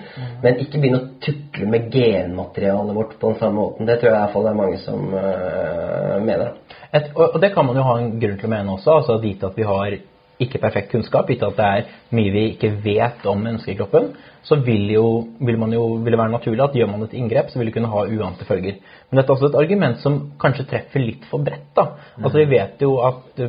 Men 0.44 0.64
ikke 0.64 0.80
begynne 0.80 1.02
å 1.02 1.10
tukle 1.26 1.68
med 1.68 1.92
genmaterialet 1.92 2.96
vårt 2.96 3.18
på 3.20 3.34
den 3.34 3.40
samme 3.44 3.60
måten. 3.60 3.90
Det 3.90 4.00
tror 4.00 4.14
jeg 4.14 4.16
i 4.16 4.24
hvert 4.24 4.36
fall 4.38 4.48
det 4.48 4.54
er 4.54 4.62
mange 4.64 4.82
som 4.86 5.08
uh, 5.12 6.18
mener. 6.24 6.56
Et, 6.94 7.12
og, 7.12 7.36
og 7.36 7.42
det 7.44 7.52
kan 7.52 7.68
man 7.68 7.76
jo 7.76 7.84
ha 7.84 8.00
en 8.00 8.14
grunn 8.22 8.40
til 8.40 8.48
å 8.48 8.56
mene 8.56 8.78
også. 8.78 9.00
altså 9.02 9.20
Vite 9.20 9.52
at 9.52 9.60
vi 9.60 9.68
har 9.68 10.00
ikke 10.42 10.60
perfekt 10.60 10.92
kunnskap, 10.92 11.30
gitt 11.32 11.44
at 11.46 11.58
det 11.58 11.66
er 11.66 11.92
mye 12.16 12.32
vi 12.34 12.46
ikke 12.54 12.72
vet 12.84 13.26
om 13.30 13.44
menneskekroppen, 13.44 14.10
så 14.46 14.58
vil, 14.62 14.90
jo, 14.94 15.06
vil, 15.42 15.58
jo, 15.74 15.86
vil 16.04 16.14
det 16.14 16.20
være 16.20 16.34
naturlig 16.34 16.64
at 16.66 16.76
gjør 16.78 16.90
man 16.92 17.06
et 17.06 17.16
inngrep, 17.18 17.50
så 17.50 17.60
vil 17.60 17.70
det 17.70 17.76
kunne 17.78 17.90
ha 17.90 18.04
uante 18.06 18.46
følger. 18.46 18.78
Men 19.10 19.20
dette 19.20 19.32
er 19.32 19.38
også 19.38 19.50
et 19.50 19.58
argument 19.62 20.02
som 20.04 20.20
kanskje 20.42 20.68
treffer 20.70 21.02
litt 21.02 21.26
for 21.30 21.42
bredt. 21.46 21.80
Altså 21.80 22.38
Vi 22.38 22.46
vet 22.52 22.84
jo 22.86 22.98
at 23.06 23.42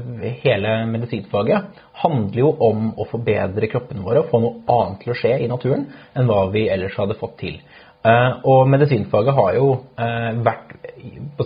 hele 0.44 0.76
medisinfaget 0.92 1.82
handler 2.00 2.40
jo 2.40 2.52
om 2.64 2.88
å 2.96 3.08
forbedre 3.10 3.68
kroppene 3.72 4.04
våre 4.04 4.22
og 4.22 4.30
få 4.30 4.40
noe 4.42 4.62
annet 4.72 5.02
til 5.02 5.12
å 5.12 5.18
skje 5.20 5.34
i 5.44 5.50
naturen 5.50 5.88
enn 6.16 6.30
hva 6.30 6.46
vi 6.54 6.66
ellers 6.72 6.96
hadde 6.96 7.18
fått 7.20 7.38
til. 7.42 7.60
Uh, 8.06 8.38
og 8.46 8.68
medisinfaget 8.70 9.34
har 9.34 9.54
jo 9.56 9.70
uh, 9.98 10.32
vært 10.46 10.76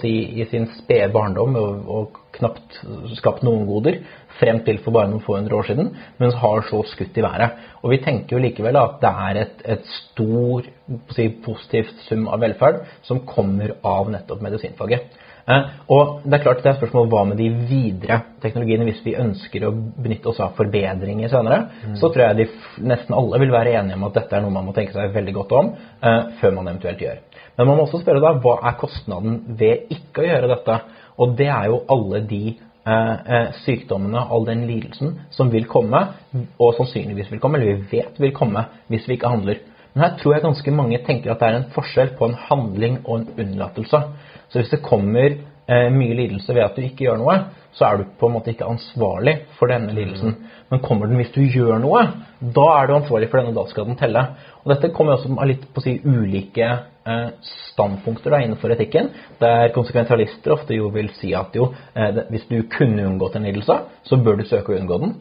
si, 0.03 0.11
i 0.42 0.44
sin 0.51 0.66
spede 0.77 1.09
barndom 1.14 1.55
og, 1.57 1.87
og, 1.88 2.18
knapt 2.37 2.77
skapt 3.18 3.42
noen 3.44 3.64
goder 3.68 3.96
frem 4.38 4.61
til 4.64 4.79
for 4.85 4.94
bare 4.94 5.11
noen 5.11 5.23
få 5.25 5.35
hundre 5.38 5.57
år 5.59 5.66
siden, 5.66 5.88
men 6.20 6.37
har 6.42 6.62
så 6.68 6.83
skutt 6.88 7.16
i 7.18 7.25
været. 7.25 7.57
Og 7.83 7.90
vi 7.92 7.99
tenker 8.05 8.37
jo 8.37 8.42
likevel 8.44 8.79
at 8.81 9.01
det 9.03 9.11
er 9.25 9.40
et, 9.40 9.64
et 9.75 9.88
stor 9.90 10.68
si, 11.16 11.27
positivt 11.44 12.05
sum 12.07 12.29
av 12.31 12.44
velferd 12.44 12.85
som 13.09 13.25
kommer 13.29 13.75
av 13.83 14.12
nettopp 14.12 14.44
medisinfaget. 14.46 15.18
Eh, 15.51 15.67
og 15.91 16.21
det 16.25 16.37
er 16.37 16.45
klart 16.45 16.63
det 16.63 16.71
er 16.71 16.79
spørsmål 16.79 17.09
hva 17.11 17.25
med 17.31 17.41
de 17.41 17.49
videre 17.71 18.21
teknologiene 18.43 18.87
hvis 18.87 19.03
vi 19.05 19.17
ønsker 19.19 19.67
å 19.67 19.73
benytte 19.73 20.31
oss 20.31 20.41
av 20.45 20.55
forbedringer 20.59 21.33
senere. 21.33 21.65
Mm. 21.83 21.97
Så 21.99 22.13
tror 22.13 22.29
jeg 22.29 22.39
de 22.41 22.87
nesten 22.93 23.17
alle 23.17 23.41
vil 23.43 23.55
være 23.55 23.75
enige 23.81 23.99
om 23.99 24.07
at 24.09 24.17
dette 24.21 24.37
er 24.37 24.45
noe 24.45 24.55
man 24.55 24.69
må 24.69 24.77
tenke 24.77 24.95
seg 24.95 25.15
veldig 25.17 25.37
godt 25.41 25.57
om 25.59 25.73
eh, 25.75 26.23
før 26.41 26.57
man 26.59 26.71
eventuelt 26.71 27.05
gjør. 27.07 27.21
Men 27.59 27.69
man 27.69 27.81
må 27.81 27.87
også 27.87 28.03
spørre 28.03 28.23
da 28.23 28.35
hva 28.41 28.57
er 28.71 28.81
kostnaden 28.81 29.41
ved 29.61 29.91
ikke 29.93 30.23
å 30.23 30.29
gjøre 30.29 30.53
dette? 30.55 30.81
Og 31.21 31.35
det 31.37 31.49
er 31.53 31.67
jo 31.73 31.83
alle 31.93 32.23
de 32.31 32.45
eh, 32.55 33.17
eh, 33.37 33.51
sykdommene, 33.65 34.23
all 34.33 34.47
den 34.49 34.65
lidelsen 34.69 35.19
som 35.35 35.51
vil 35.53 35.67
komme, 35.69 36.07
og 36.61 36.77
sannsynligvis 36.79 37.33
vil 37.33 37.43
komme, 37.43 37.59
eller 37.59 37.75
vi 37.83 37.99
vet 37.99 38.23
vil 38.23 38.33
komme, 38.37 38.65
hvis 38.93 39.09
vi 39.09 39.19
ikke 39.19 39.35
handler. 39.35 39.61
Men 39.93 40.05
her 40.05 40.19
tror 40.21 40.37
jeg 40.37 40.45
ganske 40.45 40.73
mange 40.75 41.01
tenker 41.07 41.33
at 41.33 41.41
det 41.43 41.49
er 41.49 41.57
en 41.59 41.71
forskjell 41.75 42.13
på 42.19 42.29
en 42.29 42.37
handling 42.47 43.01
og 43.03 43.17
en 43.19 43.31
unnlatelse. 43.43 44.03
Så 44.51 44.61
hvis 44.61 44.73
det 44.73 44.83
kommer 44.85 45.31
eh, 45.31 45.89
mye 45.95 46.17
lidelse 46.19 46.55
ved 46.55 46.67
at 46.67 46.77
du 46.77 46.85
ikke 46.85 47.07
gjør 47.07 47.21
noe, 47.23 47.39
så 47.77 47.87
er 47.87 48.01
du 48.01 48.09
på 48.19 48.27
en 48.27 48.35
måte 48.35 48.51
ikke 48.51 48.67
ansvarlig 48.67 49.37
for 49.59 49.71
denne 49.71 49.95
lidelsen. 49.95 50.35
Men 50.71 50.83
kommer 50.83 51.07
den 51.07 51.21
hvis 51.21 51.33
du 51.35 51.43
gjør 51.45 51.79
noe, 51.83 52.03
da 52.41 52.67
er 52.77 52.89
du 52.89 52.97
ansvarlig 52.97 53.31
for 53.31 53.41
denne, 53.41 53.55
da 53.55 53.67
skal 53.71 53.87
den 53.87 53.99
telle. 54.01 54.25
Og 54.63 54.73
dette 54.75 54.91
kommer 54.95 55.17
også 55.17 55.31
av 55.37 55.47
litt 55.51 55.69
på 55.71 55.83
å 55.83 55.85
si 55.85 55.97
ulike 56.03 56.67
eh, 56.67 57.29
standpunkter 57.71 58.35
da, 58.35 58.43
innenfor 58.43 58.75
etikken, 58.75 59.13
der 59.43 59.71
konsekventialister 59.77 60.57
ofte 60.57 60.77
jo 60.77 60.91
vil 60.95 61.13
si 61.19 61.33
at 61.39 61.55
jo, 61.57 61.71
eh, 61.95 62.25
hvis 62.33 62.49
du 62.51 62.59
kunne 62.73 63.07
unngått 63.07 63.39
en 63.39 63.47
lidelse, 63.47 63.79
så 64.07 64.19
bør 64.19 64.41
du 64.41 64.49
søke 64.49 64.75
å 64.75 64.81
unngå 64.81 65.01
den, 65.05 65.17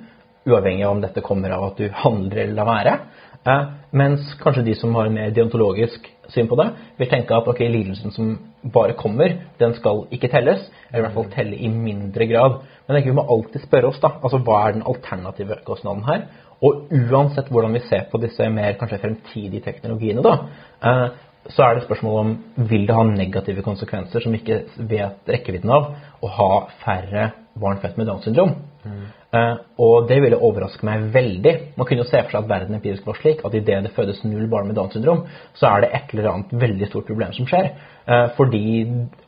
uavhengig 0.50 0.86
av 0.88 0.96
om 0.96 1.02
dette 1.04 1.22
kommer 1.26 1.54
av 1.54 1.70
at 1.70 1.82
du 1.82 1.90
handler 2.02 2.46
eller 2.46 2.58
lar 2.58 2.70
være. 2.70 2.98
Eh, 3.48 3.68
mens 3.96 4.34
kanskje 4.42 4.66
de 4.68 4.76
som 4.76 4.96
har 4.96 5.08
en 5.08 5.16
mer 5.16 5.32
deontologisk 5.32 6.08
syn 6.30 6.50
på 6.50 6.58
det, 6.60 6.68
vil 7.00 7.10
tenke 7.10 7.36
at 7.36 7.48
ok, 7.48 7.62
lidelsen 7.72 8.12
som 8.14 8.34
bare 8.74 8.98
kommer, 9.00 9.38
den 9.60 9.74
skal 9.78 10.04
ikke 10.14 10.30
telles, 10.32 10.66
eller 10.90 11.00
i 11.00 11.06
hvert 11.08 11.16
fall 11.16 11.32
telle 11.34 11.56
i 11.58 11.72
mindre 11.72 12.28
grad. 12.30 12.60
Men 12.88 13.02
vi 13.06 13.16
må 13.16 13.24
alltid 13.24 13.64
spørre 13.64 13.90
oss 13.90 14.02
da, 14.04 14.12
altså 14.20 14.42
hva 14.44 14.60
er 14.66 14.78
den 14.78 14.86
alternative 14.86 15.62
kostnaden 15.66 16.04
her? 16.10 16.28
Og 16.60 16.92
uansett 16.92 17.50
hvordan 17.50 17.74
vi 17.78 17.86
ser 17.88 18.10
på 18.12 18.20
disse 18.22 18.50
mer 18.52 18.76
kanskje 18.80 19.00
fremtidige 19.06 19.64
teknologiene, 19.66 20.24
da, 20.26 20.36
eh, 20.84 21.08
så 21.50 21.64
er 21.64 21.78
det 21.78 21.86
spørsmål 21.86 22.20
om 22.20 22.34
vil 22.70 22.86
det 22.86 22.96
ha 22.96 23.04
negative 23.08 23.64
konsekvenser 23.66 24.22
som 24.22 24.36
vi 24.36 24.42
ikke 24.44 24.60
vet 24.90 25.32
rekkevidden 25.32 25.72
av, 25.74 25.94
å 26.22 26.28
ha 26.36 26.52
færre 26.84 27.32
barn 27.60 27.80
født 27.82 27.98
med 27.98 28.10
Downs 28.10 28.28
syndrom. 28.28 28.58
Mm. 28.84 29.08
Uh, 29.30 29.60
og 29.78 30.08
det 30.10 30.16
ville 30.24 30.40
overraske 30.42 30.86
meg 30.88 31.04
veldig. 31.14 31.52
Man 31.78 31.86
kunne 31.86 32.02
jo 32.02 32.10
se 32.10 32.18
for 32.24 32.34
seg 32.34 32.42
at 32.42 32.50
verden 32.50 32.78
empirisk 32.80 33.06
var 33.06 33.20
slik 33.20 33.44
at 33.46 33.54
idet 33.54 33.84
det 33.86 33.94
fødes 33.94 34.24
null 34.26 34.48
barn 34.50 34.66
med 34.66 34.78
Downs 34.80 34.96
syndrom, 34.98 35.22
så 35.54 35.70
er 35.70 35.84
det 35.84 35.92
et 35.94 36.16
eller 36.16 36.32
annet 36.32 36.56
veldig 36.64 36.90
stort 36.90 37.06
problem 37.12 37.36
som 37.38 37.50
skjer. 37.50 37.70
Uh, 38.10 38.26
fordi 38.40 38.64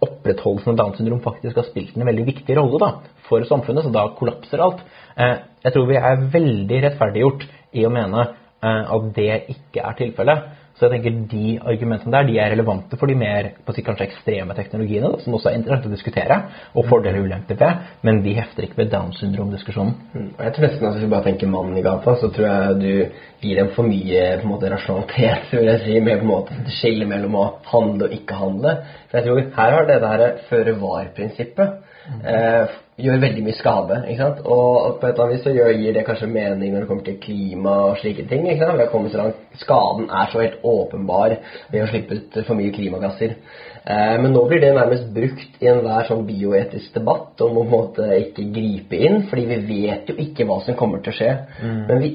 opprettholdelsen 0.02 0.74
av 0.74 0.80
Downs 0.80 0.98
syndrom 0.98 1.22
faktisk 1.22 1.62
har 1.62 1.70
spilt 1.70 1.94
en 1.98 2.10
veldig 2.10 2.26
viktig 2.32 2.58
rolle 2.58 2.82
da, 2.82 2.92
for 3.28 3.46
samfunnet, 3.46 3.86
så 3.86 3.94
da 3.94 4.08
kollapser 4.18 4.66
alt. 4.66 4.82
Uh, 5.14 5.38
jeg 5.68 5.76
tror 5.76 5.90
vi 5.92 6.02
er 6.02 6.28
veldig 6.34 6.84
rettferdiggjort 6.88 7.46
i 7.78 7.86
å 7.86 7.94
mene 7.94 8.26
at 8.62 9.14
det 9.16 9.32
ikke 9.56 9.82
er 9.82 9.96
tilfellet. 9.98 10.50
Så 10.82 10.88
jeg 10.88 10.96
tenker 10.96 11.18
De 11.30 11.48
argumentene 11.70 12.14
der 12.16 12.26
de 12.26 12.38
er 12.42 12.52
relevante 12.56 12.98
for 12.98 13.10
de 13.10 13.16
mer 13.16 13.52
på 13.66 13.74
si, 13.76 13.84
kanskje 13.86 14.08
ekstreme 14.08 14.56
teknologiene, 14.58 15.12
da, 15.14 15.20
som 15.22 15.36
også 15.38 15.52
er 15.52 15.60
interessant 15.60 15.86
å 15.86 15.92
diskutere, 15.92 16.38
og 16.74 16.88
fordeler 16.90 17.20
og 17.20 17.28
ulemper 17.28 17.60
ved, 17.60 17.84
men 18.08 18.24
de 18.26 18.34
hefter 18.40 18.66
ikke 18.66 18.80
ved 18.80 18.90
Downs 18.94 19.20
syndrom-diskusjonen. 19.22 19.94
Mm. 20.16 20.32
Jeg 20.40 20.56
tror 20.56 20.66
nesten 20.66 20.88
at 20.88 20.96
Hvis 20.96 21.06
vi 21.06 21.12
bare 21.12 21.28
tenker 21.28 21.52
mannen 21.54 21.78
i 21.78 21.86
gata, 21.86 22.16
så 22.18 22.32
tror 22.34 22.48
jeg 22.48 22.80
du 22.82 23.46
gir 23.46 23.62
dem 23.62 23.70
for 23.76 23.86
mye 23.92 24.26
på 24.40 24.48
en 24.48 24.54
måte, 24.56 24.74
rasjonalitet. 24.74 25.52
vil 25.60 25.70
jeg 25.70 25.84
si, 25.86 26.00
med 26.00 26.18
på 26.18 26.26
en 26.26 26.34
måte 26.34 26.76
skille 26.80 27.10
mellom 27.14 27.38
å 27.38 27.46
handle 27.70 28.10
og 28.10 28.18
ikke 28.18 28.42
handle. 28.42 28.76
For 29.12 29.20
jeg 29.20 29.28
tror 29.28 29.56
Her 29.62 29.78
har 29.78 29.90
det 29.92 30.02
der 30.02 30.28
føre-var-prinsippet 30.50 31.91
eh, 32.28 32.78
gjør 33.02 33.22
veldig 33.22 33.44
mye 33.46 33.58
skade. 33.58 33.98
ikke 34.10 34.22
sant? 34.22 34.40
Og 34.46 35.00
på 35.00 35.08
et 35.08 35.14
eller 35.14 35.26
annet 35.26 35.36
vis 35.36 35.46
så 35.46 35.54
gjør, 35.56 35.74
gir 35.80 35.96
det 35.96 36.06
kanskje 36.08 36.30
mening 36.32 36.74
når 36.74 36.84
det 36.84 36.90
kommer 36.90 37.06
til 37.08 37.20
klima 37.24 37.76
og 37.90 38.00
slike 38.02 38.26
ting. 38.30 38.48
ikke 38.48 38.66
sant? 38.66 38.78
Vi 38.78 38.86
har 38.86 38.92
kommet 38.94 39.14
så 39.14 39.22
langt. 39.22 39.44
Skaden 39.62 40.10
er 40.10 40.32
så 40.32 40.42
helt 40.44 40.66
åpenbar 40.74 41.38
ved 41.72 41.84
å 41.84 41.92
slippe 41.92 42.18
ut 42.18 42.42
for 42.48 42.60
mye 42.60 42.74
klimagasser. 42.76 43.38
Eh, 43.82 44.18
men 44.22 44.36
nå 44.36 44.44
blir 44.50 44.64
det 44.64 44.74
nærmest 44.78 45.08
brukt 45.16 45.62
i 45.62 45.70
enhver 45.72 46.10
sånn 46.10 46.28
bioetisk 46.28 46.98
debatt 46.98 47.42
om 47.46 47.56
å 47.56 47.62
på 47.62 47.68
en 47.68 47.72
måte 47.72 48.10
ikke 48.20 48.50
gripe 48.54 49.00
inn, 49.00 49.24
fordi 49.30 49.48
vi 49.52 49.62
vet 49.88 50.12
jo 50.12 50.18
ikke 50.22 50.46
hva 50.50 50.62
som 50.66 50.78
kommer 50.80 51.02
til 51.02 51.14
å 51.14 51.20
skje. 51.22 51.32
Mm. 51.62 51.80
Men 51.90 52.04
vi 52.04 52.12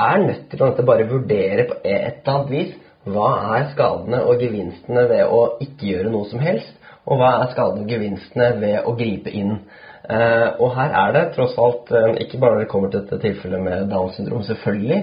er 0.00 0.22
nødt 0.22 0.46
til 0.52 0.62
å 0.66 0.86
bare 0.86 1.08
vurdere 1.10 1.66
på 1.68 1.80
et 1.84 2.22
eller 2.22 2.36
annet 2.36 2.54
vis 2.54 2.78
hva 3.08 3.30
er 3.56 3.70
skadene 3.72 4.20
og 4.28 4.42
gevinstene 4.42 5.06
ved 5.08 5.32
å 5.32 5.40
ikke 5.64 5.88
gjøre 5.88 6.12
noe 6.12 6.28
som 6.28 6.42
helst, 6.44 6.74
og 7.10 7.18
hva 7.18 7.30
er 7.40 7.52
skadegevinstene 7.54 8.50
ved 8.62 8.86
å 8.86 8.94
gripe 8.98 9.32
inn. 9.34 9.56
Uh, 10.10 10.56
og 10.62 10.72
her 10.74 10.94
er 11.04 11.12
det 11.14 11.24
tross 11.36 11.56
alt, 11.60 11.90
uh, 11.92 12.14
ikke 12.22 12.38
bare 12.40 12.56
når 12.56 12.64
det 12.64 12.70
kommer 12.72 12.90
til 12.90 13.04
dette 13.04 13.20
tilfellet 13.22 13.62
med 13.62 13.90
Downs 13.92 14.16
syndrom, 14.18 14.42
selvfølgelig, 14.46 15.00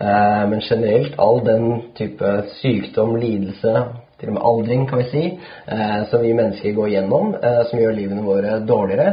uh, 0.00 0.44
men 0.50 0.64
generelt 0.64 1.18
all 1.22 1.42
den 1.46 1.68
type 1.98 2.32
sykdom, 2.58 3.14
lidelse, 3.22 3.74
til 4.18 4.32
og 4.32 4.38
med 4.38 4.46
aldring, 4.50 4.86
kan 4.90 5.02
vi 5.02 5.10
si, 5.12 5.24
som 6.10 6.24
vi 6.24 6.32
mennesker 6.34 6.74
går 6.74 6.88
gjennom, 6.90 7.36
som 7.70 7.78
gjør 7.78 7.94
livene 7.94 8.24
våre 8.26 8.56
dårligere, 8.66 9.12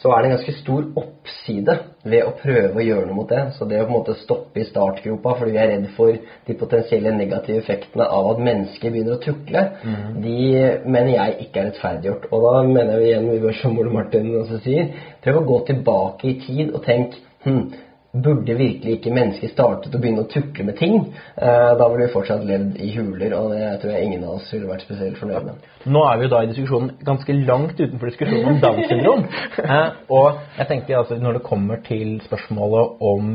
så 0.00 0.12
er 0.14 0.22
det 0.22 0.28
en 0.28 0.34
ganske 0.36 0.54
stor 0.60 0.84
oppside 1.00 1.74
ved 2.08 2.22
å 2.24 2.34
prøve 2.38 2.78
å 2.78 2.84
gjøre 2.84 3.08
noe 3.08 3.16
mot 3.18 3.28
det. 3.30 3.40
Så 3.56 3.66
det 3.68 3.80
å 3.80 3.86
på 3.88 3.90
en 3.90 3.96
måte 3.98 4.14
stoppe 4.20 4.62
i 4.62 4.66
startgropa 4.68 5.34
fordi 5.38 5.54
vi 5.56 5.60
er 5.60 5.70
redd 5.74 5.88
for 5.96 6.14
de 6.46 6.56
potensielle 6.60 7.12
negative 7.16 7.60
effektene 7.60 8.06
av 8.06 8.30
at 8.32 8.42
mennesker 8.46 8.94
begynner 8.94 9.18
å 9.18 9.22
tukle, 9.24 9.64
mm. 9.82 10.06
de 10.22 10.38
mener 10.86 11.12
jeg 11.16 11.36
ikke 11.46 11.62
er 11.62 11.70
rettferdiggjort. 11.72 12.30
Og 12.30 12.46
da 12.46 12.54
mener 12.70 13.02
jeg 13.02 13.10
igjen, 13.10 13.52
som 13.60 13.78
Ole 13.82 13.94
Martin 13.94 14.30
også 14.40 14.62
sier, 14.64 14.90
prøv 15.24 15.42
å 15.42 15.46
gå 15.50 15.60
tilbake 15.72 16.30
i 16.30 16.38
tid 16.46 16.70
og 16.70 16.84
tenk 16.86 17.18
hm, 17.44 17.64
Burde 18.10 18.56
virkelig 18.58 18.96
ikke 18.96 19.12
mennesker 19.14 19.52
startet 19.52 19.94
å 19.94 19.98
begynne 20.02 20.24
å 20.24 20.30
tukle 20.30 20.64
med 20.66 20.74
ting? 20.80 20.96
Eh, 21.38 21.68
da 21.78 21.86
ville 21.92 22.08
vi 22.08 22.10
fortsatt 22.10 22.42
levd 22.42 22.80
i 22.82 22.88
huler, 22.96 23.36
og 23.38 23.52
det 23.54 23.68
tror 23.82 23.92
jeg 23.94 24.08
ingen 24.08 24.24
av 24.26 24.40
oss 24.40 24.48
ville 24.50 24.66
vært 24.66 24.82
spesielt 24.82 25.20
fornøyd 25.20 25.46
med. 25.46 25.68
Nå 25.94 26.02
er 26.08 26.18
vi 26.18 26.26
jo 26.26 26.32
da 26.32 26.40
i 26.42 26.48
diskusjonen 26.50 26.90
ganske 27.06 27.36
langt 27.38 27.78
utenfor 27.78 28.10
diskusjonen 28.10 28.50
om 28.50 28.60
Downs 28.64 28.90
syndrom. 28.90 29.24
Eh, 29.70 29.88
og 30.10 30.40
jeg 30.56 30.66
tenker 30.66 30.96
altså 30.98 31.16
når 31.20 31.36
det 31.36 31.42
kommer 31.46 31.82
til 31.86 32.16
spørsmålet 32.24 33.02
om, 33.06 33.28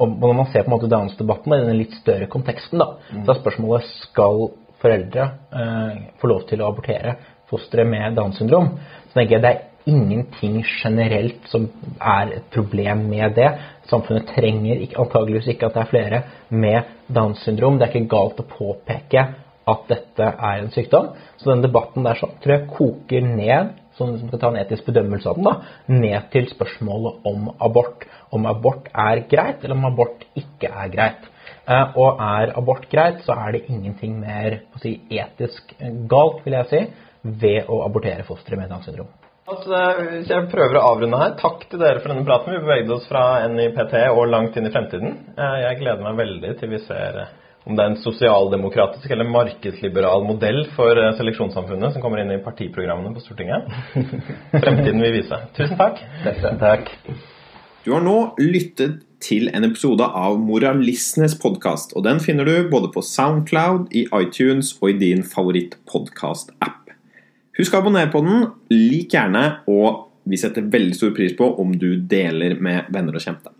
om 0.00 0.12
Når 0.22 0.32
man 0.38 0.48
ser 0.52 0.62
på 0.64 0.70
en 0.70 0.74
måte 0.76 0.88
Downs-debatten 0.88 1.52
i 1.52 1.58
den 1.66 1.80
litt 1.82 1.96
større 1.98 2.28
konteksten, 2.30 2.80
da, 2.80 2.94
mm. 3.10 3.24
så 3.26 3.34
er 3.34 3.40
spørsmålet 3.42 3.90
skal 4.06 4.46
foreldre 4.80 5.26
eh, 5.52 5.98
få 6.22 6.30
lov 6.30 6.46
til 6.48 6.62
å 6.62 6.70
abortere 6.70 7.18
fosteret 7.50 7.88
med 7.90 8.16
Downs 8.16 8.40
syndrom. 8.40 8.72
Så 9.10 9.18
tenker 9.18 9.36
jeg 9.36 9.44
det 9.44 9.52
er 9.52 9.69
ingenting 9.88 10.60
generelt 10.82 11.48
som 11.48 11.68
er 11.98 12.34
et 12.36 12.48
problem 12.52 13.06
med 13.10 13.36
det. 13.36 13.50
Samfunnet 13.90 14.28
trenger 14.34 14.82
antageligvis 15.00 15.52
ikke 15.54 15.68
at 15.68 15.76
det 15.76 15.84
er 15.84 15.92
flere 15.92 16.22
med 16.50 16.96
Downs 17.08 17.44
syndrom. 17.44 17.78
Det 17.78 17.88
er 17.88 17.96
ikke 17.96 18.12
galt 18.12 18.42
å 18.42 18.48
påpeke 18.50 19.26
at 19.70 19.84
dette 19.90 20.26
er 20.30 20.62
en 20.62 20.72
sykdom. 20.74 21.12
Så 21.38 21.50
den 21.50 21.64
debatten 21.64 22.06
der 22.06 22.18
så, 22.18 22.30
tror 22.42 22.56
jeg 22.56 22.70
koker 22.72 23.26
ned 23.26 23.76
som 23.98 24.14
skal 24.16 24.40
ta 24.40 24.48
en 24.48 24.60
etisk 24.62 24.86
bedømmelse 24.88 25.28
av 25.28 25.36
den, 25.36 25.48
da, 25.48 25.54
ned 25.92 26.30
til 26.32 26.48
spørsmålet 26.48 27.26
om 27.28 27.50
abort. 27.60 28.06
Om 28.32 28.48
abort 28.48 28.88
er 28.94 29.24
greit, 29.28 29.64
eller 29.64 29.76
om 29.76 29.90
abort 29.90 30.24
ikke 30.38 30.70
er 30.70 30.92
greit. 30.94 31.28
Eh, 31.66 31.98
og 32.00 32.22
er 32.24 32.54
abort 32.56 32.88
greit, 32.92 33.20
så 33.26 33.36
er 33.36 33.58
det 33.58 33.66
ingenting 33.68 34.16
mer 34.22 34.62
si, 34.80 34.96
etisk 35.12 35.74
galt, 36.08 36.40
vil 36.46 36.56
jeg 36.62 36.70
si, 36.72 36.84
ved 37.22 37.68
å 37.68 37.82
abortere 37.84 38.24
fosteret 38.24 38.62
med 38.62 38.72
Downs 38.72 38.88
syndrom. 38.88 39.10
Altså, 39.50 39.78
jeg 40.30 40.48
prøver 40.52 40.78
å 40.78 40.86
avrunde 40.92 41.18
her, 41.18 41.34
takk 41.40 41.64
til 41.70 41.80
dere 41.82 41.98
for 42.02 42.12
denne 42.12 42.26
praten. 42.28 42.54
Vi 42.54 42.62
bevegde 42.62 42.94
oss 42.94 43.08
fra 43.10 43.24
NIPT 43.50 43.96
og 44.12 44.28
langt 44.30 44.56
inn 44.60 44.68
i 44.68 44.72
fremtiden. 44.74 45.16
Eh, 45.34 45.56
Jeg 45.64 45.80
gleder 45.82 46.06
meg 46.06 46.20
veldig 46.20 46.52
til 46.60 46.70
vi 46.70 46.80
ser 46.84 47.18
eh, 47.24 47.32
om 47.66 47.76
det 47.76 47.84
er 47.84 47.90
en 47.92 48.00
sosialdemokratisk 48.00 49.10
eller 49.10 49.28
markedsliberal 49.28 50.24
modell 50.24 50.62
for 50.76 50.96
seleksjonssamfunnet 51.18 51.92
som 51.92 52.02
kommer 52.04 52.22
inn 52.22 52.32
i 52.32 52.40
partiprogrammene 52.44 53.12
på 53.16 53.20
Stortinget. 53.26 53.68
Fremtiden 54.62 55.02
vil 55.04 55.18
vise. 55.18 55.42
Tusen 55.58 55.76
takk. 55.80 56.00
Takk. 56.62 56.94
Du 57.84 57.92
har 57.94 58.02
nå 58.04 58.16
lyttet 58.40 59.02
til 59.20 59.50
en 59.52 59.66
episode 59.68 60.04
av 60.04 60.38
Moralistenes 60.40 61.34
podkast, 61.40 61.92
og 61.96 62.06
den 62.06 62.20
finner 62.24 62.48
du 62.48 62.70
både 62.72 62.88
på 62.94 63.02
Soundcloud, 63.04 63.90
i 63.92 64.06
iTunes 64.22 64.72
og 64.80 64.94
i 64.94 64.98
din 65.00 65.24
favoritt-podkast-app. 65.28 66.79
Husk 67.60 67.74
å 67.76 67.82
abonnere 67.82 68.08
på 68.08 68.22
den, 68.24 68.46
lik 68.72 69.12
gjerne, 69.12 69.60
og 69.68 70.06
vi 70.24 70.38
setter 70.40 70.64
veldig 70.72 70.96
stor 70.96 71.10
pris 71.16 71.34
på 71.36 71.44
om 71.60 71.74
du 71.76 71.90
deler 72.08 72.54
med 72.56 72.88
venner 72.94 73.18
og 73.18 73.24
kjente. 73.24 73.52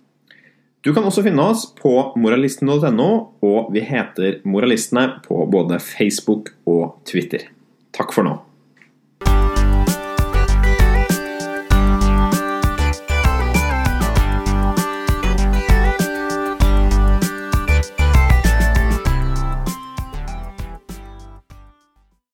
Du 0.80 0.94
kan 0.96 1.04
også 1.04 1.20
finne 1.26 1.44
oss 1.44 1.66
på 1.76 1.92
moralisten.no, 2.16 3.10
og 3.44 3.72
vi 3.74 3.82
heter 3.84 4.38
Moralistene 4.48 5.20
på 5.26 5.42
både 5.52 5.76
Facebook 5.84 6.54
og 6.64 7.02
Twitter. 7.04 7.50
Takk 7.92 8.14
for 8.16 8.24
nå. 8.24 8.38